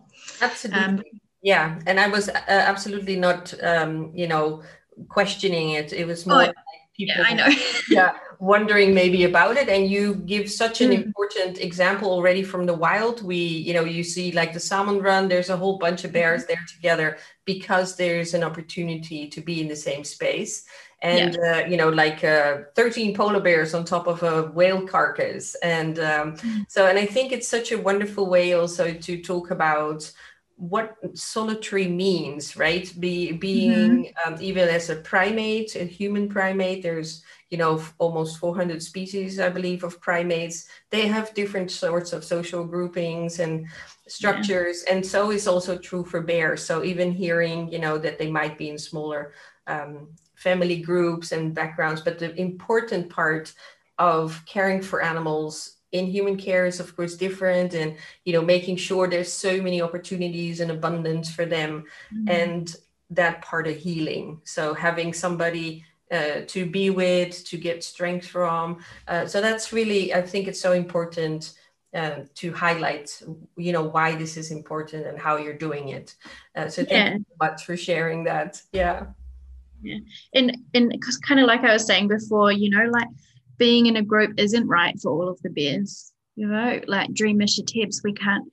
Absolutely. 0.41 0.83
Um, 0.83 1.03
yeah 1.41 1.77
and 1.87 1.99
i 1.99 2.07
was 2.07 2.29
uh, 2.29 2.41
absolutely 2.47 3.17
not 3.17 3.53
um, 3.63 4.11
you 4.13 4.27
know 4.27 4.63
questioning 5.09 5.71
it. 5.71 5.91
It 5.91 6.05
was 6.05 6.25
more 6.25 6.35
oh, 6.35 6.45
like 6.45 6.55
people 6.95 7.15
yeah, 7.17 7.25
i 7.27 7.33
know. 7.33 7.49
yeah 7.89 8.13
wondering 8.43 8.93
maybe 8.93 9.23
about 9.23 9.55
it. 9.55 9.69
And 9.69 9.89
you 9.89 10.15
give 10.15 10.51
such 10.51 10.81
an 10.81 10.91
mm. 10.91 11.03
important 11.03 11.59
example 11.59 12.11
already 12.11 12.43
from 12.43 12.65
the 12.65 12.73
wild. 12.73 13.23
We 13.23 13.37
you 13.37 13.73
know 13.73 13.85
you 13.85 14.03
see 14.03 14.31
like 14.31 14.53
the 14.53 14.59
salmon 14.59 14.99
run. 15.01 15.27
There's 15.27 15.49
a 15.49 15.57
whole 15.57 15.77
bunch 15.77 16.03
of 16.03 16.11
bears 16.11 16.43
mm-hmm. 16.43 16.53
there 16.53 16.65
together 16.75 17.17
because 17.45 17.95
there's 17.95 18.33
an 18.33 18.43
opportunity 18.43 19.27
to 19.29 19.41
be 19.41 19.61
in 19.61 19.67
the 19.67 19.75
same 19.75 20.03
space 20.03 20.65
and 21.03 21.35
yeah. 21.35 21.63
uh, 21.63 21.67
you 21.67 21.77
know 21.77 21.89
like 21.89 22.23
uh, 22.23 22.59
13 22.75 23.15
polar 23.15 23.41
bears 23.41 23.73
on 23.73 23.83
top 23.85 24.07
of 24.07 24.23
a 24.23 24.43
whale 24.53 24.87
carcass 24.87 25.53
and 25.55 25.99
um, 25.99 26.35
mm. 26.37 26.65
so 26.67 26.87
and 26.87 26.97
i 26.97 27.05
think 27.05 27.31
it's 27.31 27.47
such 27.47 27.71
a 27.71 27.77
wonderful 27.77 28.27
way 28.27 28.53
also 28.53 28.93
to 28.93 29.21
talk 29.21 29.51
about 29.51 30.11
what 30.55 30.95
solitary 31.13 31.87
means 31.87 32.55
right 32.55 32.93
be 32.99 33.33
being 33.33 34.05
mm-hmm. 34.05 34.33
um, 34.33 34.41
even 34.41 34.69
as 34.69 34.89
a 34.89 34.95
primate 34.97 35.75
a 35.75 35.83
human 35.83 36.29
primate 36.29 36.81
there's 36.81 37.23
you 37.49 37.57
know 37.57 37.83
almost 37.97 38.37
400 38.37 38.81
species 38.81 39.39
i 39.39 39.49
believe 39.49 39.83
of 39.83 39.99
primates 39.99 40.67
they 40.89 41.07
have 41.07 41.33
different 41.33 41.69
sorts 41.69 42.13
of 42.13 42.23
social 42.23 42.63
groupings 42.63 43.39
and 43.39 43.67
structures 44.07 44.83
yeah. 44.85 44.93
and 44.93 45.05
so 45.05 45.31
is 45.31 45.47
also 45.47 45.77
true 45.77 46.05
for 46.05 46.21
bears 46.21 46.63
so 46.63 46.83
even 46.83 47.11
hearing 47.11 47.69
you 47.71 47.79
know 47.79 47.97
that 47.97 48.17
they 48.17 48.31
might 48.31 48.57
be 48.57 48.69
in 48.69 48.77
smaller 48.77 49.33
um, 49.67 50.07
family 50.43 50.77
groups 50.77 51.31
and 51.31 51.55
backgrounds, 51.55 52.01
but 52.01 52.19
the 52.19 52.35
important 52.39 53.09
part 53.09 53.53
of 53.97 54.41
caring 54.45 54.81
for 54.81 55.01
animals 55.01 55.77
in 55.93 56.07
human 56.07 56.35
care 56.35 56.65
is 56.65 56.79
of 56.79 56.95
course 56.95 57.15
different 57.15 57.73
and 57.73 57.95
you 58.25 58.33
know 58.33 58.41
making 58.41 58.75
sure 58.75 59.07
there's 59.07 59.31
so 59.31 59.61
many 59.61 59.81
opportunities 59.81 60.59
and 60.59 60.71
abundance 60.71 61.31
for 61.31 61.45
them 61.45 61.85
mm-hmm. 62.13 62.29
and 62.29 62.75
that 63.09 63.41
part 63.43 63.67
of 63.67 63.75
healing 63.75 64.41
so 64.43 64.73
having 64.73 65.13
somebody 65.13 65.85
uh, 66.11 66.41
to 66.47 66.65
be 66.65 66.89
with 66.89 67.45
to 67.45 67.57
get 67.57 67.83
strength 67.83 68.27
from 68.27 68.79
uh, 69.07 69.25
so 69.25 69.39
that's 69.39 69.71
really 69.71 70.13
i 70.13 70.21
think 70.21 70.47
it's 70.47 70.59
so 70.59 70.73
important 70.73 71.53
uh, 71.93 72.21
to 72.33 72.51
highlight 72.51 73.21
you 73.55 73.71
know 73.71 73.83
why 73.83 74.15
this 74.15 74.35
is 74.35 74.49
important 74.49 75.05
and 75.05 75.19
how 75.19 75.37
you're 75.37 75.61
doing 75.67 75.89
it 75.89 76.15
uh, 76.55 76.67
so 76.67 76.83
thank 76.83 76.91
yeah. 76.91 77.13
you 77.13 77.25
so 77.29 77.35
much 77.39 77.65
for 77.65 77.77
sharing 77.77 78.23
that 78.23 78.59
yeah 78.71 79.05
yeah. 79.83 79.99
And 80.33 80.57
and 80.73 80.95
kind 81.27 81.39
of 81.39 81.45
like 81.45 81.61
i 81.61 81.73
was 81.73 81.85
saying 81.85 82.07
before 82.07 82.51
you 82.51 82.69
know 82.69 82.89
like 82.89 83.07
being 83.57 83.85
in 83.85 83.97
a 83.97 84.01
group 84.01 84.33
isn't 84.37 84.67
right 84.67 84.99
for 84.99 85.11
all 85.11 85.29
of 85.29 85.39
the 85.41 85.49
bears 85.49 86.13
you 86.35 86.47
know? 86.47 86.81
Like 86.87 87.13
dream 87.13 87.39
Tibbs, 87.39 88.01
we 88.03 88.13
can't 88.13 88.51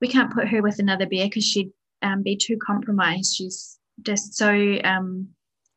we 0.00 0.08
can't 0.08 0.32
put 0.32 0.48
her 0.48 0.62
with 0.62 0.78
another 0.78 1.06
bear 1.06 1.26
because 1.26 1.44
she'd 1.44 1.70
um, 2.02 2.22
be 2.22 2.36
too 2.36 2.58
compromised. 2.58 3.34
She's 3.34 3.78
just 4.02 4.34
so 4.34 4.78
um, 4.84 5.28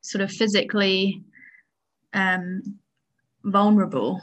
sort 0.01 0.21
of 0.21 0.31
physically 0.31 1.23
um, 2.13 2.61
vulnerable 3.43 4.21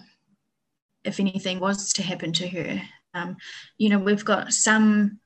if 1.05 1.21
anything 1.21 1.61
was 1.61 1.93
to 1.95 2.03
happen 2.03 2.33
to 2.33 2.49
her. 2.49 2.83
Um, 3.15 3.37
you 3.79 3.91
know 3.91 3.99
we've 3.99 4.25
got 4.25 4.53
some 4.53 5.21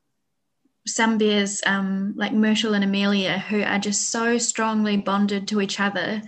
some 0.89 1.19
bears 1.19 1.63
um, 1.67 2.15
like 2.17 2.33
Myrtle 2.33 2.75
and 2.75 2.85
Amelia 2.85 3.39
who 3.39 3.63
are 3.63 3.79
just 3.79 4.11
so 4.11 4.39
strongly 4.39 4.97
bonded 4.97 5.49
to 5.49 5.61
each 5.61 5.81
other 5.81 6.23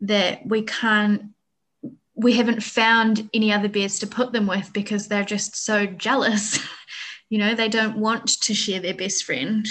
that 0.00 0.46
we 0.46 0.62
can't 0.62 1.22
we 2.14 2.34
haven't 2.34 2.62
found 2.62 3.30
any 3.32 3.50
other 3.50 3.68
bears 3.68 3.98
to 4.00 4.06
put 4.06 4.32
them 4.32 4.46
with 4.46 4.72
because 4.74 5.08
they're 5.08 5.24
just 5.24 5.56
so 5.56 5.86
jealous. 5.86 6.58
You 7.32 7.38
know 7.38 7.54
they 7.54 7.68
don't 7.68 7.96
want 7.96 8.26
to 8.26 8.54
share 8.54 8.80
their 8.80 8.92
best 8.92 9.22
friend. 9.22 9.64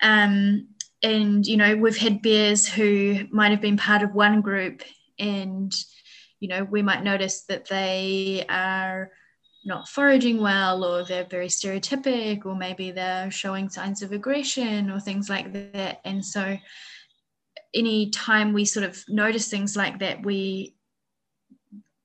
Um, 0.00 0.68
and 1.02 1.46
you 1.46 1.58
know 1.58 1.76
we've 1.76 1.96
had 1.96 2.22
bears 2.22 2.66
who 2.66 3.18
might 3.30 3.50
have 3.50 3.60
been 3.60 3.76
part 3.76 4.02
of 4.02 4.14
one 4.14 4.40
group 4.40 4.82
and 5.18 5.74
you 6.40 6.48
know 6.48 6.64
we 6.64 6.82
might 6.82 7.04
notice 7.04 7.42
that 7.42 7.68
they 7.68 8.46
are 8.48 9.10
not 9.66 9.88
foraging 9.88 10.40
well 10.40 10.84
or 10.84 11.04
they're 11.04 11.24
very 11.24 11.48
stereotypic 11.48 12.46
or 12.46 12.54
maybe 12.54 12.92
they're 12.92 13.30
showing 13.30 13.68
signs 13.68 14.00
of 14.00 14.12
aggression 14.12 14.90
or 14.90 15.00
things 15.00 15.28
like 15.28 15.52
that. 15.52 16.00
And 16.04 16.24
so 16.24 16.56
any 17.74 18.10
time 18.10 18.52
we 18.52 18.64
sort 18.64 18.86
of 18.86 19.02
notice 19.08 19.48
things 19.48 19.76
like 19.76 19.98
that 19.98 20.24
we 20.24 20.74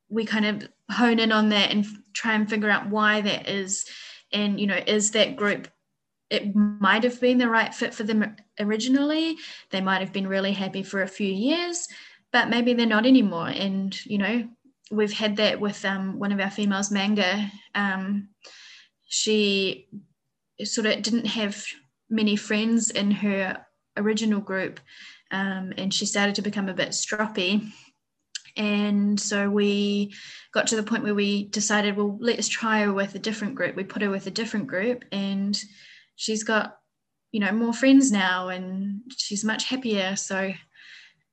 we 0.10 0.26
kind 0.26 0.46
of 0.46 0.68
hone 0.92 1.20
in 1.20 1.32
on 1.32 1.50
that 1.50 1.72
and 1.72 1.86
try 2.14 2.34
and 2.34 2.50
figure 2.50 2.70
out 2.70 2.90
why 2.90 3.22
that 3.22 3.48
is. 3.48 3.86
And 4.34 4.60
you 4.60 4.68
know 4.68 4.80
is 4.88 5.12
that 5.12 5.36
group 5.36 5.68
it 6.30 6.56
might 6.56 7.04
have 7.04 7.20
been 7.22 7.38
the 7.38 7.50
right 7.50 7.74
fit 7.76 7.94
for 7.94 8.04
them 8.04 8.36
originally. 8.60 9.36
They 9.70 9.82
might 9.82 10.00
have 10.00 10.14
been 10.14 10.28
really 10.28 10.54
happy 10.54 10.82
for 10.82 11.04
a 11.04 11.08
few 11.08 11.32
years 11.32 11.88
but 12.32 12.50
maybe 12.50 12.74
they're 12.74 12.86
not 12.86 13.06
anymore. 13.06 13.50
And 13.50 14.06
you 14.06 14.18
know 14.18 14.50
we've 14.92 15.14
had 15.14 15.38
that 15.38 15.60
with 15.60 15.84
um, 15.86 16.20
one 16.20 16.32
of 16.32 16.40
our 16.40 16.52
females, 16.52 16.92
Manga. 16.92 17.50
Um, 17.74 18.30
she 19.08 19.88
sort 20.64 20.86
of 20.86 21.02
didn't 21.02 21.26
have 21.26 21.66
many 22.10 22.36
friends 22.36 22.92
in 22.92 23.10
her 23.12 23.66
original 23.98 24.42
group, 24.42 24.80
um, 25.32 25.74
and 25.78 25.94
she 25.94 26.06
started 26.06 26.36
to 26.36 26.42
become 26.42 26.70
a 26.70 26.74
bit 26.74 26.90
stroppy. 26.90 27.72
And 28.58 29.18
so 29.18 29.50
we 29.50 30.14
got 30.54 30.68
to 30.68 30.76
the 30.76 30.84
point 30.84 31.04
where 31.04 31.16
we 31.16 31.46
decided, 31.46 31.96
well, 31.96 32.18
let's 32.20 32.50
try 32.50 32.82
her 32.82 32.92
with 32.92 33.16
a 33.16 33.20
different 33.20 33.56
group. 33.56 33.76
We 33.76 33.86
put 33.86 34.02
her 34.02 34.10
with 34.10 34.28
a 34.28 34.32
different 34.32 34.68
group, 34.68 35.06
and 35.12 35.60
she's 36.18 36.44
got, 36.44 36.78
you 37.32 37.40
know, 37.40 37.54
more 37.54 37.74
friends 37.74 38.12
now, 38.12 38.50
and 38.50 39.02
she's 39.18 39.46
much 39.46 39.66
happier. 39.66 40.18
So 40.18 40.52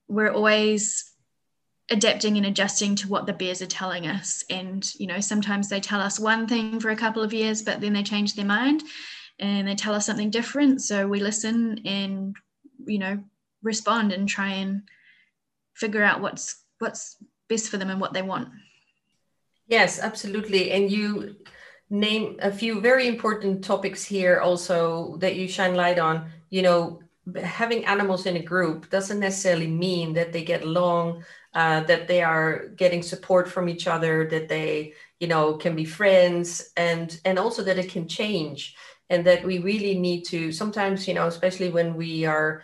we're 0.06 0.32
always 0.32 1.12
adapting 1.90 2.36
and 2.36 2.46
adjusting 2.46 2.94
to 2.94 3.08
what 3.08 3.26
the 3.26 3.32
bears 3.32 3.62
are 3.62 3.66
telling 3.66 4.06
us. 4.06 4.44
And 4.50 4.88
you 4.96 5.06
know 5.06 5.20
sometimes 5.20 5.68
they 5.68 5.80
tell 5.80 6.00
us 6.00 6.20
one 6.20 6.46
thing 6.46 6.80
for 6.80 6.90
a 6.90 6.96
couple 6.96 7.22
of 7.22 7.32
years 7.32 7.62
but 7.62 7.80
then 7.80 7.92
they 7.92 8.02
change 8.02 8.34
their 8.34 8.44
mind 8.44 8.82
and 9.38 9.66
they 9.66 9.74
tell 9.74 9.94
us 9.94 10.06
something 10.06 10.30
different. 10.30 10.82
So 10.82 11.08
we 11.08 11.20
listen 11.20 11.80
and 11.86 12.36
you 12.84 12.98
know 12.98 13.22
respond 13.62 14.12
and 14.12 14.28
try 14.28 14.50
and 14.50 14.82
figure 15.74 16.02
out 16.02 16.20
what's 16.20 16.62
what's 16.78 17.16
best 17.48 17.70
for 17.70 17.78
them 17.78 17.90
and 17.90 18.00
what 18.00 18.12
they 18.12 18.22
want. 18.22 18.48
Yes 19.66 19.98
absolutely. 19.98 20.72
And 20.72 20.90
you 20.90 21.36
name 21.90 22.36
a 22.42 22.52
few 22.52 22.82
very 22.82 23.08
important 23.08 23.64
topics 23.64 24.04
here 24.04 24.40
also 24.40 25.16
that 25.18 25.36
you 25.36 25.48
shine 25.48 25.74
light 25.74 25.98
on. 25.98 26.30
You 26.50 26.62
know 26.62 27.02
having 27.42 27.84
animals 27.84 28.26
in 28.26 28.36
a 28.36 28.42
group 28.42 28.90
doesn't 28.90 29.20
necessarily 29.20 29.66
mean 29.66 30.14
that 30.14 30.32
they 30.32 30.42
get 30.42 30.62
along 30.62 31.24
uh, 31.58 31.80
that 31.80 32.06
they 32.06 32.22
are 32.22 32.68
getting 32.76 33.02
support 33.02 33.48
from 33.48 33.68
each 33.68 33.88
other 33.88 34.28
that 34.30 34.48
they 34.48 34.92
you 35.18 35.26
know 35.26 35.54
can 35.54 35.74
be 35.74 35.84
friends 35.84 36.70
and 36.76 37.20
and 37.24 37.36
also 37.36 37.64
that 37.64 37.80
it 37.82 37.90
can 37.90 38.06
change 38.06 38.76
and 39.10 39.26
that 39.26 39.44
we 39.44 39.58
really 39.58 39.98
need 39.98 40.22
to 40.22 40.52
sometimes 40.52 41.08
you 41.08 41.14
know 41.14 41.26
especially 41.26 41.68
when 41.68 41.96
we 41.96 42.24
are 42.24 42.62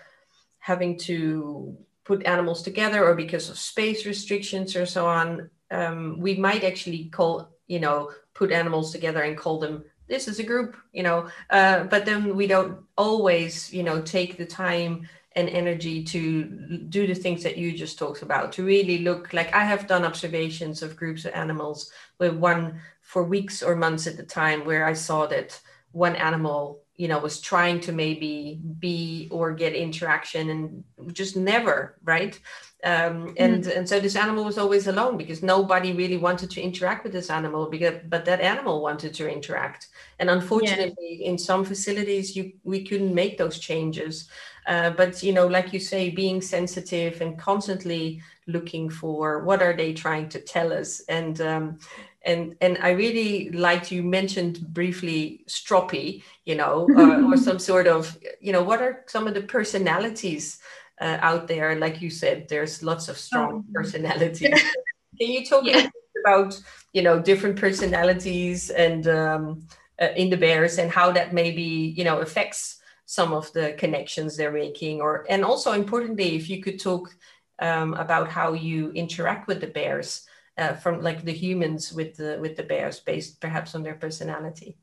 having 0.60 0.96
to 0.96 1.76
put 2.04 2.24
animals 2.24 2.62
together 2.62 3.04
or 3.04 3.16
because 3.16 3.50
of 3.50 3.58
space 3.58 4.06
restrictions 4.06 4.76
or 4.76 4.86
so 4.86 5.08
on 5.08 5.50
um, 5.72 6.20
we 6.20 6.36
might 6.36 6.62
actually 6.62 7.06
call 7.06 7.48
you 7.66 7.80
know 7.80 8.12
put 8.32 8.52
animals 8.52 8.92
together 8.92 9.22
and 9.22 9.36
call 9.36 9.58
them 9.58 9.84
this 10.06 10.28
is 10.28 10.38
a 10.38 10.48
group 10.50 10.76
you 10.92 11.02
know 11.02 11.28
uh, 11.50 11.82
but 11.84 12.04
then 12.04 12.36
we 12.36 12.46
don't 12.46 12.78
always 12.96 13.72
you 13.74 13.82
know 13.82 14.00
take 14.02 14.36
the 14.36 14.46
time 14.46 15.08
and 15.36 15.48
energy 15.48 16.04
to 16.04 16.44
do 16.88 17.06
the 17.06 17.14
things 17.14 17.42
that 17.42 17.56
you 17.56 17.72
just 17.72 17.98
talked 17.98 18.22
about 18.22 18.52
to 18.52 18.64
really 18.64 18.98
look 18.98 19.32
like 19.32 19.52
i 19.54 19.64
have 19.64 19.86
done 19.86 20.04
observations 20.04 20.82
of 20.82 20.96
groups 20.96 21.24
of 21.24 21.32
animals 21.34 21.90
with 22.18 22.34
one 22.34 22.80
for 23.00 23.24
weeks 23.24 23.62
or 23.62 23.74
months 23.74 24.06
at 24.06 24.18
a 24.18 24.22
time 24.22 24.64
where 24.64 24.86
i 24.86 24.92
saw 24.92 25.26
that 25.26 25.60
one 25.92 26.16
animal 26.16 26.80
you 26.96 27.08
know 27.08 27.18
was 27.18 27.40
trying 27.40 27.80
to 27.80 27.92
maybe 27.92 28.60
be 28.78 29.28
or 29.30 29.52
get 29.52 29.74
interaction 29.74 30.50
and 30.50 30.84
just 31.12 31.36
never 31.36 31.96
right 32.04 32.38
um, 32.84 33.34
and 33.38 33.64
mm. 33.64 33.76
and 33.76 33.88
so 33.88 33.98
this 33.98 34.14
animal 34.14 34.44
was 34.44 34.58
always 34.58 34.86
alone 34.86 35.16
because 35.16 35.42
nobody 35.42 35.92
really 35.92 36.18
wanted 36.18 36.50
to 36.50 36.60
interact 36.60 37.02
with 37.02 37.12
this 37.12 37.30
animal 37.30 37.68
because 37.68 37.94
but 38.08 38.24
that 38.24 38.40
animal 38.40 38.80
wanted 38.80 39.12
to 39.14 39.30
interact 39.30 39.88
and 40.18 40.30
unfortunately 40.30 41.18
yeah. 41.20 41.30
in 41.30 41.38
some 41.38 41.64
facilities 41.64 42.36
you 42.36 42.52
we 42.62 42.84
couldn't 42.84 43.14
make 43.14 43.38
those 43.38 43.58
changes 43.58 44.28
uh, 44.66 44.90
but 44.90 45.22
you 45.22 45.32
know 45.32 45.46
like 45.46 45.72
you 45.72 45.80
say 45.80 46.10
being 46.10 46.40
sensitive 46.40 47.20
and 47.20 47.38
constantly 47.38 48.22
looking 48.46 48.90
for 48.90 49.42
what 49.44 49.62
are 49.62 49.76
they 49.76 49.92
trying 49.92 50.28
to 50.28 50.38
tell 50.38 50.72
us 50.72 51.00
and 51.08 51.40
um, 51.40 51.78
and 52.24 52.56
and 52.60 52.78
I 52.80 52.90
really 52.90 53.50
liked 53.50 53.92
you 53.92 54.02
mentioned 54.02 54.66
briefly 54.72 55.44
stroppy, 55.46 56.22
you 56.44 56.54
know, 56.54 56.88
or, 56.96 57.32
or, 57.32 57.36
some 57.36 57.58
sort 57.58 57.86
of, 57.86 58.16
you 58.40 58.52
know, 58.52 58.62
what 58.62 58.80
are 58.80 59.04
some 59.06 59.26
of 59.26 59.34
the 59.34 59.42
personalities 59.42 60.58
uh, 61.00 61.18
out 61.20 61.46
there? 61.48 61.78
Like 61.78 62.00
you 62.00 62.10
said, 62.10 62.48
there's 62.48 62.82
lots 62.82 63.08
of 63.08 63.18
strong 63.18 63.64
oh. 63.68 63.72
personalities. 63.72 64.62
Can 65.20 65.30
you 65.30 65.44
talk 65.44 65.64
yeah. 65.64 65.88
about, 66.24 66.60
you 66.92 67.02
know, 67.02 67.20
different 67.20 67.56
personalities 67.56 68.70
and 68.70 69.06
um, 69.06 69.66
uh, 70.00 70.08
in 70.16 70.30
the 70.30 70.36
bears 70.36 70.78
and 70.78 70.90
how 70.90 71.12
that 71.12 71.32
maybe, 71.32 71.94
you 71.96 72.04
know, 72.04 72.20
affects 72.20 72.80
some 73.06 73.32
of 73.32 73.52
the 73.52 73.74
connections 73.78 74.36
they're 74.36 74.52
making, 74.52 75.00
or 75.00 75.26
and 75.28 75.44
also 75.44 75.72
importantly, 75.72 76.36
if 76.36 76.48
you 76.48 76.62
could 76.62 76.80
talk 76.80 77.14
um, 77.58 77.94
about 77.94 78.28
how 78.28 78.52
you 78.52 78.90
interact 78.92 79.46
with 79.46 79.60
the 79.60 79.66
bears 79.66 80.26
uh, 80.56 80.74
from 80.74 81.00
like 81.00 81.24
the 81.24 81.32
humans 81.32 81.92
with 81.92 82.16
the 82.16 82.38
with 82.40 82.56
the 82.56 82.62
bears 82.62 83.00
based 83.00 83.40
perhaps 83.40 83.74
on 83.74 83.82
their 83.82 83.94
personality 83.94 84.76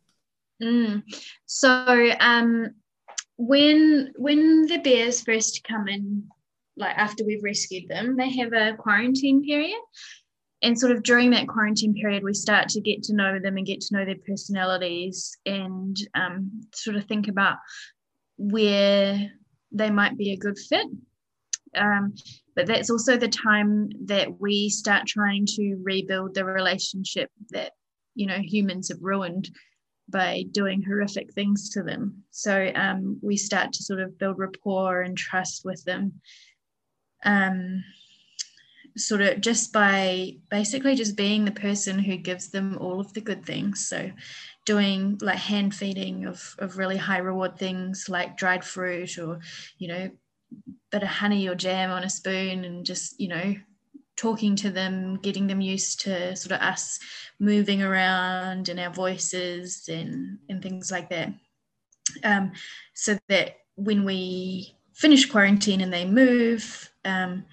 mm. 0.62 1.02
so 1.46 2.12
um 2.20 2.70
when 3.38 4.12
when 4.18 4.66
the 4.68 4.78
bears 4.80 5.22
first 5.22 5.64
come 5.64 5.88
in 5.88 6.28
like 6.78 6.96
after 6.98 7.26
we've 7.26 7.44
rescued 7.44 7.88
them 7.88 8.16
they 8.18 8.30
have 8.30 8.54
a 8.54 8.76
quarantine 8.78 9.44
period 9.44 9.80
and 10.64 10.78
sort 10.78 10.92
of 10.92 11.02
during 11.04 11.32
that 11.32 11.48
quarantine 11.48 11.94
period 11.94 12.24
we 12.24 12.34
start 12.34 12.70
to 12.70 12.82
get 12.82 13.02
to 13.02 13.16
know 13.16 13.40
them 13.40 13.58
and 13.58 13.66
get 13.66 13.82
to 13.82 13.96
know 13.96 14.06
their 14.06 14.16
personalities 14.28 15.38
and 15.46 15.98
um, 16.14 16.62
sort 16.74 16.96
of 16.96 17.06
think 17.06 17.28
about 17.28 17.58
where 18.42 19.32
they 19.72 19.90
might 19.90 20.18
be 20.18 20.32
a 20.32 20.38
good 20.38 20.58
fit. 20.58 20.88
Um, 21.76 22.16
but 22.56 22.68
that's 22.68 22.90
also 22.90 23.16
the 23.16 23.30
time 23.30 23.90
that 24.06 24.42
we 24.42 24.70
start 24.70 25.08
trying 25.08 25.46
to 25.56 25.78
rebuild 25.82 26.34
the 26.34 26.44
relationship 26.44 27.30
that 27.52 27.72
you 28.14 28.28
know 28.28 28.40
humans 28.40 28.90
have 28.90 28.98
ruined 29.02 29.50
by 30.10 30.44
doing 30.52 30.82
horrific 30.82 31.34
things 31.34 31.70
to 31.70 31.84
them. 31.84 32.24
So 32.32 32.72
um, 32.76 33.20
we 33.22 33.38
start 33.38 33.72
to 33.74 33.84
sort 33.84 34.02
of 34.02 34.18
build 34.18 34.38
rapport 34.38 35.04
and 35.04 35.18
trust 35.18 35.62
with 35.64 35.82
them. 35.86 36.20
Um, 37.24 37.84
sort 38.98 39.22
of 39.22 39.40
just 39.40 39.72
by 39.72 40.34
basically 40.50 40.96
just 40.96 41.16
being 41.16 41.46
the 41.46 41.52
person 41.52 41.98
who 41.98 42.18
gives 42.18 42.50
them 42.50 42.78
all 42.80 43.00
of 43.00 43.14
the 43.14 43.22
good 43.22 43.46
things. 43.46 43.88
So 43.88 44.12
doing 44.66 45.18
like 45.22 45.38
hand 45.38 45.74
feeding 45.74 46.26
of, 46.26 46.56
of 46.60 46.78
really 46.78 46.98
high 46.98 47.18
reward 47.18 47.58
things 47.58 48.08
like 48.08 48.38
dried 48.38 48.64
fruit 48.64 49.18
or 49.18 49.40
you 49.78 49.88
know 49.88 50.10
bit 50.92 51.04
of 51.04 51.10
honey 51.10 51.48
or 51.48 51.56
jam 51.56 51.90
on 51.90 52.04
a 52.04 52.10
spoon 52.10 52.66
and 52.66 52.86
just, 52.86 53.20
you 53.20 53.28
know, 53.28 53.56
talking 54.18 54.56
to 54.58 54.70
them, 54.70 55.18
getting 55.22 55.48
them 55.48 55.62
used 55.62 56.02
to 56.02 56.36
sort 56.36 56.52
of 56.52 56.62
us 56.62 57.00
moving 57.40 57.82
around 57.82 58.70
and 58.70 58.80
our 58.80 58.92
voices 58.92 59.88
and, 59.88 60.38
and 60.50 60.62
things 60.62 60.92
like 60.92 61.10
that. 61.10 61.34
Um, 62.24 62.52
so 62.94 63.18
that 63.30 63.58
when 63.76 64.04
we 64.04 64.76
finish 64.94 65.26
quarantine 65.26 65.82
and 65.82 65.94
they 65.94 66.06
move, 66.06 66.92
um, 67.06 67.46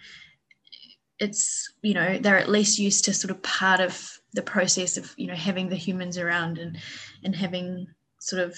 it's, 1.21 1.73
you 1.83 1.95
know, 1.95 2.19
they're 2.19 2.39
at 2.39 2.51
least 2.51 2.79
used 2.79 3.05
to 3.05 3.15
sort 3.15 3.31
of 3.31 3.43
part 3.43 3.81
of 3.81 4.18
the 4.35 4.43
process 4.43 4.97
of, 4.97 5.13
you 5.17 5.27
know, 5.27 5.35
having 5.35 5.69
the 5.69 5.77
humans 5.77 6.19
around 6.19 6.59
and, 6.59 6.79
and 7.25 7.35
having 7.35 7.87
sort 8.21 8.43
of 8.43 8.57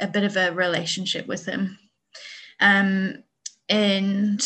a 0.00 0.06
bit 0.06 0.24
of 0.24 0.36
a 0.36 0.52
relationship 0.52 1.26
with 1.26 1.44
them. 1.44 1.78
Um, 2.60 3.22
and 3.68 4.42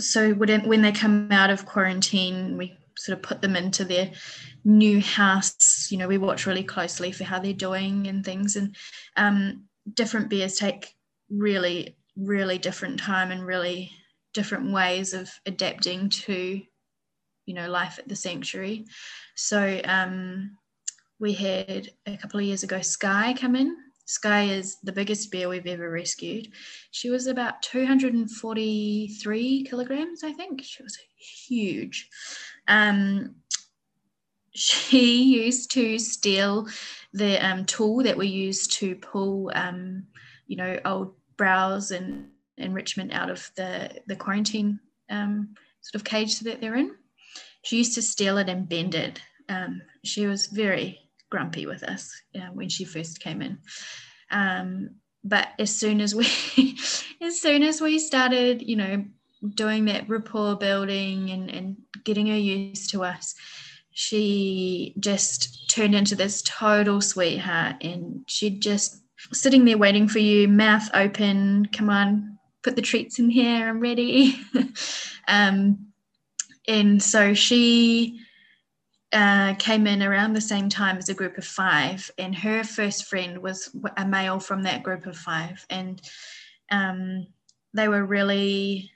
so 0.00 0.32
when, 0.32 0.66
when 0.66 0.82
they 0.82 0.92
come 0.92 1.30
out 1.30 1.50
of 1.50 1.66
quarantine 1.66 2.56
we 2.56 2.76
sort 2.96 3.16
of 3.16 3.22
put 3.22 3.40
them 3.40 3.56
into 3.56 3.84
their 3.84 4.10
new 4.64 5.00
house 5.00 5.88
you 5.90 5.98
know 5.98 6.08
we 6.08 6.18
watch 6.18 6.46
really 6.46 6.62
closely 6.62 7.12
for 7.12 7.24
how 7.24 7.38
they're 7.38 7.52
doing 7.52 8.06
and 8.06 8.24
things 8.24 8.56
and 8.56 8.74
um, 9.16 9.64
different 9.92 10.28
bears 10.28 10.56
take 10.58 10.94
really 11.30 11.96
really 12.16 12.58
different 12.58 12.98
time 12.98 13.30
and 13.30 13.44
really 13.44 13.90
different 14.32 14.72
ways 14.72 15.14
of 15.14 15.30
adapting 15.46 16.08
to 16.08 16.60
you 17.46 17.54
know 17.54 17.68
life 17.68 17.98
at 17.98 18.08
the 18.08 18.16
sanctuary 18.16 18.86
so 19.34 19.80
um, 19.84 20.56
we 21.18 21.32
had 21.32 21.90
a 22.06 22.16
couple 22.16 22.40
of 22.40 22.46
years 22.46 22.62
ago 22.62 22.80
sky 22.80 23.34
come 23.38 23.56
in 23.56 23.76
Sky 24.06 24.44
is 24.44 24.76
the 24.82 24.92
biggest 24.92 25.30
bear 25.30 25.48
we've 25.48 25.66
ever 25.66 25.90
rescued. 25.90 26.48
She 26.90 27.08
was 27.08 27.26
about 27.26 27.62
243 27.62 29.64
kilograms, 29.64 30.22
I 30.22 30.32
think. 30.32 30.62
She 30.62 30.82
was 30.82 30.98
huge. 31.16 32.10
Um, 32.68 33.36
she 34.54 35.22
used 35.44 35.70
to 35.72 35.98
steal 35.98 36.68
the 37.12 37.44
um, 37.44 37.64
tool 37.64 38.02
that 38.02 38.16
we 38.16 38.26
use 38.26 38.66
to 38.68 38.94
pull, 38.96 39.50
um, 39.54 40.04
you 40.46 40.56
know, 40.56 40.78
old 40.84 41.14
browse 41.36 41.90
and 41.90 42.28
enrichment 42.58 43.12
out 43.12 43.30
of 43.30 43.50
the, 43.56 43.90
the 44.06 44.16
quarantine 44.16 44.78
um, 45.10 45.54
sort 45.80 45.94
of 45.94 46.04
cage 46.04 46.40
that 46.40 46.60
they're 46.60 46.76
in. 46.76 46.94
She 47.64 47.78
used 47.78 47.94
to 47.94 48.02
steal 48.02 48.38
it 48.38 48.48
and 48.48 48.68
bend 48.68 48.94
it. 48.94 49.20
Um, 49.48 49.82
she 50.04 50.26
was 50.26 50.46
very 50.46 51.00
grumpy 51.30 51.66
with 51.66 51.82
us 51.82 52.12
when 52.52 52.68
she 52.68 52.84
first 52.84 53.20
came 53.20 53.42
in. 53.42 53.58
Um, 54.30 54.90
but 55.24 55.48
as 55.58 55.74
soon 55.74 56.00
as 56.00 56.14
we, 56.14 56.26
as 57.22 57.40
soon 57.40 57.62
as 57.62 57.80
we 57.80 57.98
started, 57.98 58.62
you 58.62 58.76
know, 58.76 59.04
doing 59.54 59.86
that 59.86 60.08
rapport 60.08 60.56
building 60.56 61.30
and, 61.30 61.50
and 61.50 61.76
getting 62.04 62.26
her 62.28 62.36
used 62.36 62.90
to 62.90 63.02
us, 63.02 63.34
she 63.92 64.94
just 64.98 65.70
turned 65.70 65.94
into 65.94 66.14
this 66.14 66.42
total 66.42 67.00
sweetheart 67.00 67.76
and 67.80 68.24
she'd 68.26 68.60
just 68.60 69.02
sitting 69.32 69.64
there 69.64 69.78
waiting 69.78 70.08
for 70.08 70.18
you, 70.18 70.48
mouth 70.48 70.88
open, 70.92 71.66
come 71.72 71.88
on, 71.88 72.38
put 72.62 72.76
the 72.76 72.82
treats 72.82 73.18
in 73.18 73.30
here, 73.30 73.68
I'm 73.68 73.80
ready. 73.80 74.38
um, 75.28 75.86
and 76.66 77.02
so 77.02 77.34
she 77.34 78.20
uh, 79.12 79.54
came 79.54 79.86
in 79.86 80.02
around 80.02 80.32
the 80.32 80.40
same 80.40 80.68
time 80.68 80.96
as 80.96 81.08
a 81.08 81.14
group 81.14 81.38
of 81.38 81.44
five, 81.44 82.10
and 82.18 82.34
her 82.34 82.64
first 82.64 83.04
friend 83.04 83.38
was 83.38 83.74
a 83.96 84.06
male 84.06 84.40
from 84.40 84.62
that 84.62 84.82
group 84.82 85.06
of 85.06 85.16
five, 85.16 85.64
and 85.70 86.02
um, 86.70 87.26
they 87.74 87.88
were 87.88 88.04
really, 88.04 88.90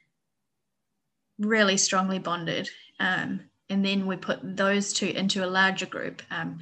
really 1.39 1.77
strongly 1.77 2.19
bonded. 2.19 2.69
Um, 2.99 3.41
and 3.71 3.85
then 3.85 4.07
we 4.07 4.17
put 4.17 4.41
those 4.43 4.93
two 4.93 5.09
into 5.09 5.45
a 5.45 5.47
larger 5.47 5.87
group. 5.87 6.23
Um, 6.31 6.61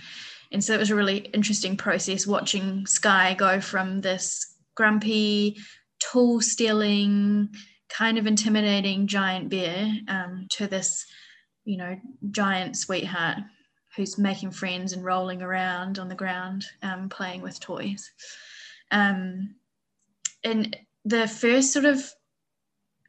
and 0.53 0.63
so 0.63 0.75
it 0.75 0.79
was 0.79 0.91
a 0.91 0.97
really 0.97 1.19
interesting 1.33 1.77
process 1.77 2.27
watching 2.27 2.87
Sky 2.87 3.35
go 3.35 3.61
from 3.61 4.01
this 4.01 4.55
grumpy, 4.75 5.57
tool 5.99 6.41
stealing, 6.41 7.51
kind 7.89 8.19
of 8.19 8.27
intimidating 8.27 9.07
giant 9.07 9.49
bear 9.49 9.93
um, 10.09 10.47
to 10.51 10.67
this 10.67 11.07
you 11.67 11.77
know, 11.77 12.01
giant 12.31 12.77
sweetheart 12.77 13.39
who's 13.97 14.17
making 14.17 14.53
friends 14.53 14.93
and 14.93 15.05
rolling 15.05 15.43
around 15.43 15.99
on 15.99 16.09
the 16.09 16.15
ground, 16.15 16.65
um, 16.83 17.09
playing 17.09 17.43
with 17.43 17.61
toys. 17.61 18.11
Um, 18.91 19.57
and 20.45 20.77
the 21.05 21.27
first 21.27 21.73
sort 21.73 21.85
of 21.85 22.03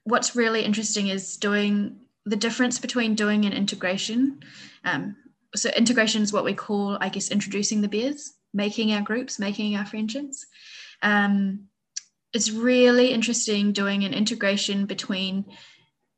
what's 0.03 0.35
really 0.35 0.63
interesting 0.63 1.07
is 1.07 1.37
doing 1.37 1.97
the 2.25 2.35
difference 2.35 2.79
between 2.79 3.15
doing 3.15 3.45
an 3.45 3.53
integration. 3.53 4.39
Um, 4.83 5.15
so 5.55 5.69
integration 5.69 6.23
is 6.23 6.33
what 6.33 6.43
we 6.43 6.53
call, 6.53 6.97
I 6.99 7.09
guess, 7.09 7.29
introducing 7.29 7.81
the 7.81 7.87
bears, 7.87 8.33
making 8.53 8.91
our 8.91 9.01
groups, 9.01 9.39
making 9.39 9.75
our 9.75 9.85
friendships. 9.85 10.45
Um, 11.03 11.67
it's 12.33 12.51
really 12.51 13.11
interesting 13.11 13.71
doing 13.71 14.03
an 14.03 14.13
integration 14.13 14.85
between 14.85 15.45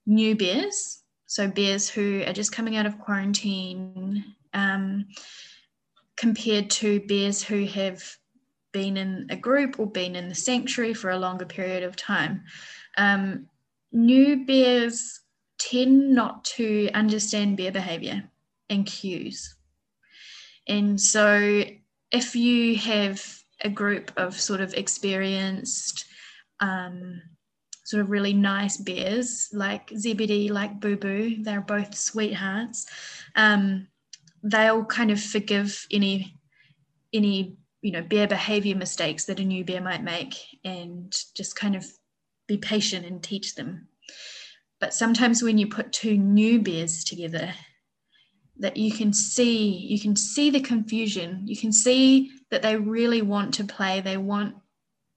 new 0.06 0.36
bears 0.36 1.00
so 1.30 1.48
bears 1.48 1.88
who 1.88 2.24
are 2.26 2.34
just 2.34 2.52
coming 2.52 2.76
out 2.76 2.88
of 2.88 2.98
quarantine, 2.98 4.34
um, 4.56 5.06
compared 6.18 6.72
to 6.72 7.02
bears 7.02 7.44
who 7.44 7.66
have 7.66 8.04
been 8.72 8.98
in 8.98 9.28
a 9.30 9.36
group 9.36 9.80
or 9.80 9.86
been 9.86 10.16
in 10.16 10.28
the 10.28 10.34
sanctuary 10.34 10.96
for 10.96 11.12
a 11.12 11.20
longer 11.20 11.46
period 11.46 11.84
of 11.84 11.96
time. 11.96 12.46
Um, 12.98 13.48
new 13.92 14.44
bears 14.48 15.20
tend 15.60 16.16
not 16.16 16.46
to 16.46 16.90
understand 16.96 17.58
bear 17.58 17.72
behavior 17.72 18.28
and 18.68 18.88
cues. 18.88 19.56
And 20.68 21.00
so 21.00 21.64
if 22.12 22.36
you 22.36 22.76
have 22.78 23.39
a 23.62 23.70
group 23.70 24.12
of 24.18 24.40
sort 24.40 24.62
of 24.62 24.74
experienced, 24.74 26.06
um, 26.60 27.22
sort 27.86 28.02
of 28.02 28.12
really 28.12 28.34
nice 28.34 28.78
bears 28.78 29.50
like 29.52 29.92
Zebedee, 29.98 30.50
like 30.50 30.80
Boo 30.80 30.96
Boo. 30.96 31.44
They're 31.44 31.62
both 31.62 31.96
sweethearts. 31.98 32.86
Um, 33.36 33.88
they'll 34.44 34.86
kind 34.86 35.12
of 35.12 35.22
forgive 35.22 35.86
any 35.92 36.38
any 37.14 37.58
you 37.82 37.92
know 37.92 38.02
bear 38.02 38.28
behavior 38.28 38.76
mistakes 38.76 39.26
that 39.26 39.40
a 39.40 39.44
new 39.44 39.64
bear 39.64 39.82
might 39.82 40.04
make 40.04 40.36
and 40.64 41.16
just 41.36 41.56
kind 41.56 41.76
of 41.76 41.86
be 42.48 42.58
patient 42.58 43.06
and 43.06 43.24
teach 43.24 43.56
them 43.56 43.88
but 44.80 44.94
sometimes 44.94 45.44
when 45.44 45.58
you 45.58 45.68
put 45.68 45.92
two 45.92 46.18
new 46.18 46.62
bears 46.62 47.04
together 47.04 47.54
that 48.60 48.78
you 48.78 48.92
can 48.92 49.14
see 49.14 49.70
you 49.70 50.00
can 50.00 50.16
see 50.16 50.50
the 50.50 50.60
confusion. 50.60 51.42
You 51.46 51.58
can 51.58 51.72
see 51.72 52.32
that 52.52 52.62
they 52.62 52.76
really 52.76 53.22
want 53.22 53.54
to 53.56 53.64
play. 53.64 54.02
They 54.02 54.18
want 54.18 54.56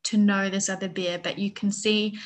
to 0.04 0.16
know 0.16 0.48
this 0.48 0.68
other 0.68 0.88
bear 0.88 1.18
but 1.18 1.38
you 1.38 1.50
can 1.50 1.70
see 1.70 2.18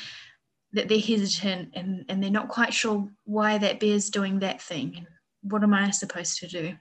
that 0.73 0.87
they're 0.89 0.99
hesitant 0.99 1.69
and, 1.73 2.05
and 2.09 2.21
they're 2.21 2.29
not 2.29 2.49
quite 2.49 2.73
sure 2.73 3.07
why 3.23 3.57
that 3.57 3.79
bear's 3.79 4.09
doing 4.09 4.39
that 4.39 4.61
thing. 4.61 5.05
What 5.41 5.63
am 5.63 5.73
i 5.73 5.89
supposed 5.91 6.39
to 6.39 6.47
do? 6.47 6.75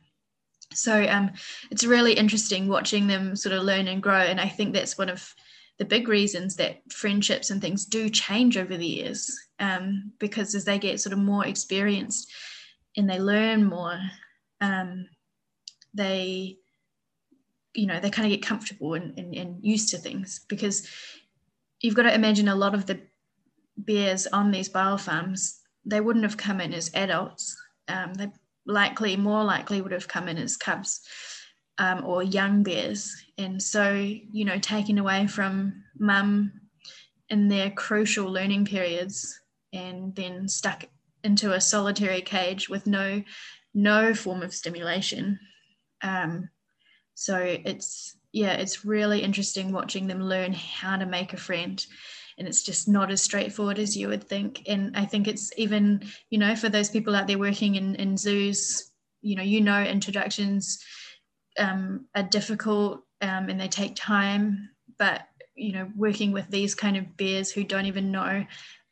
So 0.72 1.07
um, 1.09 1.30
it's 1.70 1.84
really 1.84 2.14
interesting 2.14 2.68
watching 2.68 3.07
them 3.07 3.37
sort 3.37 3.55
of 3.55 3.62
learn 3.62 3.87
and 3.89 4.03
grow 4.03 4.18
and 4.18 4.41
i 4.41 4.49
think 4.49 4.74
that's 4.74 4.99
one 4.99 5.09
of 5.09 5.32
the 5.78 5.84
big 5.84 6.09
reasons 6.09 6.57
that 6.57 6.80
friendships 6.91 7.51
and 7.51 7.61
things 7.61 7.84
do 7.84 8.09
change 8.09 8.57
over 8.57 8.76
the 8.76 8.87
years 8.87 9.39
um, 9.61 10.12
because 10.18 10.55
as 10.55 10.64
they 10.64 10.78
get 10.78 11.01
sort 11.01 11.12
of 11.12 11.18
more 11.18 11.47
experienced 11.47 12.32
and 12.97 13.09
they 13.09 13.20
learn 13.20 13.64
more 13.64 13.99
um, 14.61 15.09
they 15.95 16.59
you 17.75 17.87
know 17.87 18.01
they 18.01 18.11
kind 18.11 18.27
of 18.27 18.31
get 18.31 18.47
comfortable 18.47 18.95
and, 18.95 19.19
and, 19.19 19.35
and 19.35 19.65
used 19.65 19.91
to 19.91 19.99
things 19.99 20.41
because 20.49 20.89
you've 21.81 21.95
got 21.95 22.05
to 22.05 22.15
imagine 22.15 22.49
a 22.49 22.55
lot 22.55 22.75
of 22.75 22.87
the 22.87 23.01
bears 23.77 24.27
on 24.29 24.51
these 24.51 24.69
bile 24.69 24.97
farms 24.97 25.61
they 25.87 26.01
wouldn't 26.01 26.25
have 26.25 26.37
come 26.37 26.61
in 26.61 26.75
as 26.75 26.91
adults. 26.95 27.57
Um, 27.89 28.13
they 28.15 28.31
likely 28.67 29.17
more 29.17 29.45
likely 29.45 29.81
would 29.81 29.93
have 29.93 30.09
come 30.09 30.29
in 30.29 30.37
as 30.37 30.57
cubs 30.57 31.01
um, 31.79 32.05
or 32.05 32.23
young 32.23 32.65
bears. 32.65 33.15
And 33.39 33.63
so 33.63 33.95
you 33.95 34.45
know 34.45 34.59
taken 34.59 34.99
away 34.99 35.29
from 35.29 35.85
mum 35.99 36.53
in 37.31 37.49
their 37.49 37.71
crucial 37.71 38.31
learning 38.31 38.67
periods 38.67 39.41
and 39.73 40.15
then 40.15 40.49
stuck 40.49 40.85
into 41.25 41.53
a 41.53 41.61
solitary 41.61 42.21
cage 42.21 42.69
with 42.69 42.87
no 42.87 43.23
no 43.77 44.14
form 44.14 44.43
of 44.43 44.55
stimulation. 44.55 45.39
Um, 46.03 46.49
so 47.14 47.37
it's 47.39 48.16
yeah 48.33 48.55
it's 48.55 48.85
really 48.85 49.20
interesting 49.20 49.72
watching 49.72 50.07
them 50.07 50.20
learn 50.20 50.53
how 50.53 50.97
to 50.97 51.07
make 51.07 51.33
a 51.33 51.39
friend 51.39 51.85
and 52.39 52.47
it's 52.47 52.62
just 52.62 52.87
not 52.89 53.11
as 53.11 53.22
straightforward 53.22 53.79
as 53.79 53.97
you 53.97 54.09
would 54.09 54.24
think. 54.24 54.62
And 54.66 54.97
i 54.97 55.05
think 55.05 55.29
it's 55.29 55.53
even 55.57 56.05
you 56.31 56.39
know 56.39 56.57
for 56.57 56.68
those 56.68 56.91
people 56.91 57.14
out 57.14 57.27
there 57.27 57.39
working 57.39 57.77
in, 57.77 57.95
in 57.95 58.16
zoos 58.16 58.91
you 59.22 59.37
know 59.37 59.43
you 59.43 59.61
know 59.61 59.83
introductions 59.83 60.83
um, 61.59 62.07
are 62.14 62.22
difficult 62.22 63.03
um, 63.22 63.49
and 63.49 63.59
they 63.59 63.68
take 63.68 63.97
time 63.97 64.68
but 64.99 65.22
you 65.55 65.72
know 65.72 65.91
working 65.97 66.33
with 66.33 66.49
these 66.51 66.74
kind 66.74 66.97
of 66.97 67.16
bears 67.16 67.51
who 67.51 67.64
don't 67.64 67.87
even 67.87 68.12
know 68.12 68.45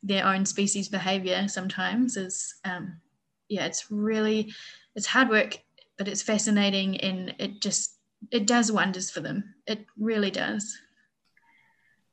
their 0.03 0.26
own 0.26 0.47
species 0.47 0.89
behavior 0.89 1.47
sometimes 1.49 2.16
is 2.16 2.55
um, 2.64 3.01
yeah 3.49 3.66
it's 3.66 3.90
really 3.90 4.53
it's 4.95 5.07
hard 5.07 5.28
work 5.28 5.59
but 5.99 6.09
it's 6.09 6.22
fascinating 6.22 7.01
and 7.01 7.34
it 7.38 7.61
just 7.61 7.99
it 8.30 8.47
does 8.47 8.72
wonders 8.72 9.11
for 9.11 9.20
them. 9.20 9.55
It 9.66 9.86
really 9.99 10.30
does. 10.30 10.76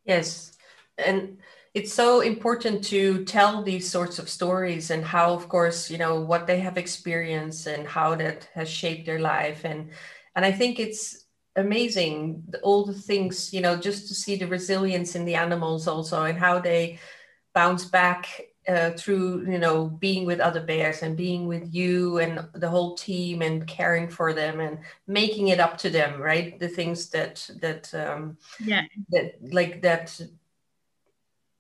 Yes. 0.06 0.54
And 0.98 1.38
it's 1.74 1.94
so 1.94 2.22
important 2.22 2.84
to 2.86 3.24
tell 3.26 3.64
these 3.64 3.90
sorts 3.90 4.20
of 4.20 4.30
stories 4.30 4.92
and 4.92 5.06
how 5.06 5.34
of 5.34 5.48
course 5.48 5.90
you 5.90 5.98
know 5.98 6.20
what 6.20 6.48
they 6.48 6.60
have 6.60 6.78
experienced 6.78 7.66
and 7.68 7.88
how 7.88 8.16
that 8.16 8.50
has 8.54 8.70
shaped 8.70 9.06
their 9.06 9.20
life. 9.20 9.64
And 9.64 9.92
and 10.36 10.46
i 10.46 10.52
think 10.52 10.80
it's 10.80 11.26
amazing 11.58 12.42
all 12.64 12.86
the 12.86 12.94
things 12.94 13.54
you 13.54 13.60
know 13.60 13.76
just 13.76 14.08
to 14.08 14.16
see 14.16 14.38
the 14.38 14.48
resilience 14.48 15.16
in 15.16 15.26
the 15.26 15.36
animals 15.36 15.86
also 15.86 16.24
and 16.24 16.38
how 16.38 16.58
they 16.58 16.98
bounce 17.54 17.84
back 17.84 18.42
uh, 18.68 18.92
through 18.92 19.50
you 19.50 19.58
know 19.58 19.88
being 19.88 20.26
with 20.26 20.40
other 20.40 20.62
bears 20.62 21.02
and 21.02 21.18
being 21.18 21.48
with 21.48 21.74
you 21.74 22.20
and 22.20 22.48
the 22.54 22.70
whole 22.70 22.96
team 22.96 23.42
and 23.42 23.68
caring 23.68 24.08
for 24.08 24.34
them 24.34 24.60
and 24.60 24.80
making 25.08 25.48
it 25.48 25.60
up 25.60 25.78
to 25.78 25.90
them 25.90 26.22
right? 26.22 26.60
The 26.60 26.68
things 26.68 27.10
that 27.10 27.50
that 27.60 27.94
um 27.94 28.38
yeah. 28.60 28.84
that 29.10 29.36
like 29.52 29.82
that 29.82 30.20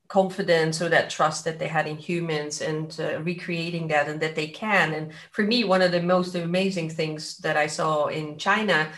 confidence 0.07 0.81
or 0.81 0.89
that 0.89 1.09
trust 1.09 1.45
that 1.45 1.57
they 1.57 1.69
had 1.69 1.87
in 1.87 1.95
humans 1.97 2.61
and 2.61 2.99
uh, 2.99 3.21
recreating 3.21 3.87
that 3.87 4.09
and 4.09 4.19
that 4.19 4.35
they 4.35 4.47
can. 4.47 4.93
And 4.93 5.13
for 5.31 5.43
me 5.43 5.63
one 5.63 5.81
of 5.81 5.91
the 5.91 6.01
most 6.03 6.35
amazing 6.35 6.89
things 6.89 7.37
that 7.37 7.57
i 7.57 7.67
saw 7.67 8.07
in 8.07 8.37
china 8.37 8.91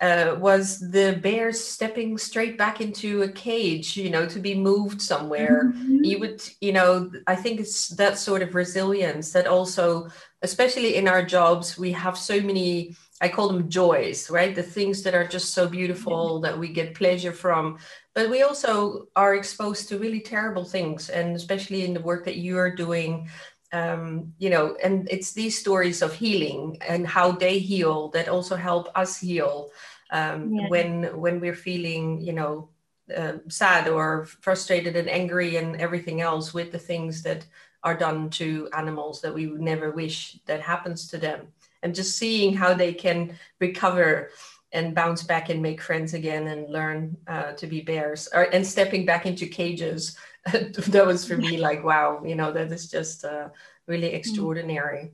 uh, 0.00 0.36
was 0.38 0.78
the 0.78 1.18
bears 1.22 1.62
stepping 1.62 2.16
straight 2.16 2.56
back 2.56 2.80
into 2.80 3.22
a 3.22 3.28
cage 3.28 3.96
you 3.96 4.10
know 4.10 4.26
to 4.26 4.38
be 4.38 4.54
moved 4.54 5.00
somewhere 5.00 5.72
mm-hmm. 5.74 6.04
you 6.04 6.18
would 6.18 6.42
you 6.60 6.72
know 6.72 7.10
i 7.26 7.36
think 7.36 7.60
it's 7.60 7.88
that 7.88 8.18
sort 8.18 8.42
of 8.42 8.54
resilience 8.54 9.32
that 9.32 9.46
also 9.46 10.08
especially 10.42 10.96
in 10.96 11.06
our 11.06 11.24
jobs 11.24 11.78
we 11.78 11.92
have 11.92 12.16
so 12.16 12.40
many 12.40 12.94
I 13.20 13.28
call 13.28 13.48
them 13.48 13.68
joys, 13.68 14.30
right? 14.30 14.54
The 14.54 14.62
things 14.62 15.02
that 15.02 15.14
are 15.14 15.26
just 15.26 15.52
so 15.52 15.68
beautiful 15.68 16.40
that 16.40 16.58
we 16.58 16.68
get 16.68 16.94
pleasure 16.94 17.32
from. 17.32 17.78
But 18.14 18.30
we 18.30 18.42
also 18.42 19.08
are 19.14 19.34
exposed 19.34 19.88
to 19.88 19.98
really 19.98 20.20
terrible 20.20 20.64
things, 20.64 21.10
and 21.10 21.36
especially 21.36 21.84
in 21.84 21.92
the 21.92 22.00
work 22.00 22.24
that 22.24 22.36
you 22.36 22.56
are 22.56 22.74
doing, 22.74 23.28
um, 23.72 24.32
you 24.38 24.50
know, 24.50 24.76
and 24.82 25.06
it's 25.10 25.32
these 25.32 25.58
stories 25.58 26.02
of 26.02 26.14
healing 26.14 26.78
and 26.80 27.06
how 27.06 27.30
they 27.32 27.58
heal 27.58 28.08
that 28.08 28.28
also 28.28 28.56
help 28.56 28.88
us 28.94 29.20
heal 29.20 29.70
um, 30.10 30.54
yeah. 30.54 30.68
when 30.68 31.04
when 31.20 31.40
we're 31.40 31.54
feeling, 31.54 32.20
you 32.20 32.32
know, 32.32 32.68
uh, 33.16 33.34
sad 33.48 33.88
or 33.88 34.26
frustrated 34.40 34.96
and 34.96 35.08
angry 35.08 35.56
and 35.56 35.80
everything 35.80 36.20
else 36.20 36.54
with 36.54 36.72
the 36.72 36.78
things 36.78 37.22
that 37.22 37.44
are 37.82 37.96
done 37.96 38.30
to 38.30 38.68
animals 38.76 39.20
that 39.20 39.34
we 39.34 39.46
would 39.46 39.60
never 39.60 39.90
wish 39.90 40.38
that 40.46 40.60
happens 40.60 41.08
to 41.08 41.18
them 41.18 41.48
and 41.82 41.94
just 41.94 42.18
seeing 42.18 42.54
how 42.54 42.74
they 42.74 42.92
can 42.92 43.36
recover 43.58 44.30
and 44.72 44.94
bounce 44.94 45.22
back 45.22 45.48
and 45.48 45.60
make 45.60 45.80
friends 45.80 46.14
again 46.14 46.46
and 46.46 46.70
learn 46.70 47.16
uh, 47.26 47.52
to 47.52 47.66
be 47.66 47.80
bears 47.80 48.28
or, 48.34 48.42
and 48.54 48.66
stepping 48.66 49.04
back 49.04 49.26
into 49.26 49.46
cages 49.46 50.16
that 50.52 51.06
was 51.06 51.26
for 51.26 51.36
me 51.36 51.56
like 51.68 51.82
wow 51.82 52.22
you 52.24 52.34
know 52.34 52.52
that 52.52 52.70
is 52.70 52.90
just 52.90 53.24
uh, 53.24 53.48
really 53.86 54.10
mm. 54.10 54.14
extraordinary 54.14 55.10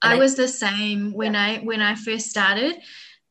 I, 0.00 0.14
I, 0.14 0.18
was 0.18 0.36
the 0.36 0.48
same 0.48 1.12
when 1.12 1.34
yeah. 1.34 1.44
i 1.44 1.56
when 1.58 1.82
i 1.82 1.94
first 1.94 2.30
started 2.30 2.76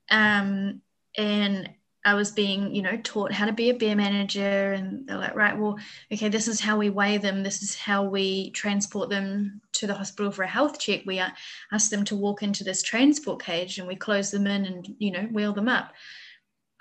um, 0.10 0.82
and 1.18 1.70
I 2.06 2.14
was 2.14 2.32
being, 2.32 2.74
you 2.74 2.82
know, 2.82 2.98
taught 3.04 3.34
how 3.34 3.46
to 3.46 3.52
be 3.52 3.70
a 3.70 3.74
bear 3.74 3.96
manager, 3.96 4.72
and 4.72 5.06
they're 5.06 5.18
like, 5.18 5.36
right, 5.36 5.58
well, 5.58 5.78
okay, 6.14 6.30
this 6.30 6.48
is 6.48 6.62
how 6.62 6.78
we 6.78 6.90
weigh 6.90 7.18
them. 7.18 7.44
This 7.44 7.62
is 7.62 7.76
how 7.76 8.04
we 8.06 8.52
transport 8.52 9.10
them 9.10 9.60
to 9.74 9.88
the 9.88 9.94
hospital 9.94 10.32
for 10.32 10.44
a 10.44 10.48
health 10.48 10.80
check. 10.80 11.02
We 11.06 11.22
ask 11.72 11.90
them 11.90 12.06
to 12.06 12.16
walk 12.16 12.44
into 12.44 12.64
this 12.64 12.82
transport 12.82 13.44
cage, 13.44 13.78
and 13.78 13.88
we 13.88 13.96
close 13.96 14.32
them 14.32 14.48
in, 14.48 14.66
and 14.66 14.88
you 15.00 15.12
know, 15.12 15.24
wheel 15.24 15.52
them 15.52 15.68
up. 15.68 15.92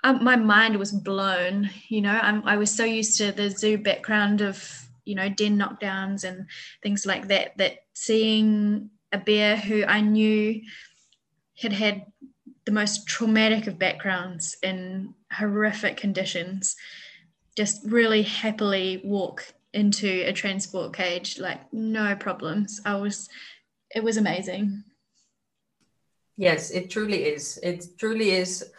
Um, 0.03 0.23
my 0.23 0.37
mind 0.37 0.77
was 0.77 0.93
blown. 0.93 1.71
You 1.89 2.01
know, 2.01 2.17
I'm, 2.21 2.43
I 2.47 2.55
was 2.55 2.73
so 2.73 2.85
used 2.85 3.17
to 3.17 3.33
the 3.33 3.49
zoo 3.49 3.77
background 3.77 4.41
of, 4.41 4.63
you 5.03 5.15
know, 5.15 5.27
den 5.27 5.57
knockdowns 5.57 6.23
and 6.23 6.47
things 6.81 7.05
like 7.05 7.27
that. 7.27 7.57
That 7.57 7.79
seeing 7.93 8.91
a 9.11 9.17
bear 9.17 9.57
who 9.57 9.83
I 9.83 9.99
knew 9.99 10.61
had 11.57 11.73
had 11.73 12.05
the 12.67 12.73
most 12.73 13.07
traumatic 13.07 13.65
of 13.65 13.79
backgrounds 13.79 14.57
in 14.61 15.13
horrific 15.31 15.95
conditions 15.95 16.75
just 17.55 17.79
really 17.85 18.23
happily 18.23 19.01
walk 19.05 19.53
into 19.73 20.23
a 20.27 20.33
transport 20.33 20.93
cage 20.93 21.39
like 21.39 21.61
no 21.71 22.13
problems. 22.17 22.81
I 22.83 22.95
was 22.97 23.29
it 23.95 24.03
was 24.03 24.17
amazing. 24.17 24.83
Yes 26.35 26.71
it 26.71 26.89
truly 26.89 27.23
is. 27.23 27.57
It 27.63 27.97
truly 27.97 28.31
is 28.31 28.69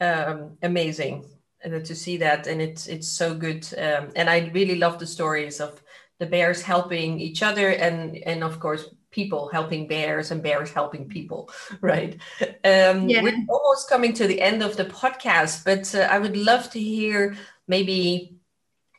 um, 0.00 0.58
amazing 0.62 1.24
to 1.62 1.94
see 1.94 2.16
that 2.16 2.48
and 2.48 2.60
it's 2.60 2.88
it's 2.88 3.08
so 3.08 3.34
good 3.34 3.66
um, 3.76 4.12
and 4.14 4.30
i 4.30 4.50
really 4.54 4.76
love 4.76 5.00
the 5.00 5.06
stories 5.06 5.60
of 5.60 5.82
the 6.20 6.26
bears 6.26 6.62
helping 6.62 7.18
each 7.18 7.42
other 7.42 7.70
and 7.70 8.18
and 8.18 8.44
of 8.44 8.60
course 8.60 8.94
people 9.10 9.48
helping 9.48 9.86
bears 9.86 10.30
and 10.30 10.42
bears 10.42 10.70
helping 10.70 11.08
people, 11.08 11.50
right? 11.80 12.18
Um, 12.40 13.08
yeah. 13.08 13.22
We're 13.22 13.44
almost 13.48 13.88
coming 13.88 14.12
to 14.14 14.26
the 14.26 14.40
end 14.40 14.62
of 14.62 14.76
the 14.76 14.84
podcast, 14.84 15.64
but 15.64 15.94
uh, 15.94 16.08
I 16.10 16.18
would 16.18 16.36
love 16.36 16.70
to 16.70 16.80
hear 16.80 17.36
maybe 17.66 18.36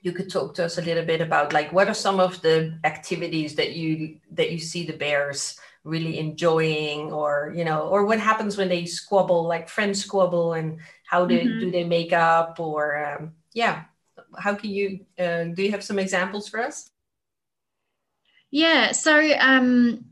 you 0.02 0.12
could 0.14 0.30
talk 0.30 0.54
to 0.56 0.66
us 0.66 0.78
a 0.78 0.82
little 0.82 1.06
bit 1.06 1.22
about 1.22 1.54
like 1.54 1.74
what 1.74 1.88
are 1.88 1.94
some 1.94 2.20
of 2.20 2.42
the 2.42 2.78
activities 2.84 3.56
that 3.56 3.74
you 3.74 4.20
that 4.32 4.52
you 4.52 4.60
see 4.60 4.86
the 4.86 4.94
bears 4.94 5.60
really 5.84 6.20
enjoying 6.20 7.12
or 7.12 7.54
you 7.56 7.66
know 7.66 7.88
or 7.88 8.06
what 8.06 8.20
happens 8.20 8.58
when 8.58 8.70
they 8.70 8.86
squabble 8.86 9.44
like 9.48 9.70
friends 9.70 10.04
squabble 10.04 10.54
and 10.54 10.80
how 11.06 11.26
do, 11.26 11.40
mm-hmm. 11.40 11.60
do 11.60 11.72
they 11.72 11.84
make 11.84 12.14
up 12.14 12.60
or 12.60 13.04
um, 13.06 13.32
yeah 13.54 13.84
how 14.38 14.54
can 14.54 14.70
you 14.70 15.00
uh, 15.20 15.46
do 15.46 15.64
you 15.64 15.72
have 15.72 15.84
some 15.84 16.00
examples 16.00 16.48
for 16.48 16.60
us 16.60 16.90
yeah 18.52 18.92
so 18.92 19.34
um 19.40 20.04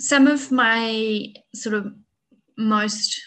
some 0.00 0.26
of 0.26 0.50
my 0.52 1.32
sort 1.54 1.74
of 1.74 1.92
most 2.56 3.20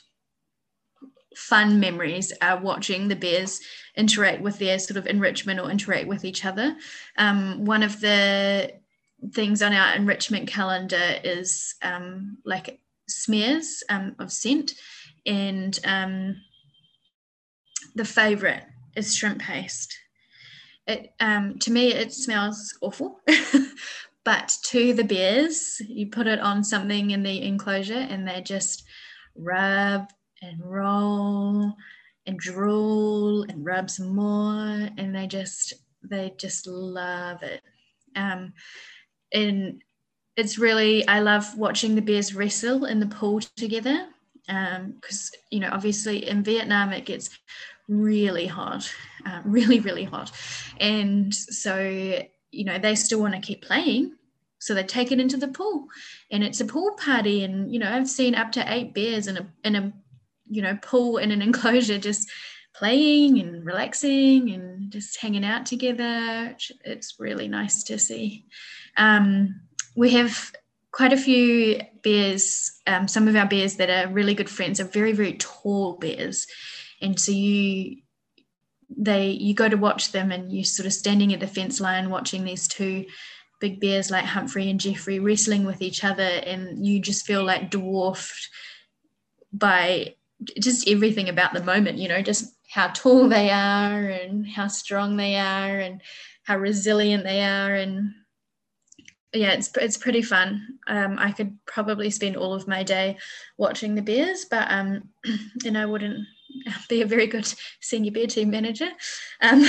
fun 1.35 1.79
memories 1.79 2.31
are 2.41 2.59
watching 2.59 3.07
the 3.07 3.15
bears 3.15 3.59
interact 3.95 4.41
with 4.41 4.59
their 4.59 4.79
sort 4.79 4.97
of 4.97 5.07
enrichment 5.07 5.59
or 5.59 5.69
interact 5.69 6.07
with 6.07 6.23
each 6.23 6.45
other. 6.45 6.75
Um, 7.17 7.65
one 7.65 7.83
of 7.83 7.99
the 7.99 8.73
things 9.33 9.61
on 9.61 9.73
our 9.73 9.95
enrichment 9.95 10.47
calendar 10.47 11.19
is 11.23 11.75
um, 11.81 12.37
like 12.45 12.79
smears 13.07 13.83
um, 13.89 14.15
of 14.19 14.31
scent, 14.31 14.73
and 15.25 15.77
um, 15.85 16.37
the 17.95 18.05
favorite 18.05 18.63
is 18.95 19.15
shrimp 19.15 19.39
paste. 19.41 19.97
It 20.87 21.13
um, 21.19 21.57
to 21.59 21.71
me 21.71 21.93
it 21.93 22.13
smells 22.13 22.77
awful, 22.81 23.19
but 24.25 24.57
to 24.65 24.93
the 24.93 25.03
bears, 25.03 25.81
you 25.87 26.07
put 26.07 26.27
it 26.27 26.39
on 26.39 26.63
something 26.63 27.11
in 27.11 27.23
the 27.23 27.43
enclosure, 27.43 27.93
and 27.93 28.27
they 28.27 28.41
just 28.41 28.83
rub 29.35 30.07
and 30.41 30.59
roll 30.63 31.73
and 32.25 32.39
drool 32.39 33.43
and 33.43 33.65
rub 33.65 33.89
some 33.89 34.13
more 34.15 34.89
and 34.97 35.15
they 35.15 35.27
just 35.27 35.73
they 36.03 36.33
just 36.37 36.67
love 36.67 37.43
it. 37.43 37.61
Um, 38.15 38.53
and 39.33 39.81
it's 40.35 40.57
really 40.57 41.07
i 41.07 41.19
love 41.19 41.57
watching 41.57 41.95
the 41.95 42.01
bears 42.01 42.33
wrestle 42.33 42.85
in 42.85 42.99
the 42.99 43.05
pool 43.07 43.39
together 43.55 44.07
because 44.47 45.31
um, 45.33 45.41
you 45.51 45.59
know 45.59 45.69
obviously 45.71 46.27
in 46.27 46.43
vietnam 46.43 46.91
it 46.91 47.05
gets 47.05 47.29
really 47.91 48.47
hot 48.47 48.91
uh, 49.25 49.41
really 49.45 49.79
really 49.79 50.05
hot 50.05 50.31
and 50.79 51.33
so 51.33 51.77
you 52.51 52.63
know 52.65 52.77
they 52.79 52.95
still 52.95 53.19
want 53.21 53.33
to 53.33 53.39
keep 53.39 53.61
playing 53.61 54.15
so 54.59 54.73
they 54.73 54.83
take 54.83 55.11
it 55.11 55.19
into 55.19 55.37
the 55.37 55.47
pool 55.47 55.87
and 56.31 56.43
it's 56.43 56.61
a 56.61 56.65
pool 56.65 56.95
party 57.03 57.43
and 57.43 57.73
you 57.73 57.79
know 57.79 57.91
i've 57.91 58.09
seen 58.09 58.35
up 58.35 58.51
to 58.51 58.73
eight 58.73 58.93
bears 58.93 59.27
in 59.27 59.37
a 59.37 59.47
in 59.63 59.75
a 59.75 59.93
you 60.51 60.61
know, 60.61 60.77
pool 60.81 61.17
in 61.17 61.31
an 61.31 61.41
enclosure, 61.47 61.97
just 61.97 62.29
playing 62.75 63.39
and 63.39 63.65
relaxing 63.65 64.51
and 64.51 64.91
just 64.91 65.19
hanging 65.19 65.45
out 65.45 65.65
together. 65.65 66.55
It's 66.83 67.15
really 67.19 67.47
nice 67.47 67.83
to 67.83 67.97
see. 67.97 68.45
Um, 68.97 69.61
we 69.95 70.11
have 70.11 70.51
quite 70.91 71.13
a 71.13 71.17
few 71.17 71.81
bears, 72.03 72.79
um, 72.85 73.07
some 73.07 73.27
of 73.27 73.35
our 73.35 73.47
bears 73.47 73.77
that 73.77 73.89
are 73.89 74.11
really 74.11 74.33
good 74.33 74.49
friends 74.49 74.79
are 74.79 74.85
very, 74.85 75.13
very 75.13 75.33
tall 75.33 75.93
bears. 75.93 76.47
And 77.01 77.19
so 77.19 77.31
you 77.31 77.97
they 78.97 79.29
you 79.29 79.53
go 79.53 79.69
to 79.69 79.77
watch 79.77 80.11
them 80.11 80.31
and 80.31 80.51
you're 80.51 80.65
sort 80.65 80.85
of 80.85 80.93
standing 80.93 81.33
at 81.33 81.39
the 81.39 81.47
fence 81.47 81.79
line 81.79 82.09
watching 82.09 82.43
these 82.43 82.67
two 82.67 83.05
big 83.61 83.79
bears 83.79 84.11
like 84.11 84.25
Humphrey 84.25 84.69
and 84.69 84.79
Jeffrey 84.79 85.19
wrestling 85.19 85.65
with 85.65 85.81
each 85.81 86.03
other 86.03 86.23
and 86.23 86.85
you 86.85 86.99
just 86.99 87.25
feel 87.25 87.43
like 87.43 87.69
dwarfed 87.69 88.49
by 89.53 90.15
just 90.59 90.89
everything 90.89 91.29
about 91.29 91.53
the 91.53 91.63
moment, 91.63 91.97
you 91.97 92.09
know, 92.09 92.21
just 92.21 92.55
how 92.69 92.87
tall 92.87 93.29
they 93.29 93.49
are 93.49 94.07
and 94.07 94.47
how 94.47 94.67
strong 94.67 95.15
they 95.15 95.35
are 95.35 95.79
and 95.79 96.01
how 96.43 96.57
resilient 96.57 97.23
they 97.23 97.43
are. 97.43 97.75
And 97.75 98.13
yeah, 99.33 99.51
it's, 99.51 99.69
it's 99.77 99.97
pretty 99.97 100.21
fun. 100.21 100.79
Um, 100.87 101.17
I 101.19 101.31
could 101.31 101.57
probably 101.65 102.09
spend 102.09 102.37
all 102.37 102.53
of 102.53 102.67
my 102.67 102.83
day 102.83 103.17
watching 103.57 103.93
the 103.93 104.01
Bears, 104.01 104.45
but, 104.49 104.69
um, 104.71 105.09
and 105.65 105.77
I 105.77 105.85
wouldn't 105.85 106.25
be 106.89 107.01
a 107.01 107.05
very 107.05 107.27
good 107.27 107.51
senior 107.79 108.11
bear 108.11 108.27
team 108.27 108.49
manager. 108.49 108.89
Um, 109.41 109.65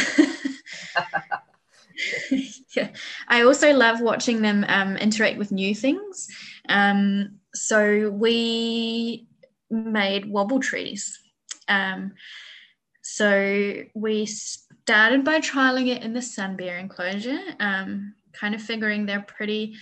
yeah, 2.76 2.90
I 3.28 3.42
also 3.42 3.72
love 3.72 4.00
watching 4.00 4.42
them 4.42 4.64
um, 4.68 4.96
interact 4.96 5.38
with 5.38 5.52
new 5.52 5.74
things. 5.74 6.28
Um, 6.68 7.38
so 7.54 8.10
we 8.10 9.28
made 9.70 10.26
wobble 10.30 10.60
trees. 10.60 11.18
Um, 11.68 12.12
so 13.02 13.82
we 13.94 14.26
started 14.26 15.24
by 15.24 15.40
trialing 15.40 15.88
it 15.88 16.02
in 16.02 16.12
the 16.12 16.22
sun 16.22 16.56
bear 16.56 16.78
enclosure, 16.78 17.40
um, 17.60 18.14
kind 18.32 18.54
of 18.54 18.62
figuring 18.62 19.06
they're 19.06 19.22
pretty 19.22 19.74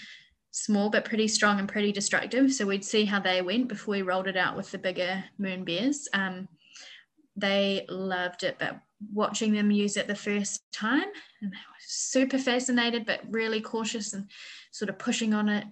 small 0.53 0.91
but 0.91 1.05
pretty 1.05 1.29
strong 1.29 1.59
and 1.59 1.69
pretty 1.69 1.93
destructive. 1.93 2.53
So 2.53 2.67
we'd 2.67 2.85
see 2.85 3.05
how 3.05 3.21
they 3.21 3.41
went 3.43 3.69
before 3.69 3.93
we 3.93 4.03
rolled 4.03 4.27
it 4.27 4.37
out 4.37 4.57
with 4.57 4.71
the 4.71 4.79
bigger 4.79 5.25
moon 5.39 5.65
bears. 5.65 6.09
Um, 6.13 6.49
they 7.37 7.87
loved 7.89 8.43
it, 8.43 8.57
but 8.59 8.81
watching 9.13 9.53
them 9.53 9.71
use 9.71 9.97
it 9.97 10.07
the 10.07 10.15
first 10.15 10.63
time, 10.73 11.09
and 11.41 11.53
they 11.53 11.57
were 11.57 11.81
super 11.81 12.39
fascinated, 12.39 13.07
but 13.07 13.21
really 13.31 13.61
cautious 13.61 14.13
and 14.13 14.31
sort 14.73 14.91
of 14.91 14.99
pushing 14.99 15.35
on 15.35 15.49
it. 15.49 15.65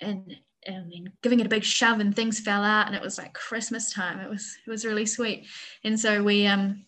And 0.00 0.36
and 0.66 0.92
then 0.92 1.12
giving 1.22 1.40
it 1.40 1.46
a 1.46 1.50
big 1.50 1.64
shove 1.64 2.00
and 2.00 2.14
things 2.14 2.38
fell 2.38 2.62
out 2.62 2.86
and 2.86 2.94
it 2.94 3.02
was 3.02 3.18
like 3.18 3.32
christmas 3.32 3.92
time. 3.92 4.20
It 4.20 4.28
was 4.28 4.56
it 4.66 4.70
was 4.70 4.84
really 4.84 5.06
sweet. 5.06 5.46
And 5.84 5.98
so 5.98 6.22
we 6.22 6.46
um 6.46 6.84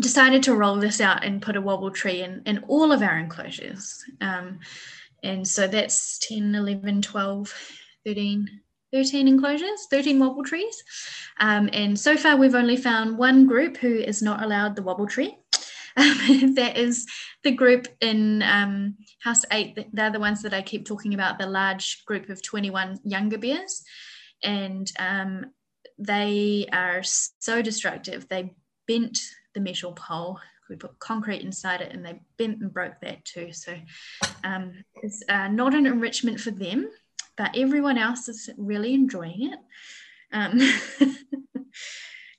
decided 0.00 0.42
to 0.44 0.54
roll 0.54 0.76
this 0.76 1.00
out 1.00 1.24
and 1.24 1.42
put 1.42 1.56
a 1.56 1.60
wobble 1.60 1.90
tree 1.90 2.22
in 2.22 2.42
in 2.46 2.64
all 2.68 2.92
of 2.92 3.02
our 3.02 3.18
enclosures. 3.18 4.04
Um 4.20 4.60
and 5.22 5.46
so 5.46 5.66
that's 5.66 6.18
10 6.28 6.54
11 6.54 7.02
12 7.02 7.54
13 8.04 8.61
13 8.92 9.28
enclosures 9.28 9.86
13 9.90 10.18
wobble 10.18 10.44
trees 10.44 10.82
um, 11.40 11.68
and 11.72 11.98
so 11.98 12.16
far 12.16 12.36
we've 12.36 12.54
only 12.54 12.76
found 12.76 13.16
one 13.16 13.46
group 13.46 13.76
who 13.76 13.94
is 13.94 14.22
not 14.22 14.42
allowed 14.42 14.76
the 14.76 14.82
wobble 14.82 15.06
tree 15.06 15.36
um, 15.96 16.54
that 16.54 16.76
is 16.76 17.06
the 17.44 17.50
group 17.50 17.86
in 18.00 18.42
um, 18.42 18.96
House 19.20 19.44
8. 19.50 19.88
They're 19.92 20.10
the 20.10 20.20
ones 20.20 20.42
that 20.42 20.54
I 20.54 20.62
keep 20.62 20.86
talking 20.86 21.12
about, 21.12 21.38
the 21.38 21.46
large 21.46 22.04
group 22.06 22.30
of 22.30 22.42
21 22.42 23.00
younger 23.04 23.38
bears. 23.38 23.82
And 24.42 24.90
um, 24.98 25.52
they 25.98 26.66
are 26.72 27.02
so 27.02 27.62
destructive. 27.62 28.28
They 28.28 28.54
bent 28.88 29.18
the 29.54 29.60
metal 29.60 29.92
pole. 29.92 30.40
We 30.68 30.76
put 30.76 30.98
concrete 30.98 31.42
inside 31.42 31.82
it 31.82 31.92
and 31.92 32.04
they 32.04 32.20
bent 32.38 32.62
and 32.62 32.72
broke 32.72 33.00
that 33.02 33.24
too. 33.24 33.52
So 33.52 33.74
um, 34.44 34.72
it's 35.02 35.22
uh, 35.28 35.48
not 35.48 35.74
an 35.74 35.86
enrichment 35.86 36.40
for 36.40 36.50
them, 36.50 36.88
but 37.36 37.56
everyone 37.56 37.98
else 37.98 38.28
is 38.28 38.50
really 38.56 38.94
enjoying 38.94 39.52
it. 39.52 39.58
Um, 40.32 40.60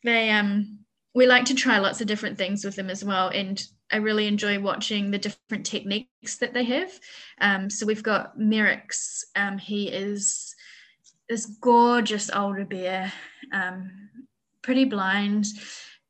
they 0.03 0.31
um, 0.31 0.83
we 1.15 1.27
like 1.27 1.45
to 1.45 1.55
try 1.55 1.77
lots 1.77 2.01
of 2.01 2.07
different 2.07 2.37
things 2.37 2.65
with 2.65 2.75
them 2.75 2.89
as 2.89 3.03
well. 3.03 3.29
And 3.29 3.63
I 3.91 3.97
really 3.97 4.27
enjoy 4.27 4.59
watching 4.59 5.11
the 5.11 5.19
different 5.19 5.65
techniques 5.65 6.37
that 6.37 6.53
they 6.53 6.63
have. 6.63 6.91
Um, 7.39 7.69
so 7.69 7.85
we've 7.85 8.03
got 8.03 8.37
Merrick's, 8.39 9.25
um, 9.35 9.57
he 9.57 9.89
is 9.89 10.55
this 11.29 11.45
gorgeous 11.45 12.31
older 12.33 12.65
bear, 12.65 13.13
um, 13.51 13.91
pretty 14.63 14.85
blind, 14.85 15.45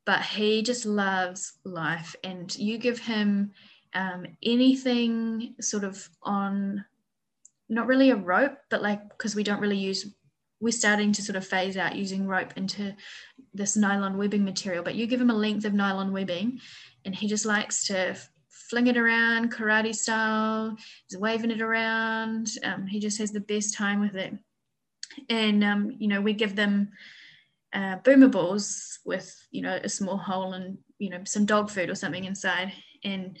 but 0.06 0.22
he 0.22 0.62
just 0.62 0.86
loves 0.86 1.52
life. 1.64 2.16
And 2.24 2.56
you 2.56 2.78
give 2.78 2.98
him 2.98 3.52
um, 3.92 4.26
anything 4.42 5.54
sort 5.60 5.84
of 5.84 6.08
on, 6.22 6.84
not 7.74 7.86
really 7.86 8.10
a 8.10 8.16
rope, 8.16 8.56
but 8.70 8.82
like, 8.82 9.08
because 9.08 9.34
we 9.34 9.44
don't 9.44 9.60
really 9.60 9.78
use 9.78 10.14
we're 10.60 10.72
starting 10.72 11.12
to 11.12 11.22
sort 11.22 11.36
of 11.36 11.46
phase 11.46 11.76
out 11.76 11.94
using 11.94 12.26
rope 12.26 12.54
into 12.56 12.94
this 13.52 13.76
nylon 13.76 14.16
webbing 14.16 14.44
material, 14.44 14.82
but 14.82 14.94
you 14.94 15.06
give 15.06 15.20
him 15.20 15.28
a 15.28 15.34
length 15.34 15.66
of 15.66 15.74
nylon 15.74 16.10
webbing 16.10 16.58
and 17.04 17.14
he 17.14 17.28
just 17.28 17.44
likes 17.44 17.86
to 17.86 18.16
fling 18.48 18.86
it 18.86 18.96
around 18.96 19.52
karate 19.52 19.94
style, 19.94 20.74
he's 21.06 21.18
waving 21.18 21.50
it 21.50 21.60
around. 21.60 22.48
Um, 22.62 22.86
he 22.86 22.98
just 22.98 23.18
has 23.18 23.30
the 23.30 23.40
best 23.40 23.74
time 23.74 24.00
with 24.00 24.14
it. 24.14 24.32
And, 25.28 25.62
um, 25.62 25.92
you 25.98 26.08
know, 26.08 26.20
we 26.20 26.32
give 26.32 26.56
them 26.56 26.90
uh, 27.74 27.96
boomer 27.96 28.28
balls 28.28 29.00
with, 29.04 29.36
you 29.50 29.60
know, 29.60 29.78
a 29.82 29.88
small 29.88 30.16
hole 30.16 30.54
and, 30.54 30.78
you 30.98 31.10
know, 31.10 31.20
some 31.24 31.44
dog 31.44 31.70
food 31.70 31.90
or 31.90 31.94
something 31.94 32.24
inside. 32.24 32.72
And 33.04 33.38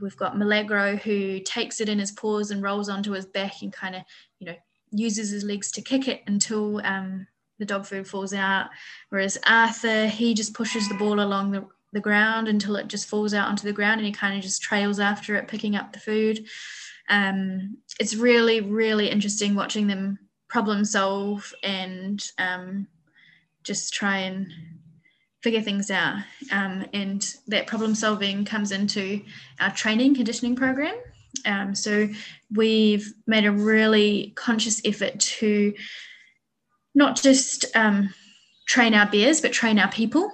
we've 0.00 0.16
got 0.16 0.38
Milagro 0.38 0.96
who 0.96 1.40
takes 1.40 1.80
it 1.80 1.88
in 1.88 1.98
his 1.98 2.12
paws 2.12 2.50
and 2.50 2.62
rolls 2.62 2.88
onto 2.88 3.12
his 3.12 3.26
back 3.26 3.62
and 3.62 3.72
kind 3.72 3.94
of, 3.94 4.02
you 4.38 4.46
know, 4.46 4.56
uses 4.90 5.30
his 5.30 5.44
legs 5.44 5.70
to 5.72 5.82
kick 5.82 6.08
it 6.08 6.22
until 6.26 6.84
um, 6.84 7.26
the 7.58 7.64
dog 7.64 7.86
food 7.86 8.06
falls 8.06 8.32
out. 8.32 8.66
Whereas 9.10 9.38
Arthur, 9.46 10.06
he 10.06 10.34
just 10.34 10.54
pushes 10.54 10.88
the 10.88 10.94
ball 10.94 11.20
along 11.20 11.50
the, 11.50 11.66
the 11.92 12.00
ground 12.00 12.48
until 12.48 12.76
it 12.76 12.88
just 12.88 13.08
falls 13.08 13.34
out 13.34 13.48
onto 13.48 13.66
the 13.66 13.72
ground 13.72 14.00
and 14.00 14.06
he 14.06 14.12
kind 14.12 14.36
of 14.36 14.42
just 14.42 14.62
trails 14.62 14.98
after 15.00 15.36
it, 15.36 15.48
picking 15.48 15.76
up 15.76 15.92
the 15.92 16.00
food. 16.00 16.46
Um, 17.08 17.78
it's 18.00 18.14
really, 18.14 18.60
really 18.60 19.10
interesting 19.10 19.54
watching 19.54 19.86
them 19.86 20.18
problem 20.48 20.84
solve 20.84 21.52
and 21.62 22.24
um, 22.38 22.86
just 23.62 23.92
try 23.92 24.18
and 24.18 24.46
figure 25.44 25.60
things 25.60 25.90
out. 25.90 26.16
Um, 26.50 26.86
and 26.94 27.22
that 27.48 27.66
problem 27.66 27.94
solving 27.94 28.46
comes 28.46 28.72
into 28.72 29.20
our 29.60 29.70
training 29.70 30.14
conditioning 30.14 30.56
program. 30.56 30.94
Um, 31.44 31.74
so 31.74 32.08
we've 32.50 33.12
made 33.26 33.44
a 33.44 33.52
really 33.52 34.32
conscious 34.36 34.80
effort 34.86 35.20
to 35.20 35.74
not 36.94 37.20
just 37.20 37.66
um, 37.76 38.14
train 38.66 38.94
our 38.94 39.06
bears, 39.06 39.42
but 39.42 39.52
train 39.52 39.78
our 39.78 39.90
people. 39.90 40.32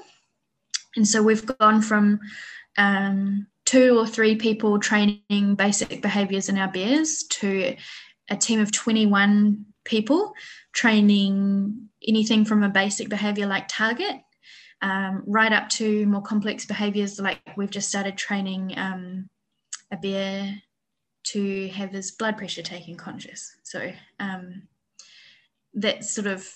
And 0.95 1.07
so 1.07 1.25
we've 1.25 1.45
gone 1.59 1.83
from 1.83 2.21
um, 2.79 3.49
two 3.65 3.99
or 3.99 4.07
three 4.07 4.37
people 4.37 4.79
training 4.79 5.57
basic 5.57 6.03
behaviors 6.03 6.49
in 6.49 6.57
our 6.57 6.71
bears 6.71 7.25
to 7.31 7.75
a 8.31 8.37
team 8.37 8.61
of 8.61 8.71
21 8.71 9.65
people 9.85 10.35
training 10.73 11.89
anything 12.07 12.45
from 12.45 12.63
a 12.63 12.69
basic 12.69 13.09
behavior 13.09 13.49
like 13.49 13.67
target 13.67 14.21
um, 14.83 15.23
right 15.27 15.53
up 15.53 15.69
to 15.71 16.07
more 16.07 16.23
complex 16.23 16.65
behaviors 16.65 17.21
like 17.21 17.41
we've 17.57 17.71
just 17.71 17.89
started 17.89 18.17
training 18.17 18.75
um, 18.77 19.29
a 19.93 19.97
bear 19.97 20.63
to 21.23 21.69
have 21.69 21.91
his 21.91 22.13
blood 22.13 22.39
pressure 22.39 22.63
taken 22.63 22.97
conscious. 22.97 23.57
So 23.63 23.93
um, 24.19 24.63
that 25.75 26.05
sort 26.05 26.27
of 26.27 26.49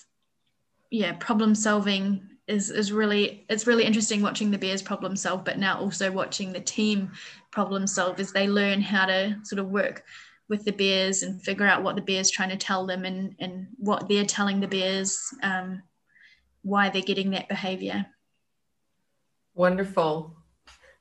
yeah 0.91 1.13
problem 1.13 1.55
solving 1.55 2.29
is 2.47 2.69
is 2.69 2.91
really 2.91 3.45
it's 3.49 3.67
really 3.67 3.85
interesting 3.85 4.21
watching 4.21 4.51
the 4.51 4.57
bears 4.57 4.81
problem 4.81 5.15
solve, 5.15 5.43
but 5.43 5.57
now 5.57 5.79
also 5.79 6.11
watching 6.11 6.51
the 6.51 6.59
team 6.59 7.11
problem 7.51 7.87
solve 7.87 8.19
as 8.19 8.31
they 8.31 8.47
learn 8.47 8.81
how 8.81 9.05
to 9.05 9.37
sort 9.43 9.59
of 9.59 9.69
work 9.69 10.03
with 10.47 10.63
the 10.63 10.71
bears 10.71 11.23
and 11.23 11.41
figure 11.41 11.65
out 11.65 11.81
what 11.81 11.95
the 11.95 12.01
bears 12.01 12.29
trying 12.29 12.49
to 12.49 12.57
tell 12.57 12.85
them 12.85 13.05
and 13.05 13.35
and 13.39 13.67
what 13.77 14.07
they're 14.07 14.25
telling 14.25 14.59
the 14.59 14.67
bears 14.67 15.33
um, 15.43 15.81
why 16.61 16.89
they're 16.89 17.01
getting 17.01 17.31
that 17.31 17.49
behavior 17.49 18.05
wonderful 19.55 20.35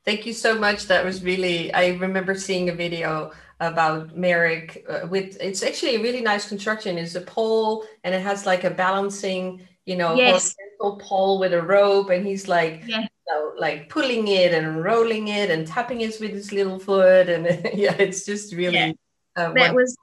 thank 0.04 0.24
you 0.24 0.32
so 0.32 0.58
much 0.58 0.86
that 0.86 1.04
was 1.04 1.22
really 1.22 1.72
i 1.74 1.88
remember 1.88 2.34
seeing 2.34 2.68
a 2.68 2.74
video 2.74 3.30
about 3.60 4.16
Merrick 4.16 4.84
uh, 4.88 5.06
with 5.08 5.36
it's 5.40 5.62
actually 5.62 5.96
a 5.96 6.02
really 6.02 6.20
nice 6.20 6.48
construction. 6.48 6.98
It's 6.98 7.14
a 7.14 7.20
pole 7.20 7.84
and 8.02 8.14
it 8.14 8.22
has 8.22 8.46
like 8.46 8.64
a 8.64 8.70
balancing, 8.70 9.66
you 9.86 9.96
know, 9.96 10.14
yes. 10.14 10.54
pole 10.80 11.38
with 11.38 11.52
a 11.52 11.62
rope, 11.62 12.10
and 12.10 12.26
he's 12.26 12.48
like, 12.48 12.82
you 12.86 12.98
know, 12.98 13.52
like 13.58 13.88
pulling 13.88 14.28
it 14.28 14.52
and 14.52 14.82
rolling 14.82 15.28
it 15.28 15.50
and 15.50 15.66
tapping 15.66 16.00
it 16.00 16.18
with 16.20 16.32
his 16.32 16.52
little 16.52 16.78
foot, 16.78 17.28
and 17.28 17.46
yeah, 17.74 17.94
it's 17.98 18.26
just 18.26 18.54
really. 18.54 18.74
Yeah. 18.74 18.92
Uh, 19.36 19.52
that 19.54 19.74
was. 19.74 19.96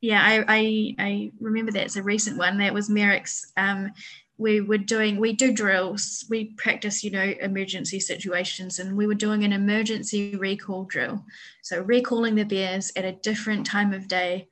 Yeah, 0.00 0.20
I, 0.22 0.44
I 0.48 0.94
I 0.98 1.32
remember 1.40 1.72
that. 1.72 1.84
It's 1.84 1.96
a 1.96 2.02
recent 2.02 2.36
one. 2.36 2.58
That 2.58 2.74
was 2.74 2.90
Merrick's 2.90 3.52
um, 3.56 3.90
we 4.36 4.60
were 4.60 4.78
doing 4.78 5.16
we 5.18 5.32
do 5.32 5.52
drills 5.52 6.24
we 6.28 6.46
practice 6.56 7.04
you 7.04 7.10
know 7.10 7.34
emergency 7.40 8.00
situations 8.00 8.80
and 8.80 8.96
we 8.96 9.06
were 9.06 9.14
doing 9.14 9.44
an 9.44 9.52
emergency 9.52 10.36
recall 10.36 10.84
drill. 10.84 11.24
So 11.62 11.80
recalling 11.80 12.34
the 12.34 12.44
bears 12.44 12.92
at 12.96 13.04
a 13.04 13.12
different 13.12 13.66
time 13.66 13.92
of 13.92 14.08
day 14.08 14.48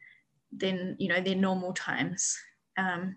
than 0.56 0.96
you 0.98 1.08
know 1.08 1.20
their 1.20 1.34
normal 1.34 1.72
times. 1.72 2.38
Um, 2.76 3.16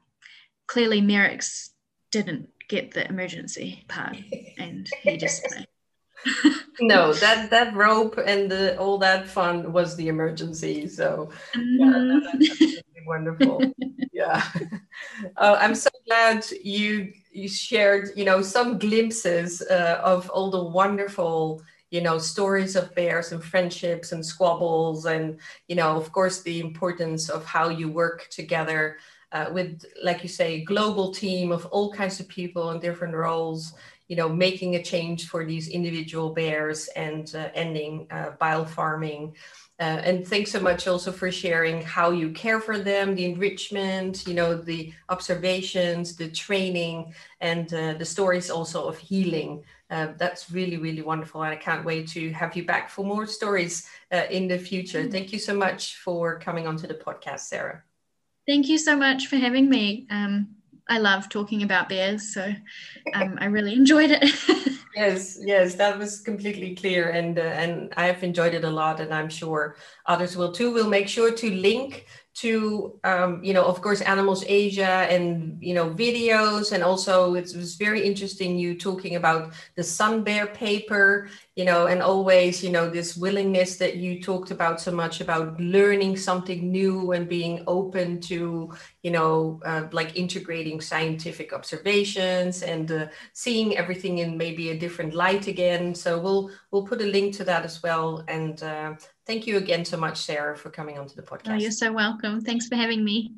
clearly 0.68 1.02
merrick's 1.02 1.72
didn't 2.12 2.50
get 2.68 2.92
the 2.92 3.08
emergency 3.08 3.86
part 3.88 4.18
and 4.58 4.90
he 5.04 5.18
just 5.18 5.46
no 6.80 7.14
that 7.14 7.50
that 7.52 7.76
rope 7.76 8.18
and 8.26 8.52
the, 8.52 8.78
all 8.80 8.98
that 8.98 9.28
fun 9.28 9.72
was 9.72 9.96
the 9.96 10.08
emergency 10.08 10.88
so 10.88 11.30
yeah, 11.56 11.86
mm-hmm 11.86 12.80
wonderful. 13.06 13.62
yeah. 14.14 14.44
Uh, 15.38 15.58
I'm 15.60 15.76
so 15.76 15.90
glad 16.08 16.46
you 16.64 17.14
you 17.32 17.50
shared, 17.50 18.10
you 18.16 18.24
know, 18.24 18.42
some 18.42 18.80
glimpses 18.80 19.62
uh, 19.62 20.00
of 20.04 20.30
all 20.30 20.50
the 20.50 20.64
wonderful, 20.64 21.62
you 21.92 22.02
know, 22.02 22.18
stories 22.18 22.76
of 22.76 22.96
bears 22.96 23.32
and 23.32 23.44
friendships 23.44 24.12
and 24.14 24.26
squabbles, 24.26 25.06
and 25.06 25.40
you 25.68 25.76
know, 25.76 25.98
of 25.98 26.12
course, 26.12 26.42
the 26.42 26.60
importance 26.60 27.30
of 27.30 27.46
how 27.46 27.70
you 27.70 27.90
work 27.90 28.28
together 28.30 28.98
uh, 29.32 29.48
with, 29.52 29.84
like 30.02 30.24
you 30.24 30.30
say, 30.30 30.64
global 30.64 31.14
team 31.14 31.52
of 31.52 31.66
all 31.68 31.92
kinds 31.92 32.20
of 32.20 32.28
people 32.28 32.72
in 32.72 32.80
different 32.80 33.14
roles. 33.14 33.74
You 34.08 34.16
know, 34.16 34.30
making 34.30 34.76
a 34.76 34.84
change 34.84 35.28
for 35.28 35.44
these 35.46 35.68
individual 35.68 36.30
bears 36.30 36.88
and 36.96 37.34
uh, 37.34 37.50
ending 37.56 38.06
uh, 38.12 38.32
bile 38.40 38.64
farming. 38.64 39.36
Uh, 39.78 40.00
and 40.06 40.26
thanks 40.26 40.52
so 40.52 40.60
much 40.60 40.88
also 40.88 41.12
for 41.12 41.30
sharing 41.30 41.82
how 41.82 42.10
you 42.12 42.32
care 42.32 42.62
for 42.62 42.78
them, 42.78 43.14
the 43.14 43.26
enrichment, 43.26 44.26
you 44.26 44.34
know, 44.34 44.56
the 44.56 44.94
observations, 45.10 46.16
the 46.16 46.30
training, 46.30 47.14
and 47.42 47.74
uh, 47.74 47.94
the 47.94 48.06
stories 48.06 48.50
also 48.50 48.88
of 48.88 48.98
healing. 48.98 49.62
Uh, 49.90 50.08
that's 50.18 50.50
really, 50.50 50.78
really 50.78 51.02
wonderful. 51.02 51.44
And 51.44 51.52
I 51.52 51.58
can't 51.58 51.84
wait 51.84 52.08
to 52.10 52.32
have 52.32 52.56
you 52.56 52.66
back 52.66 52.90
for 52.90 53.04
more 53.04 53.28
stories 53.28 53.88
uh, 54.14 54.24
in 54.32 54.48
the 54.48 54.58
future. 54.58 55.02
Mm-hmm. 55.02 55.12
Thank 55.12 55.34
you 55.34 55.40
so 55.40 55.54
much 55.54 55.98
for 55.98 56.40
coming 56.40 56.68
onto 56.68 56.88
the 56.88 56.96
podcast, 56.96 57.42
Sarah. 57.42 57.84
Thank 58.48 58.70
you 58.70 58.78
so 58.78 58.96
much 58.96 59.28
for 59.28 59.36
having 59.36 59.70
me. 59.70 60.08
Um, 60.10 60.55
I 60.88 61.00
love 61.00 61.30
talking 61.30 61.64
about 61.64 61.90
bears, 61.90 62.34
so 62.34 62.54
um, 63.14 63.38
I 63.40 63.46
really 63.46 63.74
enjoyed 63.74 64.12
it. 64.12 64.24
yes, 64.96 65.38
yes, 65.42 65.76
that 65.76 65.98
was 65.98 66.22
completely 66.22 66.76
clear, 66.76 67.10
and 67.10 67.40
uh, 67.40 67.42
and 67.42 67.94
I 67.98 68.06
have 68.06 68.24
enjoyed 68.24 68.54
it 68.54 68.64
a 68.64 68.70
lot, 68.70 69.00
and 69.00 69.14
I'm 69.14 69.30
sure 69.30 69.78
others 70.06 70.38
will 70.38 70.52
too. 70.52 70.72
We'll 70.74 70.90
make 70.90 71.08
sure 71.08 71.32
to 71.32 71.52
link 71.52 72.06
to 72.36 73.00
um, 73.06 73.42
you 73.44 73.54
know 73.54 73.64
of 73.64 73.82
course 73.82 74.02
animals 74.02 74.44
asia 74.48 75.08
and 75.10 75.58
you 75.62 75.74
know 75.74 75.90
videos. 75.90 76.72
And 76.74 76.84
also 76.84 77.36
it 77.36 77.52
was 77.56 77.76
very 77.76 78.04
interesting 78.06 78.58
you 78.58 78.78
talking 78.78 79.16
about 79.16 79.54
the 79.76 79.84
sun 79.84 80.24
bear 80.24 80.46
paper 80.48 81.30
you 81.56 81.64
know 81.64 81.88
and 81.88 82.02
always 82.02 82.62
you 82.64 82.70
know 82.70 82.90
this 82.90 83.16
willingness 83.16 83.78
that 83.78 83.96
you 83.96 84.22
talked 84.22 84.52
about 84.52 84.82
so 84.82 84.92
much 84.92 85.22
about 85.22 85.60
learning 85.60 86.18
something 86.18 86.72
new 86.72 87.14
and 87.14 87.30
being 87.30 87.64
open 87.68 88.20
to 88.22 88.70
you 89.04 89.12
know 89.12 89.62
uh, 89.66 89.88
like 89.92 90.18
integrating 90.18 90.82
scientific 90.82 91.54
observations 91.54 92.64
and 92.64 92.92
uh, 92.92 93.08
seeing 93.34 93.78
everything 93.78 94.18
in 94.18 94.38
maybe 94.38 94.70
a 94.70 94.78
different 94.78 95.14
light 95.14 95.48
again. 95.48 95.96
So 95.96 96.20
we'll 96.20 96.52
we'll 96.72 96.86
put 96.86 97.02
a 97.02 97.06
link 97.06 97.36
to 97.38 97.44
that 97.46 97.64
as 97.64 97.82
well. 97.82 98.24
And 98.28 98.62
uh, 98.62 98.96
Thank 99.26 99.48
you 99.48 99.58
again 99.58 99.86
so 99.86 99.98
much, 99.98 100.18
Sarah, 100.18 100.56
for 100.56 100.70
coming 100.70 101.00
onto 101.00 101.16
the 101.16 101.24
podcast. 101.24 101.52
Oh, 101.52 101.56
you're 101.56 101.72
so 101.72 101.92
welcome. 101.92 102.42
Thanks 102.42 102.68
for 102.68 102.76
having 102.76 103.04
me. 103.04 103.34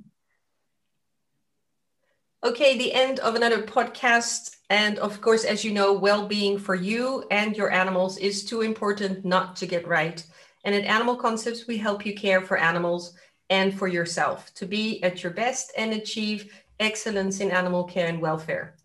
Okay, 2.44 2.78
the 2.78 2.94
end 2.94 3.20
of 3.20 3.36
another 3.36 3.64
podcast. 3.64 4.58
And 4.70 5.00
of 5.00 5.22
course, 5.22 5.46
as 5.46 5.64
you 5.64 5.72
know, 5.72 5.94
well 5.94 6.28
being 6.28 6.60
for 6.60 6.76
you 6.76 7.26
and 7.32 7.56
your 7.56 7.72
animals 7.72 8.18
is 8.18 8.44
too 8.44 8.62
important 8.62 9.24
not 9.24 9.56
to 9.58 9.66
get 9.66 9.88
right. 9.88 10.22
And 10.66 10.76
at 10.76 10.84
Animal 10.84 11.16
Concepts, 11.16 11.68
we 11.68 11.78
help 11.78 12.06
you 12.06 12.14
care 12.14 12.42
for 12.42 12.58
animals 12.58 13.14
and 13.50 13.74
for 13.74 13.88
yourself 13.88 14.54
to 14.56 14.66
be 14.66 15.02
at 15.04 15.24
your 15.24 15.32
best 15.32 15.72
and 15.78 15.94
achieve 15.94 16.54
excellence 16.80 17.40
in 17.40 17.50
animal 17.50 17.86
care 17.86 18.08
and 18.08 18.22
welfare. 18.22 18.76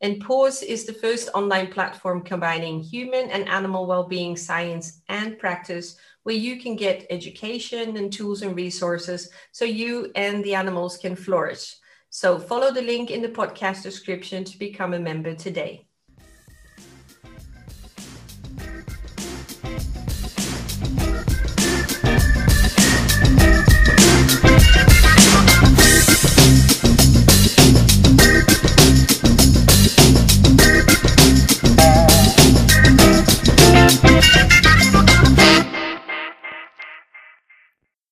And 0.00 0.20
PAWS 0.20 0.62
is 0.62 0.84
the 0.84 0.92
first 0.92 1.28
online 1.34 1.68
platform 1.68 2.22
combining 2.22 2.80
human 2.80 3.30
and 3.30 3.48
animal 3.48 3.86
well 3.86 4.04
being 4.04 4.36
science 4.36 5.00
and 5.08 5.38
practice 5.38 5.96
where 6.22 6.34
you 6.34 6.60
can 6.60 6.76
get 6.76 7.06
education 7.10 7.96
and 7.96 8.12
tools 8.12 8.42
and 8.42 8.56
resources 8.56 9.30
so 9.50 9.64
you 9.64 10.10
and 10.14 10.44
the 10.44 10.54
animals 10.54 10.96
can 10.96 11.16
flourish. 11.16 11.76
So 12.10 12.38
follow 12.38 12.72
the 12.72 12.82
link 12.82 13.10
in 13.10 13.22
the 13.22 13.28
podcast 13.28 13.82
description 13.82 14.44
to 14.44 14.58
become 14.58 14.94
a 14.94 14.98
member 14.98 15.34
today. 15.34 15.86